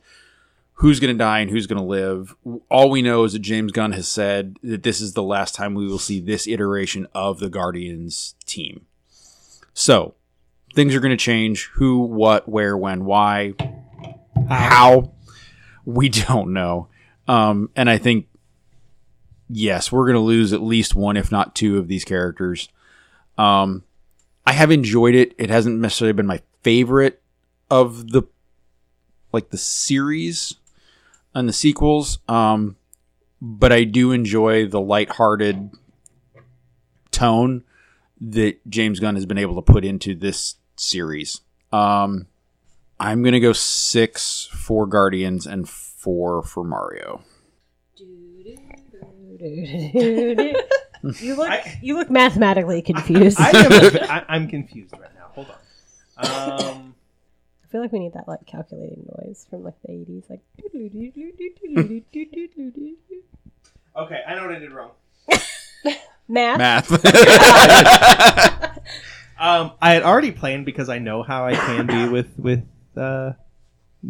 who's 0.74 1.00
going 1.00 1.14
to 1.14 1.18
die 1.18 1.40
and 1.40 1.50
who's 1.50 1.66
going 1.66 1.80
to 1.80 1.84
live. 1.84 2.34
All 2.68 2.90
we 2.90 3.02
know 3.02 3.24
is 3.24 3.32
that 3.32 3.40
James 3.40 3.72
Gunn 3.72 3.92
has 3.92 4.08
said 4.08 4.58
that 4.62 4.82
this 4.82 5.00
is 5.00 5.12
the 5.12 5.22
last 5.22 5.54
time 5.54 5.74
we 5.74 5.86
will 5.86 5.98
see 5.98 6.20
this 6.20 6.46
iteration 6.46 7.06
of 7.14 7.38
the 7.38 7.48
Guardians 7.48 8.34
team. 8.44 8.86
So, 9.72 10.14
things 10.74 10.94
are 10.94 11.00
going 11.00 11.10
to 11.10 11.16
change. 11.16 11.70
Who, 11.74 12.00
what, 12.00 12.48
where, 12.48 12.76
when, 12.76 13.04
why, 13.04 13.54
how, 14.48 15.12
we 15.84 16.08
don't 16.08 16.52
know. 16.52 16.88
Um, 17.28 17.70
and 17.76 17.88
I 17.88 17.98
think, 17.98 18.26
yes, 19.48 19.92
we're 19.92 20.06
going 20.06 20.14
to 20.14 20.20
lose 20.20 20.52
at 20.52 20.62
least 20.62 20.94
one, 20.94 21.16
if 21.16 21.30
not 21.30 21.54
two, 21.54 21.78
of 21.78 21.88
these 21.88 22.04
characters. 22.04 22.68
Um, 23.38 23.84
I 24.46 24.52
have 24.52 24.70
enjoyed 24.70 25.14
it. 25.14 25.34
It 25.38 25.50
hasn't 25.50 25.80
necessarily 25.80 26.12
been 26.12 26.26
my 26.26 26.42
favorite 26.62 27.22
of 27.70 28.10
the 28.10 28.22
like 29.32 29.50
the 29.50 29.58
series 29.58 30.56
and 31.34 31.48
the 31.48 31.52
sequels. 31.52 32.18
Um, 32.28 32.76
but 33.40 33.72
I 33.72 33.84
do 33.84 34.12
enjoy 34.12 34.66
the 34.66 34.80
lighthearted 34.80 35.70
tone 37.10 37.64
that 38.20 38.58
James 38.68 39.00
Gunn 39.00 39.14
has 39.16 39.26
been 39.26 39.38
able 39.38 39.54
to 39.56 39.62
put 39.62 39.84
into 39.84 40.14
this 40.14 40.56
series. 40.76 41.40
Um, 41.72 42.26
I'm 42.98 43.22
gonna 43.22 43.40
go 43.40 43.52
six 43.52 44.48
for 44.52 44.86
Guardians 44.86 45.46
and 45.46 45.68
four 45.68 46.42
for 46.42 46.64
Mario. 46.64 47.22
you 51.20 51.34
look 51.36 51.50
I- 51.50 51.78
you 51.82 51.96
look 51.96 52.10
mathematically 52.10 52.80
confused. 52.82 53.38
I 53.40 53.50
I, 53.50 53.58
am, 53.58 53.96
I, 54.10 54.24
I'm 54.28 54.48
confused 54.48 54.92
right 54.92 55.14
now. 55.14 55.26
Hold 55.34 55.48
on. 56.16 56.62
Um, 56.76 56.94
feel 57.74 57.82
like 57.82 57.90
we 57.90 57.98
need 57.98 58.12
that 58.12 58.28
like 58.28 58.46
calculating 58.46 59.04
noise 59.18 59.48
from 59.50 59.64
like 59.64 59.74
the 59.82 59.90
eighties, 59.90 60.22
like. 60.30 60.38
okay, 63.96 64.20
I 64.28 64.34
know 64.36 64.42
what 64.42 64.54
I 64.54 64.60
did 64.60 64.70
wrong. 64.70 64.92
Math. 66.28 66.90
Math. 66.90 68.78
Um, 69.36 69.72
I 69.82 69.94
had 69.94 70.04
already 70.04 70.30
planned 70.30 70.64
because 70.64 70.88
I 70.88 71.00
know 71.00 71.24
how 71.24 71.44
I 71.44 71.56
can 71.56 71.88
be 71.88 72.08
with 72.08 72.38
with 72.38 72.64
uh, 72.96 73.32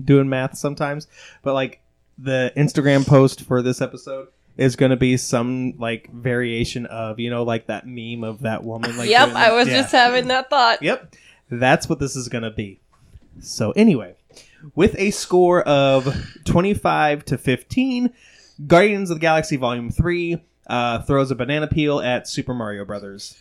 doing 0.05 0.29
math 0.29 0.59
sometimes, 0.59 1.09
but 1.43 1.55
like 1.55 1.81
the 2.19 2.53
Instagram 2.59 3.07
post 3.07 3.41
for 3.41 3.63
this 3.63 3.81
episode 3.81 4.29
is 4.59 4.77
going 4.77 4.91
to 4.91 4.97
be 4.97 5.17
some 5.17 5.79
like 5.79 6.13
variation 6.13 6.85
of 6.85 7.19
you 7.19 7.31
know 7.31 7.43
like 7.43 7.69
that 7.69 7.87
meme 7.87 8.23
of 8.23 8.43
that 8.43 8.65
woman. 8.65 8.99
Like 8.99 9.09
yep, 9.09 9.31
doing 9.31 9.37
I 9.39 9.53
was 9.53 9.67
yeah. 9.67 9.81
just 9.81 9.93
having 9.93 10.29
that 10.29 10.51
thought. 10.51 10.83
Yep, 10.83 11.17
that's 11.51 11.89
what 11.89 12.01
this 12.01 12.17
is 12.17 12.29
going 12.29 12.45
to 12.45 12.51
be. 12.51 12.81
So 13.41 13.73
anyway, 13.73 14.15
with 14.75 14.95
a 14.99 15.11
score 15.11 15.63
of 15.63 16.09
twenty 16.45 16.75
five 16.75 17.25
to 17.27 17.39
fifteen, 17.39 18.13
Guardians 18.67 19.11
of 19.11 19.17
the 19.17 19.21
Galaxy 19.21 19.57
Volume 19.57 19.91
Three 19.91 20.43
uh, 20.67 21.03
throws 21.03 21.31
a 21.31 21.35
banana 21.35 21.67
peel 21.67 22.01
at 22.01 22.29
Super 22.29 22.55
Mario 22.55 22.85
Brothers. 22.85 23.37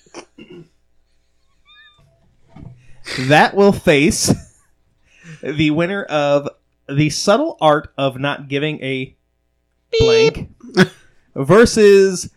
that 3.20 3.56
will 3.56 3.72
face 3.74 4.34
the 5.42 5.72
winner 5.72 6.04
of 6.04 6.50
the 6.90 7.10
subtle 7.10 7.58
art 7.62 7.94
of 7.98 8.20
not 8.20 8.48
giving 8.48 8.82
a 8.84 9.16
blank 10.00 10.50
versus 11.36 12.30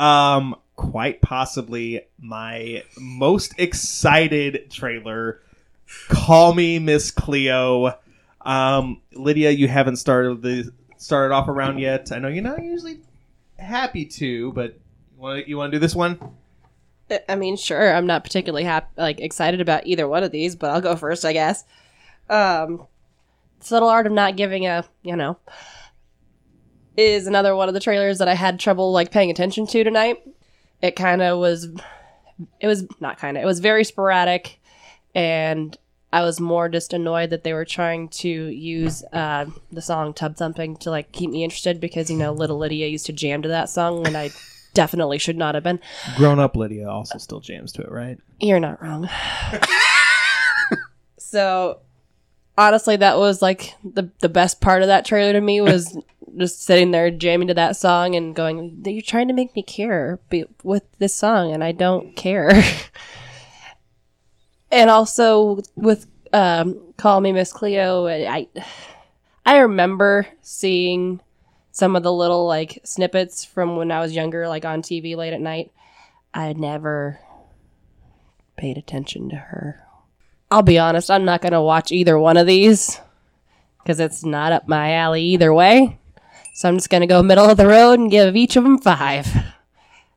um 0.00 0.56
quite 0.76 1.20
possibly 1.20 2.00
my 2.18 2.82
most 2.98 3.54
excited 3.58 4.70
trailer 4.70 5.40
call 6.08 6.54
me 6.54 6.78
miss 6.78 7.10
cleo 7.10 7.94
um 8.42 9.00
lydia 9.12 9.50
you 9.50 9.68
haven't 9.68 9.96
started 9.96 10.42
the 10.42 10.72
started 10.96 11.34
off 11.34 11.48
around 11.48 11.78
yet 11.78 12.10
i 12.12 12.18
know 12.18 12.28
you're 12.28 12.42
not 12.42 12.62
usually 12.62 13.00
happy 13.58 14.04
to 14.04 14.52
but 14.52 14.78
you 15.14 15.18
want 15.18 15.44
to 15.44 15.50
you 15.50 15.60
to 15.62 15.70
do 15.70 15.78
this 15.78 15.94
one 15.94 16.18
I 17.28 17.36
mean, 17.36 17.56
sure, 17.56 17.94
I'm 17.94 18.06
not 18.06 18.24
particularly 18.24 18.64
happy, 18.64 18.88
like 18.96 19.20
excited 19.20 19.60
about 19.60 19.86
either 19.86 20.08
one 20.08 20.22
of 20.22 20.30
these, 20.30 20.56
but 20.56 20.70
I'll 20.70 20.80
go 20.80 20.96
first, 20.96 21.24
I 21.24 21.32
guess. 21.32 21.64
Um, 22.28 22.86
subtle 23.60 23.88
art 23.88 24.06
of 24.06 24.12
not 24.12 24.36
giving 24.36 24.66
a, 24.66 24.84
you 25.02 25.16
know, 25.16 25.38
is 26.96 27.26
another 27.26 27.54
one 27.54 27.68
of 27.68 27.74
the 27.74 27.80
trailers 27.80 28.18
that 28.18 28.28
I 28.28 28.34
had 28.34 28.58
trouble 28.58 28.92
like 28.92 29.10
paying 29.10 29.30
attention 29.30 29.66
to 29.68 29.84
tonight. 29.84 30.22
It 30.80 30.96
kind 30.96 31.22
of 31.22 31.38
was, 31.38 31.68
it 32.60 32.66
was 32.66 32.86
not 33.00 33.18
kind 33.18 33.36
of, 33.36 33.42
it 33.42 33.46
was 33.46 33.60
very 33.60 33.84
sporadic, 33.84 34.60
and 35.14 35.76
I 36.12 36.22
was 36.22 36.38
more 36.40 36.68
just 36.68 36.92
annoyed 36.92 37.30
that 37.30 37.42
they 37.42 37.54
were 37.54 37.64
trying 37.64 38.08
to 38.08 38.28
use 38.28 39.02
uh, 39.12 39.46
the 39.70 39.80
song 39.82 40.12
"Tub 40.12 40.36
Thumping" 40.36 40.76
to 40.78 40.90
like 40.90 41.12
keep 41.12 41.30
me 41.30 41.42
interested 41.44 41.80
because 41.80 42.10
you 42.10 42.16
know 42.16 42.32
Little 42.32 42.58
Lydia 42.58 42.86
used 42.88 43.06
to 43.06 43.12
jam 43.12 43.42
to 43.42 43.48
that 43.48 43.68
song, 43.70 44.06
and 44.06 44.16
I 44.16 44.30
definitely 44.74 45.18
should 45.18 45.36
not 45.36 45.54
have 45.54 45.64
been. 45.64 45.80
grown 46.16 46.38
up 46.38 46.56
lydia 46.56 46.88
also 46.88 47.18
still 47.18 47.40
jams 47.40 47.72
to 47.72 47.82
it 47.82 47.90
right 47.90 48.18
You're 48.40 48.58
not 48.60 48.82
wrong. 48.82 49.08
so 51.18 51.80
honestly 52.58 52.96
that 52.96 53.18
was 53.18 53.40
like 53.42 53.74
the 53.84 54.10
the 54.20 54.28
best 54.28 54.60
part 54.60 54.82
of 54.82 54.88
that 54.88 55.04
trailer 55.04 55.32
to 55.32 55.40
me 55.40 55.60
was 55.60 55.98
just 56.38 56.62
sitting 56.64 56.90
there 56.90 57.10
jamming 57.10 57.48
to 57.48 57.54
that 57.54 57.76
song 57.76 58.14
and 58.14 58.34
going 58.34 58.82
you're 58.86 59.02
trying 59.02 59.28
to 59.28 59.34
make 59.34 59.54
me 59.54 59.62
care 59.62 60.18
with 60.62 60.84
this 60.98 61.14
song 61.14 61.52
and 61.52 61.62
I 61.62 61.72
don't 61.72 62.16
care. 62.16 62.62
and 64.72 64.90
also 64.90 65.60
with 65.76 66.06
um 66.32 66.80
Call 66.96 67.20
Me 67.20 67.30
Miss 67.30 67.52
Cleo 67.52 68.08
I 68.08 68.48
I 69.44 69.58
remember 69.58 70.26
seeing 70.40 71.20
some 71.72 71.96
of 71.96 72.02
the 72.02 72.12
little 72.12 72.46
like 72.46 72.80
snippets 72.84 73.44
from 73.44 73.76
when 73.76 73.90
I 73.90 74.00
was 74.00 74.14
younger 74.14 74.48
like 74.48 74.64
on 74.64 74.82
TV 74.82 75.16
late 75.16 75.32
at 75.32 75.40
night. 75.40 75.72
I 76.34 76.52
never 76.52 77.18
paid 78.56 78.78
attention 78.78 79.30
to 79.30 79.36
her. 79.36 79.84
I'll 80.50 80.62
be 80.62 80.78
honest, 80.78 81.10
I'm 81.10 81.24
not 81.24 81.40
going 81.40 81.52
to 81.52 81.62
watch 81.62 81.90
either 81.90 82.18
one 82.18 82.36
of 82.36 82.46
these 82.46 83.00
because 83.82 83.98
it's 83.98 84.22
not 84.22 84.52
up 84.52 84.68
my 84.68 84.92
alley 84.92 85.22
either 85.22 85.52
way. 85.52 85.98
So 86.54 86.68
I'm 86.68 86.76
just 86.76 86.90
going 86.90 87.00
to 87.00 87.06
go 87.06 87.22
middle 87.22 87.48
of 87.48 87.56
the 87.56 87.66
road 87.66 87.98
and 87.98 88.10
give 88.10 88.36
each 88.36 88.56
of 88.56 88.64
them 88.64 88.78
five. 88.78 89.26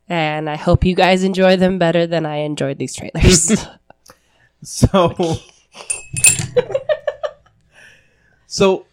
And 0.07 0.49
I 0.49 0.57
hope 0.57 0.85
you 0.85 0.93
guys 0.93 1.23
enjoy 1.23 1.55
them 1.55 1.79
better 1.79 2.05
than 2.05 2.25
I 2.25 2.37
enjoyed 2.37 2.77
these 2.77 2.93
trailers. 2.93 3.65
So, 4.65 5.37
so 8.47 8.85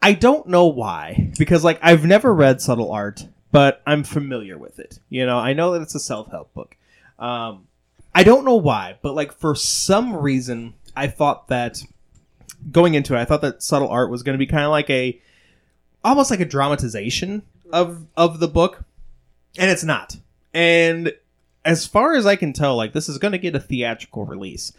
I 0.00 0.12
don't 0.14 0.48
know 0.48 0.66
why 0.66 1.32
because 1.38 1.62
like 1.62 1.78
I've 1.82 2.04
never 2.04 2.32
read 2.32 2.60
Subtle 2.60 2.90
Art, 2.90 3.26
but 3.52 3.82
I'm 3.86 4.02
familiar 4.02 4.56
with 4.56 4.78
it. 4.78 4.98
You 5.10 5.26
know, 5.26 5.38
I 5.38 5.52
know 5.52 5.72
that 5.72 5.82
it's 5.82 5.94
a 5.94 6.00
self 6.00 6.30
help 6.30 6.54
book. 6.54 6.76
Um, 7.18 7.66
I 8.14 8.24
don't 8.24 8.44
know 8.44 8.56
why, 8.56 8.98
but 9.02 9.14
like 9.14 9.32
for 9.32 9.54
some 9.54 10.16
reason, 10.16 10.74
I 10.96 11.06
thought 11.06 11.48
that 11.48 11.82
going 12.72 12.94
into 12.94 13.14
it, 13.14 13.20
I 13.20 13.24
thought 13.24 13.42
that 13.42 13.62
Subtle 13.62 13.88
Art 13.88 14.10
was 14.10 14.22
going 14.22 14.34
to 14.34 14.38
be 14.38 14.46
kind 14.46 14.64
of 14.64 14.70
like 14.70 14.88
a 14.90 15.20
almost 16.02 16.30
like 16.30 16.40
a 16.40 16.46
dramatization 16.46 17.42
of 17.72 18.06
of 18.16 18.40
the 18.40 18.48
book, 18.48 18.84
and 19.58 19.70
it's 19.70 19.84
not. 19.84 20.16
And 20.54 21.12
as 21.64 21.86
far 21.86 22.14
as 22.14 22.26
I 22.26 22.36
can 22.36 22.52
tell, 22.52 22.76
like 22.76 22.92
this 22.92 23.08
is 23.08 23.18
going 23.18 23.32
to 23.32 23.38
get 23.38 23.54
a 23.54 23.60
theatrical 23.60 24.24
release 24.24 24.72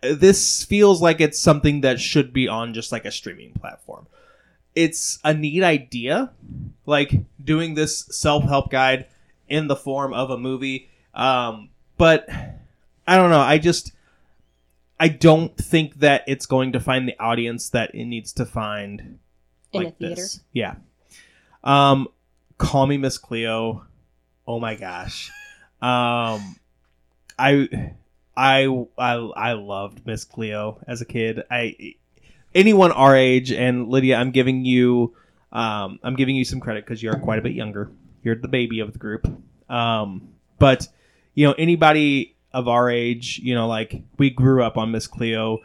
this 0.00 0.64
feels 0.64 1.02
like 1.02 1.20
it's 1.20 1.38
something 1.38 1.80
that 1.82 2.00
should 2.00 2.32
be 2.32 2.48
on 2.48 2.74
just 2.74 2.92
like 2.92 3.04
a 3.04 3.10
streaming 3.10 3.52
platform. 3.52 4.06
It's 4.74 5.18
a 5.24 5.34
neat 5.34 5.62
idea, 5.62 6.30
like 6.86 7.12
doing 7.42 7.74
this 7.74 8.06
self 8.10 8.44
help 8.44 8.70
guide 8.70 9.06
in 9.48 9.66
the 9.66 9.76
form 9.76 10.12
of 10.12 10.30
a 10.30 10.38
movie. 10.38 10.88
Um, 11.14 11.70
but 11.96 12.28
I 13.06 13.16
don't 13.16 13.30
know. 13.30 13.40
I 13.40 13.58
just 13.58 13.92
I 15.00 15.08
don't 15.08 15.56
think 15.56 16.00
that 16.00 16.24
it's 16.26 16.46
going 16.46 16.72
to 16.72 16.80
find 16.80 17.08
the 17.08 17.18
audience 17.18 17.70
that 17.70 17.94
it 17.94 18.04
needs 18.04 18.32
to 18.34 18.44
find 18.46 19.18
In 19.72 19.82
a 19.82 19.84
like 19.86 19.98
theater? 19.98 20.14
this. 20.14 20.40
Yeah. 20.52 20.76
Um, 21.64 22.08
call 22.56 22.86
me 22.86 22.98
Miss 22.98 23.18
Cleo. 23.18 23.84
Oh 24.46 24.60
my 24.60 24.74
gosh. 24.74 25.30
Um, 25.80 26.56
I, 27.38 27.92
I, 28.38 28.68
I, 28.96 29.14
I 29.14 29.52
loved 29.54 30.06
Miss 30.06 30.22
Cleo 30.22 30.78
as 30.86 31.00
a 31.00 31.04
kid. 31.04 31.42
I, 31.50 31.96
anyone 32.54 32.92
our 32.92 33.16
age, 33.16 33.50
and 33.50 33.88
Lydia, 33.88 34.16
I'm 34.16 34.30
giving 34.30 34.64
you, 34.64 35.16
um, 35.52 35.98
I'm 36.04 36.14
giving 36.14 36.36
you 36.36 36.44
some 36.44 36.60
credit 36.60 36.84
because 36.84 37.02
you 37.02 37.10
are 37.10 37.18
quite 37.18 37.40
a 37.40 37.42
bit 37.42 37.52
younger. 37.52 37.90
You're 38.22 38.36
the 38.36 38.46
baby 38.46 38.78
of 38.78 38.92
the 38.92 38.98
group. 39.00 39.26
Um, 39.68 40.28
but 40.60 40.86
you 41.34 41.46
know 41.46 41.54
anybody 41.58 42.36
of 42.52 42.68
our 42.68 42.88
age, 42.88 43.40
you 43.42 43.56
know, 43.56 43.66
like 43.66 44.02
we 44.18 44.30
grew 44.30 44.62
up 44.62 44.78
on 44.78 44.92
Miss 44.92 45.08
Cleo. 45.08 45.58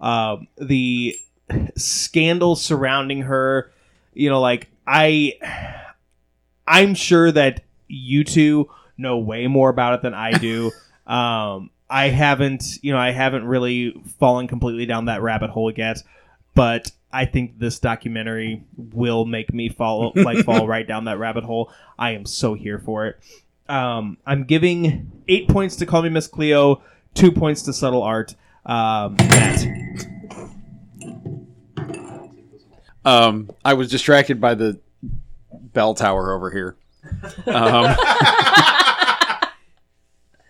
Um, 0.00 0.46
the 0.56 1.16
scandal 1.76 2.54
surrounding 2.54 3.22
her, 3.22 3.72
you 4.14 4.30
know, 4.30 4.40
like 4.40 4.68
I, 4.86 5.34
I'm 6.66 6.94
sure 6.94 7.30
that 7.32 7.62
you 7.88 8.22
two 8.22 8.70
know 8.96 9.18
way 9.18 9.48
more 9.48 9.68
about 9.68 9.94
it 9.94 10.02
than 10.02 10.14
I 10.14 10.30
do. 10.30 10.70
um, 11.08 11.70
I 11.90 12.08
haven't, 12.08 12.78
you 12.82 12.92
know, 12.92 12.98
I 12.98 13.10
haven't 13.10 13.44
really 13.44 14.00
fallen 14.18 14.46
completely 14.46 14.86
down 14.86 15.06
that 15.06 15.22
rabbit 15.22 15.50
hole 15.50 15.72
yet, 15.72 16.02
but 16.54 16.92
I 17.12 17.24
think 17.24 17.58
this 17.58 17.80
documentary 17.80 18.62
will 18.76 19.24
make 19.24 19.52
me 19.52 19.68
follow, 19.68 20.12
like, 20.14 20.44
fall 20.44 20.68
right 20.68 20.86
down 20.86 21.06
that 21.06 21.18
rabbit 21.18 21.44
hole. 21.44 21.72
I 21.98 22.12
am 22.12 22.24
so 22.24 22.54
here 22.54 22.78
for 22.78 23.06
it. 23.06 23.18
Um, 23.68 24.18
I'm 24.24 24.44
giving 24.44 25.10
eight 25.28 25.48
points 25.48 25.76
to 25.76 25.86
Call 25.86 26.02
Me 26.02 26.08
Miss 26.08 26.28
Cleo, 26.28 26.82
two 27.14 27.32
points 27.32 27.62
to 27.62 27.72
Subtle 27.72 28.02
Art. 28.02 28.36
Um, 28.64 29.16
Matt. 29.16 29.66
Um, 33.04 33.50
I 33.64 33.74
was 33.74 33.90
distracted 33.90 34.40
by 34.40 34.54
the 34.54 34.78
bell 35.52 35.94
tower 35.94 36.32
over 36.32 36.50
here. 36.50 36.76
Um, 37.46 37.96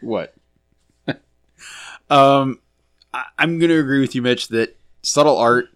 what? 0.00 0.34
Um, 2.10 2.58
I, 3.14 3.24
I'm 3.38 3.58
going 3.58 3.70
to 3.70 3.78
agree 3.78 4.00
with 4.00 4.14
you, 4.14 4.22
Mitch, 4.22 4.48
that 4.48 4.76
subtle 5.02 5.38
art 5.38 5.68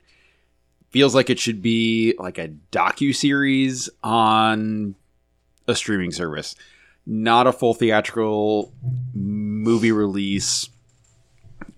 feels 0.91 1.15
like 1.15 1.31
it 1.31 1.39
should 1.39 1.63
be 1.63 2.15
like 2.19 2.39
a 2.39 2.49
docu 2.71 3.15
series 3.15 3.89
on 4.03 4.95
a 5.67 5.75
streaming 5.75 6.13
service, 6.13 6.55
not 7.07 7.47
a 7.47 7.53
full 7.53 7.75
theatrical 7.75 8.73
movie 9.15 9.93
release. 9.93 10.69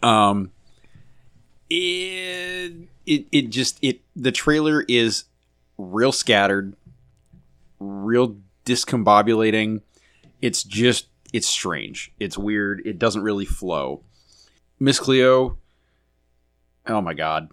Um, 0.03 0.51
it 1.71 2.75
it 3.07 3.27
it 3.33 3.51
just 3.51 3.79
it 3.83 4.01
the 4.15 4.33
trailer 4.33 4.85
is 4.89 5.25
real 5.79 6.13
scattered, 6.13 6.75
real 7.79 8.37
discombobulating. 8.65 9.81
It's 10.43 10.63
just 10.63 11.07
it's 11.33 11.47
strange. 11.47 12.13
It's 12.21 12.37
weird. 12.37 12.83
It 12.85 12.99
doesn't 12.99 13.23
really 13.23 13.45
flow. 13.45 14.03
Miss 14.79 14.99
Cleo, 14.99 15.59
oh 16.87 17.01
my 17.01 17.15
god. 17.15 17.49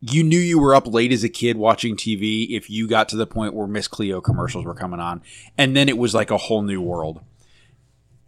You 0.00 0.24
knew 0.24 0.38
you 0.38 0.58
were 0.58 0.74
up 0.74 0.86
late 0.86 1.12
as 1.12 1.22
a 1.22 1.28
kid 1.28 1.56
watching 1.56 1.94
TV 1.94 2.48
if 2.50 2.70
you 2.70 2.88
got 2.88 3.08
to 3.10 3.16
the 3.16 3.26
point 3.26 3.54
where 3.54 3.66
Miss 3.66 3.86
Cleo 3.86 4.20
commercials 4.20 4.64
were 4.64 4.74
coming 4.74 4.98
on. 4.98 5.22
And 5.58 5.76
then 5.76 5.88
it 5.88 5.98
was 5.98 6.14
like 6.14 6.30
a 6.30 6.38
whole 6.38 6.62
new 6.62 6.80
world. 6.80 7.20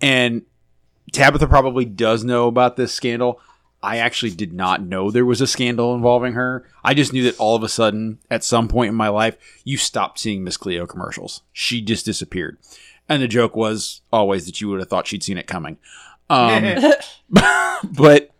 And 0.01 0.43
Tabitha 1.13 1.47
probably 1.47 1.85
does 1.85 2.25
know 2.25 2.47
about 2.47 2.77
this 2.77 2.93
scandal. 2.93 3.41
I 3.83 3.97
actually 3.97 4.33
did 4.33 4.53
not 4.53 4.83
know 4.83 5.11
there 5.11 5.25
was 5.25 5.41
a 5.41 5.47
scandal 5.47 5.95
involving 5.95 6.35
her. 6.35 6.69
I 6.85 6.95
just 6.95 7.13
knew 7.13 7.25
that 7.25 7.39
all 7.39 7.57
of 7.57 7.63
a 7.63 7.69
sudden, 7.69 8.19
at 8.31 8.45
some 8.45 8.69
point 8.69 8.91
in 8.91 8.95
my 8.95 9.09
life, 9.09 9.37
you 9.65 9.77
stopped 9.77 10.21
seeing 10.21 10.45
Miss 10.45 10.57
Cleo 10.57 10.87
commercials. 10.87 11.43
She 11.53 11.81
just 11.81 12.05
disappeared. 12.05 12.59
And 13.09 13.23
the 13.23 13.29
joke 13.29 13.57
was 13.57 14.03
always 14.13 14.47
that 14.47 14.61
you 14.61 14.69
would 14.69 14.79
have 14.79 14.89
thought 14.89 15.07
she'd 15.09 15.25
seen 15.25 15.39
it 15.39 15.49
coming. 15.49 15.79
Um, 16.31 16.83
but 17.85 18.31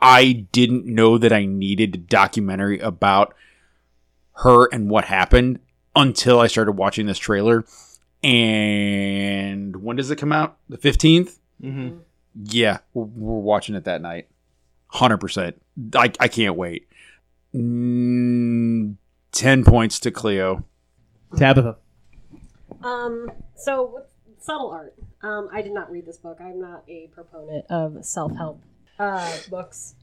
I 0.00 0.46
didn't 0.52 0.86
know 0.86 1.18
that 1.18 1.32
I 1.32 1.46
needed 1.46 1.94
a 1.94 1.98
documentary 1.98 2.78
about 2.78 3.34
her 4.38 4.66
and 4.72 4.90
what 4.90 5.06
happened 5.06 5.60
until 5.94 6.40
I 6.40 6.46
started 6.46 6.72
watching 6.72 7.06
this 7.06 7.18
trailer. 7.18 7.64
And 8.22 9.76
when 9.76 9.96
does 9.96 10.10
it 10.10 10.16
come 10.16 10.32
out? 10.32 10.58
The 10.68 10.78
15th? 10.78 11.38
Mm-hmm. 11.62 11.98
Yeah, 12.44 12.78
we're, 12.92 13.04
we're 13.04 13.40
watching 13.40 13.74
it 13.74 13.84
that 13.84 14.02
night. 14.02 14.28
100%. 14.92 15.54
I, 15.94 16.12
I 16.20 16.28
can't 16.28 16.56
wait. 16.56 16.88
Mm, 17.54 18.96
10 19.32 19.64
points 19.64 19.98
to 20.00 20.10
Cleo. 20.10 20.64
Tabitha. 21.36 21.76
Um, 22.82 23.30
so 23.56 23.90
with 23.94 24.04
subtle 24.40 24.70
art. 24.70 24.94
Um, 25.22 25.48
I 25.52 25.62
did 25.62 25.72
not 25.72 25.90
read 25.90 26.06
this 26.06 26.18
book. 26.18 26.38
I'm 26.40 26.60
not 26.60 26.84
a 26.88 27.08
proponent 27.08 27.66
of 27.70 28.04
self-help 28.04 28.62
uh, 28.98 29.36
books. 29.50 29.94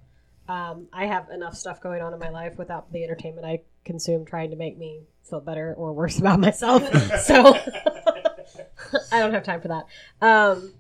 Um, 0.48 0.88
I 0.92 1.06
have 1.06 1.30
enough 1.30 1.56
stuff 1.56 1.82
going 1.82 2.02
on 2.02 2.14
in 2.14 2.20
my 2.20 2.30
life 2.30 2.58
without 2.58 2.92
the 2.92 3.04
entertainment 3.04 3.46
I 3.46 3.62
consume 3.86 4.26
trying 4.26 4.50
to 4.50 4.56
make 4.56 4.78
me 4.78 5.02
feel 5.24 5.40
better 5.40 5.74
or 5.78 5.94
worse 5.94 6.20
about 6.20 6.40
myself. 6.40 6.84
so 7.22 7.56
I 9.12 9.20
don't 9.20 9.34
have 9.34 9.44
time 9.44 9.62
for 9.62 9.70
that. 9.70 9.86
Um, 10.22 10.74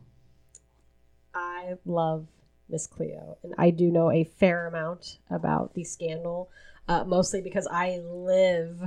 I 1.33 1.75
love 1.85 2.27
Miss 2.69 2.87
Cleo, 2.87 3.37
and 3.43 3.53
I 3.57 3.69
do 3.69 3.91
know 3.91 4.11
a 4.11 4.23
fair 4.23 4.67
amount 4.67 5.19
about 5.29 5.73
the 5.73 5.83
scandal. 5.83 6.49
Uh, 6.85 7.05
mostly 7.05 7.39
because 7.39 7.65
I 7.71 7.99
live 7.99 8.77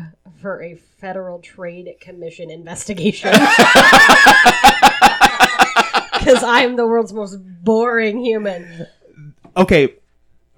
for 0.43 0.63
a 0.63 0.75
Federal 0.75 1.39
Trade 1.39 1.95
Commission 1.99 2.51
investigation. 2.51 3.33
Because 6.27 6.43
I'm 6.43 6.77
the 6.77 6.87
world's 6.87 7.13
most 7.13 7.37
boring 7.63 8.21
human. 8.21 8.87
Okay, 9.57 9.95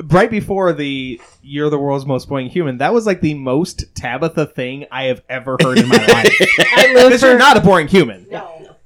right 0.05 0.31
before 0.31 0.73
the 0.73 1.21
"You're 1.43 1.71
the 1.71 1.79
world's 1.79 2.07
most 2.07 2.29
boring 2.29 2.49
human," 2.49 2.79
that 2.79 2.93
was 2.93 3.07
like 3.07 3.21
the 3.21 3.35
most 3.35 3.95
Tabitha 3.95 4.47
thing 4.47 4.87
I 4.91 5.05
have 5.05 5.23
ever 5.29 5.57
heard 5.61 5.79
in 5.79 5.89
my 5.89 5.97
life. 5.97 6.37
I 6.77 6.93
live 6.95 7.07
Because 7.07 7.21
for 7.21 7.29
you're 7.29 7.39
not 7.39 7.57
a 7.57 7.61
boring 7.61 7.89
human. 7.89 8.27
No. 8.31 8.77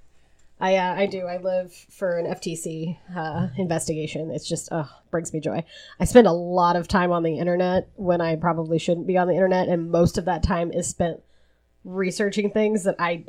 I 0.61 0.77
uh, 0.77 0.95
I 0.95 1.07
do. 1.07 1.27
I 1.27 1.39
live 1.39 1.73
for 1.91 2.19
an 2.19 2.27
FTC 2.27 2.97
uh, 3.17 3.49
investigation. 3.59 4.31
It's 4.31 4.49
just 4.49 4.71
uh, 4.71 4.85
brings 5.11 5.33
me 5.33 5.41
joy. 5.41 5.65
I 5.99 6.05
spend 6.05 6.29
a 6.29 6.33
lot 6.33 6.77
of 6.77 6.87
time 6.87 7.11
on 7.11 7.25
the 7.25 7.39
internet 7.39 7.89
when 7.97 8.21
I 8.21 8.37
probably 8.37 8.79
shouldn't 8.79 9.09
be 9.09 9.19
on 9.19 9.27
the 9.27 9.35
internet, 9.35 9.69
and 9.69 9.91
most 9.91 10.19
of 10.19 10.25
that 10.27 10.45
time 10.45 10.71
is 10.71 10.87
spent 10.87 11.21
researching 11.85 12.51
things 12.51 12.85
that 12.85 12.95
I 13.01 13.25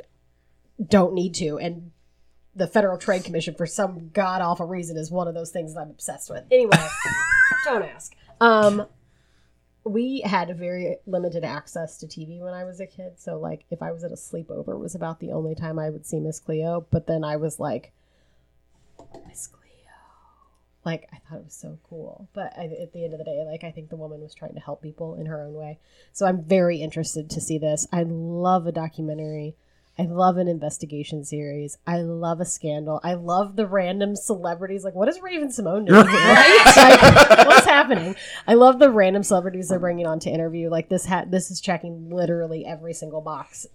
don't 0.86 1.12
need 1.12 1.34
to. 1.34 1.58
And 1.58 1.90
the 2.56 2.66
Federal 2.66 2.98
Trade 2.98 3.24
Commission, 3.24 3.54
for 3.54 3.66
some 3.66 4.10
god 4.10 4.40
awful 4.40 4.66
reason, 4.66 4.96
is 4.96 5.10
one 5.10 5.28
of 5.28 5.34
those 5.34 5.50
things 5.50 5.74
that 5.74 5.80
I'm 5.80 5.90
obsessed 5.90 6.30
with. 6.30 6.44
Anyway, 6.50 6.76
don't 7.64 7.82
ask. 7.82 8.14
Um, 8.40 8.86
we 9.84 10.22
had 10.22 10.56
very 10.56 10.96
limited 11.06 11.44
access 11.44 11.98
to 11.98 12.06
TV 12.06 12.40
when 12.40 12.54
I 12.54 12.64
was 12.64 12.80
a 12.80 12.86
kid. 12.86 13.18
So, 13.18 13.38
like, 13.38 13.64
if 13.70 13.82
I 13.82 13.92
was 13.92 14.02
at 14.02 14.12
a 14.12 14.16
sleepover, 14.16 14.68
it 14.68 14.78
was 14.78 14.94
about 14.94 15.20
the 15.20 15.32
only 15.32 15.54
time 15.54 15.78
I 15.78 15.90
would 15.90 16.06
see 16.06 16.20
Miss 16.20 16.40
Cleo. 16.40 16.86
But 16.90 17.06
then 17.06 17.22
I 17.22 17.36
was 17.36 17.60
like, 17.60 17.92
Miss 19.28 19.46
Cleo. 19.46 19.60
Like, 20.84 21.08
I 21.12 21.18
thought 21.18 21.38
it 21.38 21.44
was 21.44 21.54
so 21.54 21.78
cool. 21.88 22.28
But 22.32 22.54
I, 22.56 22.64
at 22.64 22.92
the 22.92 23.04
end 23.04 23.12
of 23.12 23.18
the 23.18 23.24
day, 23.24 23.44
like, 23.46 23.64
I 23.64 23.72
think 23.72 23.90
the 23.90 23.96
woman 23.96 24.22
was 24.22 24.34
trying 24.34 24.54
to 24.54 24.60
help 24.60 24.80
people 24.80 25.16
in 25.16 25.26
her 25.26 25.42
own 25.42 25.52
way. 25.52 25.78
So, 26.12 26.24
I'm 26.24 26.42
very 26.42 26.78
interested 26.78 27.28
to 27.30 27.40
see 27.40 27.58
this. 27.58 27.86
I 27.92 28.04
love 28.04 28.66
a 28.66 28.72
documentary. 28.72 29.56
I 29.96 30.02
love 30.06 30.38
an 30.38 30.48
investigation 30.48 31.24
series. 31.24 31.78
I 31.86 31.98
love 31.98 32.40
a 32.40 32.44
scandal. 32.44 32.98
I 33.04 33.14
love 33.14 33.54
the 33.54 33.66
random 33.66 34.16
celebrities. 34.16 34.82
Like, 34.84 34.94
what 34.96 35.08
is 35.08 35.20
Raven-Symoné 35.20 35.86
doing? 35.86 36.06
Right? 36.06 37.26
Like, 37.30 37.46
what's 37.46 37.66
happening? 37.66 38.16
I 38.48 38.54
love 38.54 38.80
the 38.80 38.90
random 38.90 39.22
celebrities 39.22 39.68
they're 39.68 39.78
bringing 39.78 40.06
on 40.06 40.18
to 40.20 40.30
interview. 40.30 40.68
Like 40.68 40.88
this 40.88 41.06
hat. 41.06 41.30
This 41.30 41.50
is 41.50 41.60
checking 41.60 42.10
literally 42.10 42.66
every 42.66 42.92
single 42.92 43.20
box. 43.20 43.66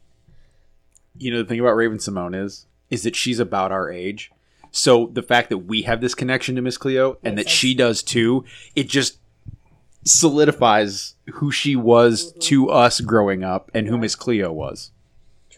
You 1.18 1.32
know, 1.32 1.38
the 1.38 1.46
thing 1.46 1.60
about 1.60 1.76
Raven-Symoné 1.76 2.44
is, 2.44 2.66
is 2.90 3.04
that 3.04 3.16
she's 3.16 3.40
about 3.40 3.72
our 3.72 3.90
age. 3.90 4.32
So 4.72 5.08
the 5.14 5.24
fact 5.24 5.50
that 5.50 5.60
we 5.60 5.84
have 5.84 6.02
this 6.02 6.16
connection 6.16 6.56
to 6.56 6.62
Miss 6.62 6.78
Cleo 6.78 7.18
and 7.24 7.36
Makes 7.36 7.46
that 7.46 7.50
sense. 7.50 7.58
she 7.60 7.74
does 7.76 8.04
too, 8.04 8.44
it 8.76 8.90
just 8.90 9.20
solidifies 10.04 11.16
who 11.34 11.52
she 11.52 11.76
was 11.76 12.34
to 12.40 12.70
us 12.70 13.00
growing 13.02 13.44
up 13.44 13.72
and 13.74 13.88
who 13.88 13.98
Miss 13.98 14.16
Cleo 14.16 14.52
was. 14.52 14.92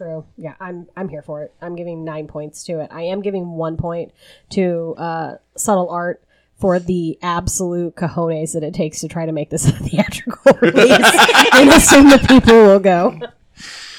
True. 0.02 0.26
Yeah, 0.36 0.56
I'm 0.60 0.88
I'm 0.98 1.10
here 1.10 1.22
for 1.22 1.44
it. 1.44 1.54
I'm 1.62 1.76
giving 1.76 2.04
nine 2.04 2.28
points 2.28 2.64
to 2.64 2.80
it. 2.80 2.90
I 2.92 3.04
am 3.04 3.22
giving 3.22 3.52
one 3.52 3.78
point 3.78 4.12
to 4.52 4.96
uh, 4.98 5.36
subtle 5.56 5.90
art 5.92 6.24
for 6.56 6.80
the 6.80 7.20
absolute 7.22 7.96
cojones 7.96 8.54
that 8.54 8.64
it 8.64 8.74
takes 8.74 9.00
to 9.02 9.08
try 9.08 9.28
to 9.28 9.32
make 9.32 9.52
this 9.52 9.68
a 9.68 9.72
theatrical 9.74 10.54
release 10.60 10.92
and 11.54 11.70
assume 11.70 12.10
that 12.10 12.28
people 12.28 12.54
will 12.56 12.80
go. 12.80 13.20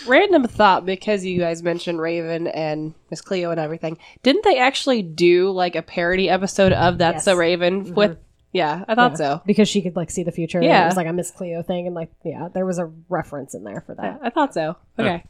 Random 0.08 0.48
thought 0.48 0.84
because 0.84 1.24
you 1.24 1.38
guys 1.38 1.62
mentioned 1.62 2.00
Raven 2.00 2.48
and 2.48 2.94
Miss 3.10 3.20
Cleo 3.20 3.52
and 3.52 3.60
everything. 3.60 3.96
Didn't 4.24 4.42
they 4.42 4.58
actually 4.58 5.02
do 5.02 5.52
like 5.52 5.76
a 5.76 5.82
parody 5.82 6.28
episode 6.28 6.72
of 6.72 6.98
That's 6.98 7.14
Yes. 7.18 7.24
So 7.26 7.36
Raven 7.36 7.94
with? 7.94 8.18
Yeah, 8.52 8.84
I 8.88 8.96
thought 8.96 9.12
Yeah. 9.12 9.16
so. 9.16 9.42
because 9.46 9.68
she 9.68 9.80
could 9.82 9.94
like 9.94 10.10
see 10.10 10.24
the 10.24 10.32
future. 10.32 10.60
Yeah, 10.60 10.68
Yeah. 10.70 10.82
it 10.82 10.86
was 10.86 10.96
like 10.96 11.06
a 11.06 11.12
Miss 11.12 11.30
Cleo 11.30 11.62
thing, 11.62 11.86
and 11.86 11.94
like 11.94 12.10
yeah, 12.24 12.48
there 12.52 12.66
was 12.66 12.78
a 12.80 12.90
reference 13.08 13.54
in 13.54 13.62
there 13.62 13.82
for 13.86 13.94
Yeah, 13.96 14.10
that. 14.14 14.20
I 14.24 14.30
thought 14.30 14.52
so. 14.52 14.76
Okay. 14.98 15.22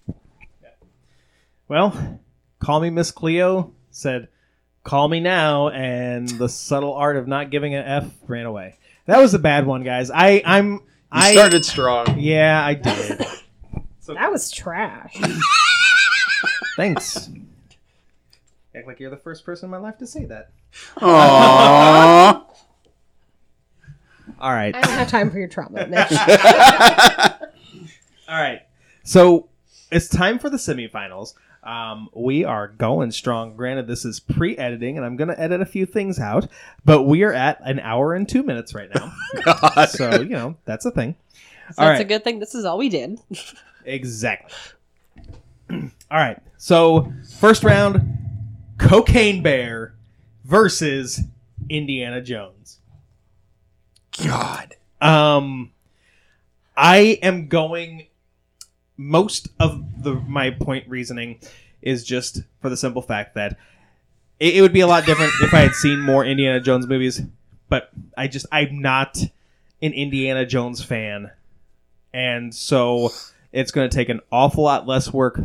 Well, 1.73 2.21
call 2.59 2.81
me 2.81 2.91
Miss 2.91 3.11
Cleo 3.11 3.73
said, 3.91 4.29
"Call 4.85 5.09
me 5.09 5.21
now," 5.21 5.71
and 5.71 6.29
the 6.29 6.47
subtle 6.47 6.93
art 6.93 7.17
of 7.17 7.27
not 7.27 7.49
giving 7.49 7.75
an 7.75 7.83
F 7.83 8.13
ran 8.29 8.45
away. 8.45 8.77
That 9.07 9.19
was 9.19 9.33
a 9.33 9.39
bad 9.39 9.65
one, 9.65 9.83
guys. 9.83 10.11
I 10.11 10.43
I'm 10.45 10.73
You 10.73 10.81
I 11.11 11.33
started 11.33 11.65
strong. 11.65 12.19
yeah 12.19 12.63
I 12.63 12.75
did. 12.75 13.25
so, 14.01 14.13
That 14.13 14.31
was 14.31 14.51
trash. 14.51 15.19
Thanks. 16.77 17.31
Act 18.77 18.87
like 18.87 19.01
you're 19.01 19.09
the 19.09 19.17
first 19.17 19.47
person 19.47 19.69
in 19.69 19.71
my 19.71 19.79
life 19.79 19.97
to 19.97 20.07
say 20.07 20.27
that. 20.27 20.51
Aww. 20.97 22.45
All 24.39 24.53
right. 24.53 24.77
I 24.77 24.81
don't 24.83 24.91
have 24.91 25.09
time 25.09 25.31
for 25.31 25.39
your 25.39 25.49
trauma, 25.49 25.87
Mitch. 25.87 26.13
All 28.29 28.39
right. 28.43 28.61
So 29.05 29.49
it's 29.91 30.09
time 30.11 30.39
for 30.39 30.51
the 30.51 30.59
semifinals. 30.59 31.33
Um, 31.63 32.09
we 32.13 32.45
are 32.45 32.69
going 32.69 33.13
strong. 33.13 33.57
Granted, 33.57 33.87
this 33.87 34.05
is 34.05 34.19
pre-editing, 34.19 34.97
and 34.97 35.07
I'm 35.07 35.17
going 35.17 35.29
to 35.29 35.41
edit 35.41 35.61
a 35.61 35.67
few 35.67 35.87
things 35.87 36.19
out, 36.19 36.49
but 36.85 37.03
we 37.05 37.23
are 37.23 37.33
at 37.33 37.61
an 37.65 37.79
hour 37.79 38.15
and 38.15 38.29
two 38.29 38.43
minutes 38.43 38.75
right 38.75 38.91
now. 38.95 39.13
So 39.89 40.21
you 40.21 40.31
know 40.31 40.57
that's 40.65 40.85
a 40.87 40.91
thing. 40.91 41.15
So 41.75 41.83
All 41.85 41.91
it's 41.91 42.01
a 42.01 42.05
good 42.05 42.25
thing 42.25 42.39
this 42.39 42.55
is 42.55 42.65
all 42.65 42.79
we 42.79 42.89
did. 42.89 43.19
Exactly. 43.85 44.55
All 45.71 46.19
right. 46.19 46.39
So 46.59 47.13
first 47.39 47.65
round, 47.65 48.03
Cocaine 48.79 49.43
Bear 49.43 49.95
versus 50.45 51.21
Indiana 51.69 52.21
Jones. 52.21 52.79
God. 54.23 54.77
Um, 55.01 55.73
I 56.77 57.19
am 57.23 57.49
going. 57.49 58.07
Most 58.97 59.49
of 59.59 60.03
the 60.03 60.15
my 60.15 60.51
point 60.51 60.89
reasoning 60.89 61.41
is 61.81 62.05
just 62.05 62.43
for 62.61 62.69
the 62.69 62.77
simple 62.77 63.03
fact 63.03 63.35
that 63.35 63.59
it, 64.39 64.57
it 64.57 64.63
would 64.63 64.73
be 64.73 64.81
a 64.81 64.87
lot 64.87 65.05
different 65.07 65.33
if 65.41 65.53
I 65.53 65.61
had 65.61 65.73
seen 65.73 66.01
more 66.01 66.25
Indiana 66.25 66.61
Jones 66.61 66.87
movies. 66.87 67.21
But 67.69 67.91
I 68.17 68.29
just 68.29 68.47
I'm 68.53 68.81
not 68.81 69.19
an 69.81 69.93
Indiana 69.93 70.45
Jones 70.45 70.85
fan, 70.85 71.31
and 72.13 72.55
so 72.55 73.11
it's 73.53 73.71
going 73.71 73.89
to 73.89 73.95
take 73.95 74.09
an 74.09 74.21
awful 74.31 74.65
lot 74.65 74.87
less 74.87 75.13
work 75.13 75.41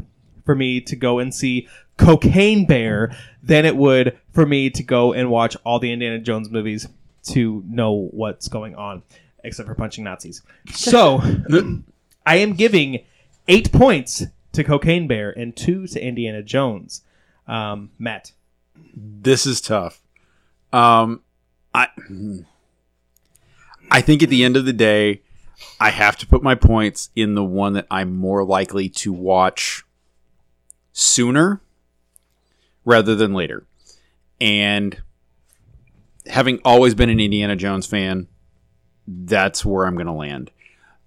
for 0.46 0.56
me 0.56 0.82
to 0.82 0.96
go 0.96 1.20
and 1.20 1.34
see 1.34 1.68
Cocaine 1.98 2.66
Bear 2.66 3.16
than 3.44 3.66
it 3.66 3.76
would 3.76 4.18
for 4.34 4.46
me 4.46 4.70
to 4.72 4.84
go 4.84 5.14
and 5.14 5.30
watch 5.30 5.56
all 5.64 5.80
the 5.80 5.92
Indiana 5.92 6.20
Jones 6.20 6.50
movies 6.50 6.88
to 7.30 7.64
know 7.68 8.10
what's 8.12 8.48
going 8.48 8.76
on, 8.76 9.04
except 9.44 9.68
for 9.68 9.76
punching 9.76 10.04
Nazis. 10.04 10.42
So 10.72 11.22
I 12.26 12.38
am 12.38 12.54
giving 12.54 13.04
eight 13.48 13.72
points 13.72 14.24
to 14.54 14.64
Cocaine 14.64 15.08
Bear 15.08 15.32
and 15.32 15.56
two 15.56 15.88
to 15.88 16.02
Indiana 16.02 16.42
Jones. 16.42 17.02
Um, 17.48 17.92
Matt. 17.98 18.32
This 18.96 19.46
is 19.46 19.62
tough. 19.62 20.02
Um, 20.74 21.22
I 21.74 21.88
I 23.90 24.02
think 24.02 24.22
at 24.22 24.30
the 24.30 24.44
end 24.44 24.58
of 24.58 24.66
the 24.66 24.74
day, 24.74 25.22
I 25.80 25.90
have 25.90 26.18
to 26.18 26.28
put 26.28 26.44
my 26.44 26.56
points 26.56 27.10
in 27.16 27.36
the 27.36 27.44
one 27.44 27.74
that 27.74 27.88
I'm 27.90 28.16
more 28.16 28.44
likely 28.44 28.90
to 28.90 29.14
watch 29.14 29.84
sooner 30.92 31.62
rather 32.86 33.16
than 33.16 33.34
later. 33.34 33.66
And 34.40 35.02
having 36.26 36.60
always 36.64 36.96
been 36.96 37.10
an 37.10 37.20
Indiana 37.20 37.56
Jones 37.56 37.86
fan, 37.86 38.28
that's 39.08 39.66
where 39.66 39.86
I'm 39.86 39.96
going 39.96 40.08
to 40.08 40.14
land. 40.14 40.52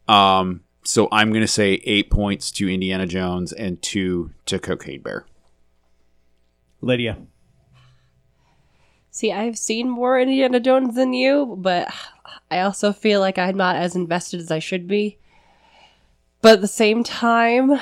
Um, 0.08 0.62
so 0.82 1.08
I'm 1.12 1.30
going 1.30 1.42
to 1.42 1.48
say 1.48 1.80
eight 1.84 2.10
points 2.10 2.50
to 2.52 2.72
Indiana 2.72 3.06
Jones 3.06 3.52
and 3.52 3.80
two 3.82 4.30
to 4.46 4.58
Cocaine 4.58 5.02
Bear. 5.02 5.26
Lydia. 6.80 7.18
See, 9.10 9.32
I've 9.32 9.58
seen 9.58 9.88
more 9.88 10.18
Indiana 10.18 10.60
Jones 10.60 10.94
than 10.94 11.12
you, 11.12 11.56
but 11.58 11.92
I 12.50 12.60
also 12.60 12.92
feel 12.92 13.20
like 13.20 13.38
I'm 13.38 13.56
not 13.56 13.76
as 13.76 13.96
invested 13.96 14.40
as 14.40 14.50
I 14.50 14.60
should 14.60 14.86
be. 14.86 15.18
But 16.42 16.54
at 16.54 16.60
the 16.62 16.68
same 16.68 17.04
time, 17.04 17.78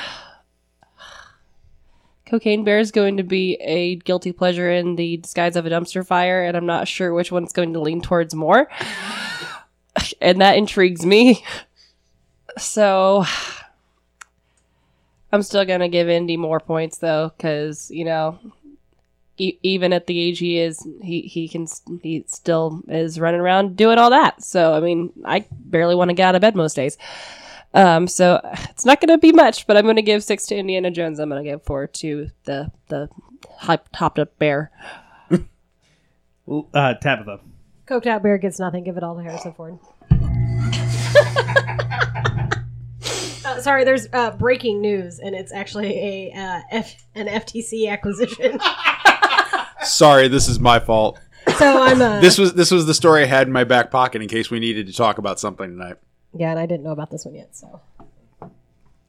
Cocaine 2.26 2.64
Bear 2.64 2.78
is 2.78 2.90
going 2.90 3.16
to 3.18 3.22
be 3.22 3.54
a 3.56 3.96
guilty 3.96 4.32
pleasure 4.32 4.70
in 4.70 4.96
the 4.96 5.18
disguise 5.18 5.54
of 5.54 5.64
a 5.64 5.70
dumpster 5.70 6.04
fire, 6.04 6.42
and 6.42 6.56
I'm 6.56 6.66
not 6.66 6.88
sure 6.88 7.14
which 7.14 7.30
one's 7.30 7.52
going 7.52 7.72
to 7.74 7.80
lean 7.80 8.00
towards 8.00 8.34
more. 8.34 8.68
And 10.20 10.40
that 10.40 10.56
intrigues 10.56 11.04
me. 11.04 11.44
So 12.58 13.24
I'm 15.32 15.42
still 15.42 15.64
going 15.64 15.80
to 15.80 15.88
give 15.88 16.08
Indy 16.08 16.36
more 16.36 16.60
points, 16.60 16.98
though, 16.98 17.32
because, 17.36 17.90
you 17.90 18.04
know, 18.04 18.38
e- 19.38 19.58
even 19.62 19.92
at 19.92 20.06
the 20.06 20.18
age 20.18 20.38
he 20.38 20.58
is, 20.58 20.86
he 21.02 21.22
he 21.22 21.48
can 21.48 21.66
he 22.02 22.24
still 22.26 22.82
is 22.88 23.18
running 23.18 23.40
around 23.40 23.76
doing 23.76 23.98
all 23.98 24.10
that. 24.10 24.42
So 24.42 24.74
I 24.74 24.80
mean, 24.80 25.12
I 25.24 25.46
barely 25.50 25.94
want 25.94 26.10
to 26.10 26.14
get 26.14 26.28
out 26.28 26.34
of 26.34 26.40
bed 26.40 26.56
most 26.56 26.74
days. 26.74 26.98
Um, 27.74 28.06
so 28.06 28.40
it's 28.70 28.84
not 28.84 29.00
going 29.00 29.08
to 29.08 29.18
be 29.18 29.32
much, 29.32 29.66
but 29.66 29.76
I'm 29.76 29.84
going 29.84 29.96
to 29.96 30.02
give 30.02 30.24
six 30.24 30.46
to 30.46 30.56
Indiana 30.56 30.90
Jones. 30.90 31.18
I'm 31.18 31.28
going 31.30 31.42
to 31.44 31.50
give 31.50 31.62
four 31.62 31.86
to 31.86 32.30
the 32.44 32.70
the 32.88 33.08
hype 33.58 33.88
topped 33.94 34.18
up 34.18 34.38
bear. 34.38 34.70
Uh, 36.72 36.94
Tabitha. 36.94 37.40
Coked 37.86 38.06
out 38.06 38.22
bear 38.22 38.38
gets 38.38 38.58
nothing. 38.58 38.82
Give 38.82 38.96
it 38.96 39.02
all 39.02 39.14
to 39.14 39.22
Harrison 39.22 39.52
Ford. 39.52 39.78
Sorry, 43.58 43.84
there's 43.84 44.06
uh, 44.12 44.30
breaking 44.32 44.80
news, 44.80 45.18
and 45.18 45.34
it's 45.34 45.52
actually 45.52 45.98
a 45.98 46.32
uh, 46.32 46.60
F- 46.70 47.04
an 47.14 47.26
FTC 47.26 47.88
acquisition. 47.90 48.58
Sorry, 49.82 50.26
this 50.28 50.48
is 50.48 50.58
my 50.58 50.78
fault. 50.80 51.18
so 51.56 51.82
I'm 51.82 52.02
uh, 52.02 52.20
this 52.20 52.36
was 52.36 52.54
this 52.54 52.70
was 52.70 52.86
the 52.86 52.94
story 52.94 53.22
I 53.22 53.26
had 53.26 53.46
in 53.46 53.52
my 53.52 53.64
back 53.64 53.90
pocket 53.90 54.20
in 54.22 54.28
case 54.28 54.50
we 54.50 54.58
needed 54.60 54.86
to 54.88 54.92
talk 54.92 55.18
about 55.18 55.38
something 55.40 55.70
tonight. 55.70 55.96
yeah, 56.34 56.50
and 56.50 56.58
I 56.58 56.66
didn't 56.66 56.82
know 56.84 56.90
about 56.90 57.10
this 57.10 57.24
one 57.24 57.34
yet. 57.36 57.54
So 57.56 57.80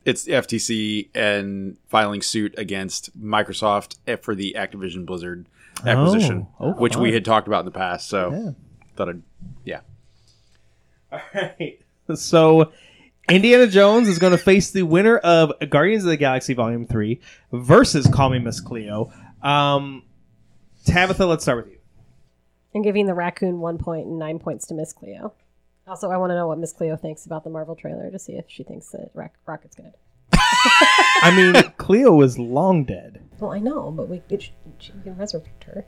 It's 0.05 0.23
the 0.23 0.33
FTC 0.33 1.09
and 1.15 1.77
filing 1.89 2.21
suit 2.21 2.53
against 2.57 3.19
Microsoft 3.19 3.95
for 4.21 4.35
the 4.35 4.55
Activision 4.57 5.05
Blizzard 5.05 5.47
acquisition, 5.85 6.47
Oh, 6.59 6.73
oh, 6.75 6.79
which 6.79 6.95
we 6.95 7.13
had 7.13 7.25
talked 7.25 7.47
about 7.47 7.59
in 7.61 7.65
the 7.65 7.71
past. 7.71 8.07
So 8.07 8.31
Yeah. 8.31 8.51
thought 8.95 9.09
I'd 9.09 9.21
yeah. 9.65 9.79
All 11.11 11.19
right. 11.33 11.79
So 12.15 12.71
Indiana 13.29 13.67
Jones 13.67 14.07
is 14.07 14.19
going 14.19 14.31
to 14.31 14.37
face 14.37 14.71
the 14.71 14.83
winner 14.83 15.17
of 15.17 15.53
Guardians 15.69 16.03
of 16.03 16.09
the 16.09 16.17
Galaxy 16.17 16.53
Volume 16.53 16.85
3 16.85 17.19
versus 17.51 18.07
Call 18.07 18.29
Me 18.29 18.39
Miss 18.39 18.59
Cleo. 18.59 19.11
Um, 19.41 20.03
Tabitha, 20.85 21.25
let's 21.25 21.43
start 21.43 21.63
with 21.65 21.73
you. 21.73 21.79
I'm 22.75 22.81
giving 22.81 23.05
the 23.05 23.13
raccoon 23.13 23.59
one 23.59 23.77
point 23.77 24.05
and 24.07 24.19
nine 24.19 24.39
points 24.39 24.67
to 24.67 24.73
Miss 24.73 24.93
Cleo. 24.93 25.33
Also, 25.87 26.09
I 26.11 26.17
want 26.17 26.29
to 26.31 26.35
know 26.35 26.47
what 26.47 26.59
Miss 26.59 26.71
Cleo 26.73 26.95
thinks 26.95 27.25
about 27.25 27.43
the 27.43 27.49
Marvel 27.49 27.75
trailer 27.75 28.11
to 28.11 28.19
see 28.19 28.33
if 28.33 28.45
she 28.47 28.63
thinks 28.63 28.89
that 28.89 29.09
Rock- 29.13 29.33
Rocket's 29.47 29.75
good. 29.75 29.93
I 30.33 31.33
mean, 31.35 31.71
Cleo 31.77 32.21
is 32.21 32.37
long 32.37 32.83
dead. 32.85 33.21
Well, 33.39 33.51
I 33.51 33.59
know, 33.59 33.89
but 33.91 34.07
we 34.07 34.21
it, 34.29 34.43
she 34.77 34.91
can 35.03 35.17
resurrect 35.17 35.63
her, 35.63 35.85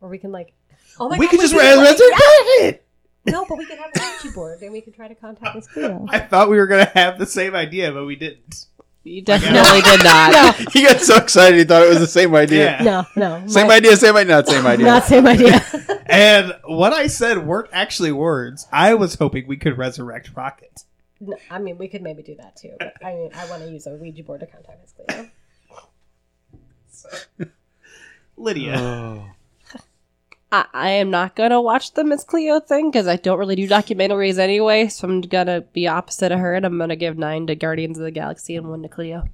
or 0.00 0.08
we 0.08 0.18
can 0.18 0.32
like. 0.32 0.54
Oh 0.98 1.08
my 1.08 1.18
we 1.18 1.26
God, 1.26 1.30
could 1.32 1.40
just 1.40 1.52
do, 1.52 1.60
res- 1.60 1.76
like- 1.76 1.86
resurrect 1.90 2.22
it. 2.62 2.84
No, 3.26 3.44
but 3.48 3.56
we 3.58 3.66
could 3.66 3.78
have 3.78 3.90
a 3.96 4.00
Ouija 4.00 4.34
board 4.34 4.62
and 4.62 4.72
we 4.72 4.80
could 4.80 4.94
try 4.94 5.06
to 5.08 5.14
contact 5.14 5.54
Miss 5.54 5.66
Cleo. 5.68 6.06
I 6.10 6.18
thought 6.18 6.50
we 6.50 6.56
were 6.56 6.66
going 6.66 6.84
to 6.84 6.92
have 6.92 7.18
the 7.18 7.26
same 7.26 7.54
idea, 7.54 7.92
but 7.92 8.04
we 8.04 8.16
didn't. 8.16 8.66
You 9.04 9.20
definitely 9.22 9.80
did 9.82 10.04
not. 10.04 10.54
He 10.72 10.82
got 10.84 11.00
so 11.00 11.16
excited 11.16 11.58
he 11.58 11.64
thought 11.64 11.82
it 11.82 11.88
was 11.88 11.98
the 12.00 12.06
same 12.06 12.34
idea. 12.36 12.78
Yeah. 12.82 13.04
No, 13.16 13.38
no, 13.40 13.46
Same 13.48 13.66
my- 13.66 13.74
idea, 13.76 13.96
same 13.96 14.14
idea, 14.16 14.34
not 14.36 14.46
same 14.48 14.66
idea. 14.74 14.86
Not 14.86 15.04
same 15.04 15.26
idea. 15.26 15.64
And 16.06 16.54
what 16.64 16.92
I 16.92 17.06
said 17.06 17.46
weren't 17.46 17.70
actually 17.72 18.12
words. 18.12 18.66
I 18.70 18.94
was 18.94 19.14
hoping 19.14 19.46
we 19.46 19.56
could 19.56 19.78
resurrect 19.78 20.30
Rocket. 20.36 20.84
No, 21.20 21.36
I 21.50 21.58
mean, 21.58 21.78
we 21.78 21.88
could 21.88 22.02
maybe 22.02 22.22
do 22.22 22.34
that 22.36 22.56
too. 22.56 22.74
But 22.78 22.94
I 23.04 23.14
mean, 23.14 23.30
I 23.34 23.48
want 23.48 23.62
to 23.62 23.70
use 23.70 23.86
a 23.86 23.94
Ouija 23.94 24.22
board 24.24 24.40
to 24.40 24.46
contact 24.46 24.78
Miss 24.82 24.92
Cleo. 27.38 27.50
Lydia. 28.36 28.74
Oh. 28.78 29.24
I, 30.52 30.66
I 30.74 30.90
am 30.90 31.10
not 31.10 31.34
gonna 31.34 31.60
watch 31.60 31.94
the 31.94 32.04
Miss 32.04 32.22
Cleo 32.22 32.60
thing 32.60 32.90
because 32.90 33.08
I 33.08 33.16
don't 33.16 33.38
really 33.38 33.56
do 33.56 33.66
documentaries 33.66 34.38
anyway. 34.38 34.88
So 34.88 35.08
I'm 35.08 35.22
gonna 35.22 35.62
be 35.62 35.88
opposite 35.88 36.30
of 36.30 36.38
her, 36.38 36.54
and 36.54 36.66
I'm 36.66 36.78
gonna 36.78 36.94
give 36.94 37.16
nine 37.18 37.46
to 37.46 37.56
Guardians 37.56 37.98
of 37.98 38.04
the 38.04 38.10
Galaxy 38.10 38.54
and 38.54 38.68
one 38.68 38.82
to 38.82 38.88
Cleo. 38.88 39.28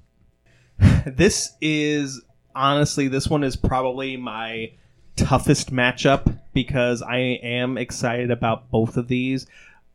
this 1.06 1.52
is 1.60 2.22
honestly 2.54 3.08
this 3.08 3.28
one 3.28 3.44
is 3.44 3.56
probably 3.56 4.16
my 4.16 4.72
toughest 5.16 5.72
matchup 5.72 6.38
because 6.54 7.02
I 7.02 7.18
am 7.18 7.76
excited 7.76 8.30
about 8.30 8.70
both 8.70 8.96
of 8.96 9.08
these, 9.08 9.46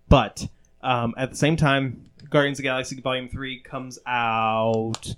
but 0.09 0.47
um, 0.81 1.15
at 1.17 1.31
the 1.31 1.37
same 1.37 1.55
time, 1.55 2.09
Guardians 2.29 2.59
of 2.59 2.63
the 2.63 2.67
Galaxy 2.67 2.99
Volume 2.99 3.29
Three 3.29 3.61
comes 3.61 3.97
out 4.05 5.15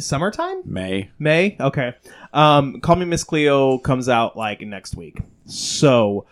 summertime. 0.00 0.62
May. 0.64 1.10
May. 1.18 1.56
Okay. 1.60 1.94
Um, 2.32 2.80
Call 2.80 2.96
Me 2.96 3.04
Miss 3.06 3.24
Cleo 3.24 3.78
comes 3.78 4.08
out 4.08 4.36
like 4.36 4.60
next 4.60 4.96
week. 4.96 5.18
So 5.46 6.26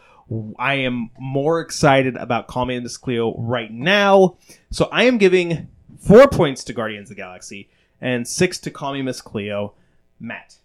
I 0.58 0.74
am 0.74 1.10
more 1.18 1.60
excited 1.60 2.16
about 2.16 2.46
Call 2.46 2.66
Me 2.66 2.78
Miss 2.80 2.96
Cleo 2.96 3.34
right 3.38 3.70
now. 3.70 4.36
So 4.70 4.88
I 4.92 5.04
am 5.04 5.18
giving 5.18 5.68
four 5.98 6.28
points 6.28 6.64
to 6.64 6.72
Guardians 6.72 7.10
of 7.10 7.16
the 7.16 7.22
Galaxy 7.22 7.68
and 8.00 8.26
six 8.26 8.58
to 8.60 8.70
Call 8.70 8.92
Me 8.92 9.02
Miss 9.02 9.20
Cleo. 9.20 9.74
Matt. 10.20 10.56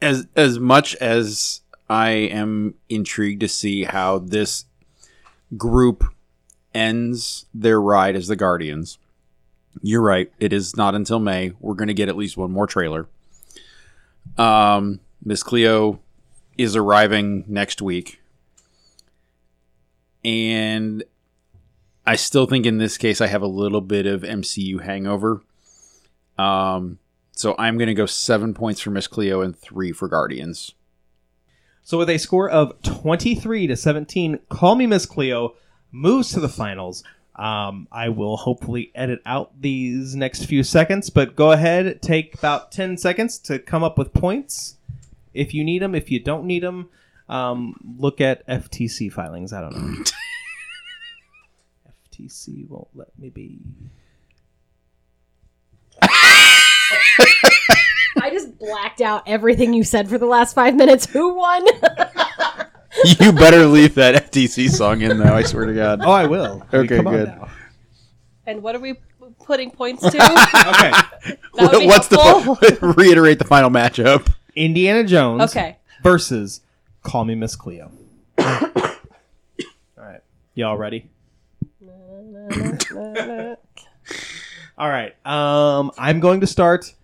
As 0.00 0.26
as 0.34 0.58
much 0.58 0.96
as 0.96 1.60
I 1.88 2.10
am 2.10 2.74
intrigued 2.88 3.40
to 3.40 3.48
see 3.48 3.84
how 3.84 4.18
this 4.18 4.64
group 5.56 6.04
ends 6.74 7.46
their 7.54 7.80
ride 7.80 8.16
as 8.16 8.26
the 8.26 8.36
Guardians. 8.36 8.98
You're 9.80 10.02
right. 10.02 10.30
It 10.38 10.52
is 10.52 10.76
not 10.76 10.94
until 10.94 11.18
May. 11.18 11.52
We're 11.60 11.74
going 11.74 11.88
to 11.88 11.94
get 11.94 12.08
at 12.08 12.16
least 12.16 12.36
one 12.36 12.52
more 12.52 12.66
trailer. 12.66 13.08
Um, 14.36 15.00
Miss 15.24 15.42
Cleo 15.42 16.00
is 16.58 16.76
arriving 16.76 17.44
next 17.48 17.80
week. 17.80 18.20
And 20.24 21.02
I 22.06 22.16
still 22.16 22.46
think 22.46 22.66
in 22.66 22.78
this 22.78 22.98
case 22.98 23.20
I 23.20 23.26
have 23.26 23.42
a 23.42 23.46
little 23.46 23.80
bit 23.80 24.06
of 24.06 24.22
MCU 24.22 24.82
hangover. 24.82 25.42
Um, 26.38 26.98
so 27.32 27.54
I'm 27.58 27.78
going 27.78 27.88
to 27.88 27.94
go 27.94 28.06
seven 28.06 28.54
points 28.54 28.80
for 28.80 28.90
Miss 28.90 29.06
Cleo 29.06 29.40
and 29.40 29.56
three 29.56 29.92
for 29.92 30.08
Guardians. 30.08 30.72
So 31.82 31.98
with 31.98 32.10
a 32.10 32.18
score 32.18 32.48
of 32.48 32.80
23 32.82 33.66
to 33.66 33.76
17, 33.76 34.38
Call 34.48 34.76
Me 34.76 34.86
Miss 34.86 35.06
Cleo 35.06 35.54
moves 35.90 36.30
to 36.32 36.40
the 36.40 36.48
finals. 36.48 37.02
Um, 37.34 37.88
I 37.90 38.10
will 38.10 38.36
hopefully 38.36 38.92
edit 38.94 39.20
out 39.24 39.52
these 39.60 40.14
next 40.14 40.44
few 40.44 40.62
seconds, 40.62 41.08
but 41.08 41.34
go 41.34 41.52
ahead, 41.52 42.02
take 42.02 42.34
about 42.34 42.70
10 42.72 42.98
seconds 42.98 43.38
to 43.40 43.58
come 43.58 43.82
up 43.82 43.96
with 43.96 44.12
points 44.12 44.76
if 45.32 45.54
you 45.54 45.64
need 45.64 45.80
them. 45.80 45.94
If 45.94 46.10
you 46.10 46.20
don't 46.20 46.44
need 46.44 46.62
them, 46.62 46.90
um, 47.28 47.96
look 47.98 48.20
at 48.20 48.46
FTC 48.46 49.10
filings. 49.10 49.52
I 49.52 49.62
don't 49.62 49.74
know. 49.74 50.04
FTC 52.12 52.68
won't 52.68 52.88
let 52.94 53.18
me 53.18 53.30
be. 53.30 53.60
I 58.20 58.30
just 58.30 58.58
blacked 58.58 59.00
out 59.00 59.22
everything 59.26 59.72
you 59.72 59.84
said 59.84 60.08
for 60.08 60.18
the 60.18 60.26
last 60.26 60.54
five 60.54 60.76
minutes. 60.76 61.06
Who 61.06 61.34
won? 61.34 61.66
you 63.20 63.32
better 63.32 63.66
leave 63.66 63.94
that 63.96 64.30
FTC 64.30 64.68
song 64.70 65.00
in 65.02 65.18
though, 65.18 65.34
I 65.34 65.42
swear 65.42 65.66
to 65.66 65.74
God. 65.74 66.00
Oh, 66.02 66.10
I 66.10 66.26
will. 66.26 66.66
I 66.72 66.76
mean, 66.76 66.84
Okay, 66.86 66.96
come 67.02 67.06
good. 67.14 67.32
And 68.46 68.62
what 68.62 68.74
are 68.74 68.80
we 68.80 68.94
putting 69.44 69.70
points 69.70 70.02
to? 70.02 70.08
Okay. 70.16 70.90
That 71.54 71.72
would 71.72 71.80
be 71.80 71.86
What's 71.86 72.08
helpful. 72.08 72.54
the 72.56 72.94
reiterate 72.98 73.38
the 73.38 73.44
final 73.44 73.70
matchup? 73.70 74.32
Indiana 74.56 75.04
Jones 75.04 75.42
Okay. 75.42 75.76
versus 76.02 76.60
Call 77.02 77.24
Me 77.24 77.34
Miss 77.34 77.54
Cleo. 77.56 77.90
All 78.38 78.68
right. 79.96 80.20
Y'all 80.54 80.76
ready? 80.76 81.08
All 84.78 84.88
right. 84.88 85.14
Um, 85.26 85.90
I'm 85.98 86.20
going 86.20 86.40
to 86.40 86.46
start. 86.46 86.94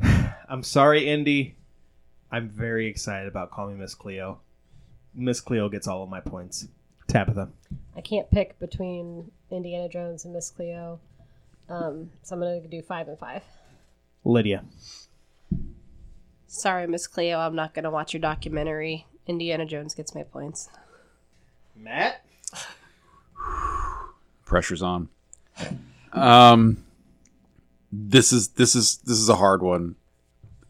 I'm 0.48 0.62
sorry, 0.62 1.08
Indy. 1.08 1.56
I'm 2.30 2.48
very 2.48 2.86
excited 2.88 3.28
about 3.28 3.50
Call 3.50 3.68
Me 3.68 3.74
Miss 3.74 3.94
Cleo. 3.94 4.40
Miss 5.16 5.40
Cleo 5.40 5.68
gets 5.68 5.88
all 5.88 6.02
of 6.02 6.08
my 6.08 6.20
points. 6.20 6.68
Tabitha. 7.08 7.48
I 7.96 8.00
can't 8.00 8.30
pick 8.30 8.58
between 8.58 9.30
Indiana 9.50 9.88
Jones 9.88 10.24
and 10.24 10.34
Miss 10.34 10.50
Cleo. 10.50 11.00
Um, 11.68 12.10
so 12.22 12.34
I'm 12.34 12.40
going 12.40 12.62
to 12.62 12.68
do 12.68 12.82
five 12.82 13.08
and 13.08 13.18
five. 13.18 13.42
Lydia. 14.24 14.64
Sorry, 16.46 16.86
Miss 16.86 17.06
Cleo, 17.06 17.38
I'm 17.38 17.54
not 17.56 17.74
going 17.74 17.84
to 17.84 17.90
watch 17.90 18.12
your 18.12 18.20
documentary. 18.20 19.06
Indiana 19.26 19.66
Jones 19.66 19.94
gets 19.94 20.14
my 20.14 20.22
points. 20.22 20.68
Matt. 21.74 22.24
Pressure's 24.44 24.82
on. 24.82 25.08
Um, 26.12 26.84
this 27.90 28.32
is 28.32 28.48
this 28.48 28.74
is 28.74 28.98
this 28.98 29.18
is 29.18 29.28
a 29.28 29.36
hard 29.36 29.62
one. 29.62 29.96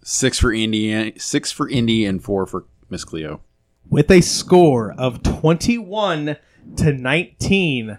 Six 0.02 0.38
for 0.38 0.52
Indy, 0.52 1.18
six 1.18 1.52
for 1.52 1.68
Indy, 1.68 2.04
and 2.04 2.22
four 2.22 2.46
for 2.46 2.64
Miss 2.88 3.04
Cleo. 3.04 3.40
With 3.88 4.10
a 4.10 4.20
score 4.20 4.92
of 4.98 5.22
21 5.22 6.36
to 6.76 6.92
19, 6.92 7.98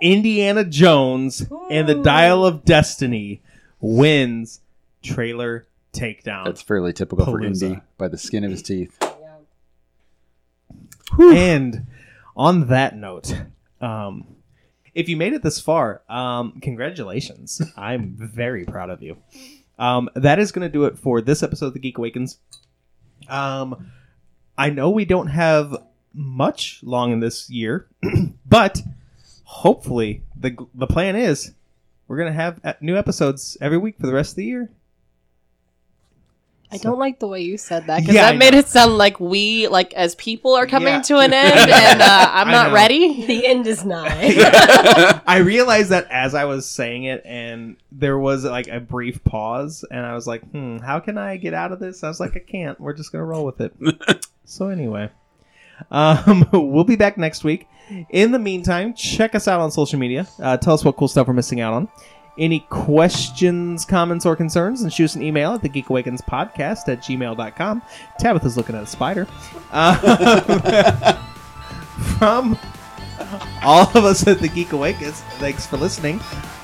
Indiana 0.00 0.64
Jones 0.64 1.46
and 1.70 1.88
the 1.88 1.96
Dial 1.96 2.44
of 2.44 2.64
Destiny 2.64 3.42
wins 3.80 4.60
trailer 5.02 5.66
takedown. 5.92 6.46
That's 6.46 6.62
fairly 6.62 6.92
typical 6.92 7.26
for 7.26 7.42
Indy 7.42 7.80
by 7.98 8.08
the 8.08 8.18
skin 8.18 8.44
of 8.44 8.50
his 8.50 8.62
teeth. 8.62 8.98
And 11.18 11.86
on 12.36 12.68
that 12.68 12.96
note, 12.96 13.34
um, 13.80 14.26
if 14.94 15.08
you 15.08 15.16
made 15.16 15.32
it 15.32 15.42
this 15.42 15.60
far, 15.60 16.02
um, 16.08 16.60
congratulations. 16.62 17.60
I'm 17.76 18.14
very 18.16 18.64
proud 18.64 18.90
of 18.90 19.02
you. 19.02 19.18
Um, 19.78 20.08
that 20.14 20.38
is 20.38 20.52
going 20.52 20.66
to 20.66 20.72
do 20.72 20.84
it 20.84 20.98
for 20.98 21.20
this 21.20 21.42
episode 21.42 21.66
of 21.66 21.74
The 21.74 21.80
Geek 21.80 21.98
Awakens. 21.98 22.38
Um, 23.28 23.90
I 24.60 24.70
know 24.70 24.90
we 24.90 25.04
don't 25.04 25.28
have 25.28 25.74
much 26.12 26.80
long 26.82 27.12
in 27.12 27.20
this 27.20 27.48
year, 27.48 27.86
but 28.46 28.80
hopefully 29.44 30.22
the 30.38 30.56
the 30.74 30.86
plan 30.86 31.16
is 31.16 31.52
we're 32.06 32.16
going 32.18 32.28
to 32.32 32.34
have 32.36 32.60
uh, 32.64 32.72
new 32.80 32.96
episodes 32.96 33.56
every 33.60 33.78
week 33.78 33.96
for 33.98 34.06
the 34.06 34.12
rest 34.12 34.32
of 34.32 34.36
the 34.36 34.44
year. 34.44 34.70
I 36.72 36.76
don't 36.76 37.00
like 37.00 37.18
the 37.18 37.26
way 37.26 37.40
you 37.40 37.58
said 37.58 37.88
that 37.88 37.98
because 38.00 38.14
Yeah, 38.14 38.28
I 38.28 38.32
that 38.32 38.38
made 38.38 38.52
know. 38.52 38.60
it 38.60 38.68
sound 38.68 38.96
like 38.96 39.18
we, 39.18 39.66
like 39.66 39.92
as 39.94 40.14
people, 40.14 40.54
are 40.54 40.66
coming 40.68 40.94
Yeah. 40.94 41.02
to 41.02 41.18
an 41.18 41.32
end, 41.46 41.58
and 41.70 42.00
uh, 42.00 42.30
I'm 42.32 42.48
not 42.48 42.72
ready. 42.72 43.24
The 43.26 43.44
end 43.46 43.66
is 43.66 43.84
nigh. 43.84 44.34
I 45.26 45.38
realized 45.38 45.88
that 45.90 46.06
as 46.10 46.32
I 46.34 46.44
was 46.44 46.66
saying 46.66 47.04
it, 47.04 47.22
and 47.24 47.76
there 47.90 48.18
was 48.18 48.44
like 48.44 48.68
a 48.68 48.78
brief 48.78 49.22
pause, 49.24 49.84
and 49.90 50.06
I 50.06 50.14
was 50.14 50.28
like, 50.28 50.42
"Hmm, 50.52 50.76
how 50.78 51.00
can 51.00 51.18
I 51.18 51.38
get 51.38 51.54
out 51.54 51.72
of 51.72 51.80
this?" 51.80 52.04
I 52.04 52.08
was 52.08 52.20
like, 52.20 52.36
"I 52.36 52.40
can't. 52.40 52.78
We're 52.80 52.92
just 52.94 53.10
gonna 53.10 53.24
roll 53.24 53.44
with 53.44 53.60
it." 53.60 53.74
So 54.50 54.68
anyway, 54.68 55.10
um, 55.90 56.48
we'll 56.52 56.84
be 56.84 56.96
back 56.96 57.16
next 57.16 57.44
week. 57.44 57.68
In 58.10 58.32
the 58.32 58.38
meantime, 58.38 58.94
check 58.94 59.34
us 59.34 59.48
out 59.48 59.60
on 59.60 59.70
social 59.70 59.98
media. 59.98 60.26
Uh, 60.40 60.56
tell 60.56 60.74
us 60.74 60.84
what 60.84 60.96
cool 60.96 61.08
stuff 61.08 61.26
we're 61.26 61.34
missing 61.34 61.60
out 61.60 61.72
on. 61.72 61.88
Any 62.38 62.60
questions, 62.70 63.84
comments, 63.84 64.24
or 64.24 64.36
concerns, 64.36 64.82
and 64.82 64.92
shoot 64.92 65.04
us 65.04 65.16
an 65.16 65.22
email 65.22 65.52
at 65.52 65.62
the 65.62 65.68
Geek 65.68 65.90
Awakens 65.90 66.20
podcast 66.20 66.88
at 66.88 67.02
gmail.com. 67.02 67.82
Tabitha's 68.18 68.56
looking 68.56 68.76
at 68.76 68.84
a 68.84 68.86
spider. 68.86 69.26
Um, 69.72 69.96
from 72.18 72.58
all 73.62 73.88
of 73.96 74.04
us 74.04 74.26
at 74.26 74.40
the 74.40 74.48
Geek 74.48 74.72
Awakens, 74.72 75.20
thanks 75.38 75.66
for 75.66 75.76
listening, 75.76 76.20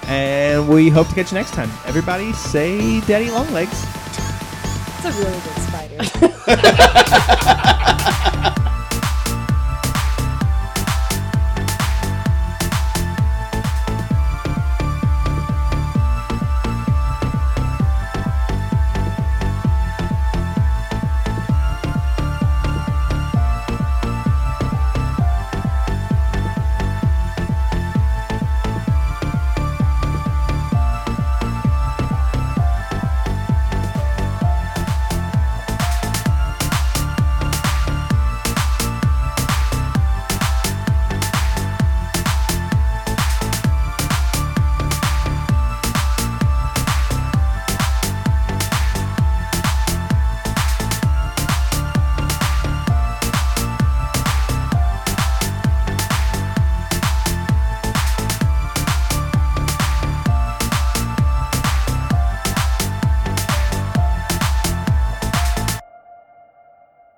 and 0.06 0.68
we 0.68 0.88
hope 0.88 1.08
to 1.08 1.14
catch 1.14 1.32
you 1.32 1.38
next 1.38 1.52
time. 1.52 1.70
Everybody, 1.84 2.32
say 2.32 3.00
"Daddy 3.02 3.30
Longlegs." 3.30 3.84
It's 4.98 5.04
a 5.04 5.12
really 5.12 5.40
good 5.40 5.62
spider. 5.62 5.98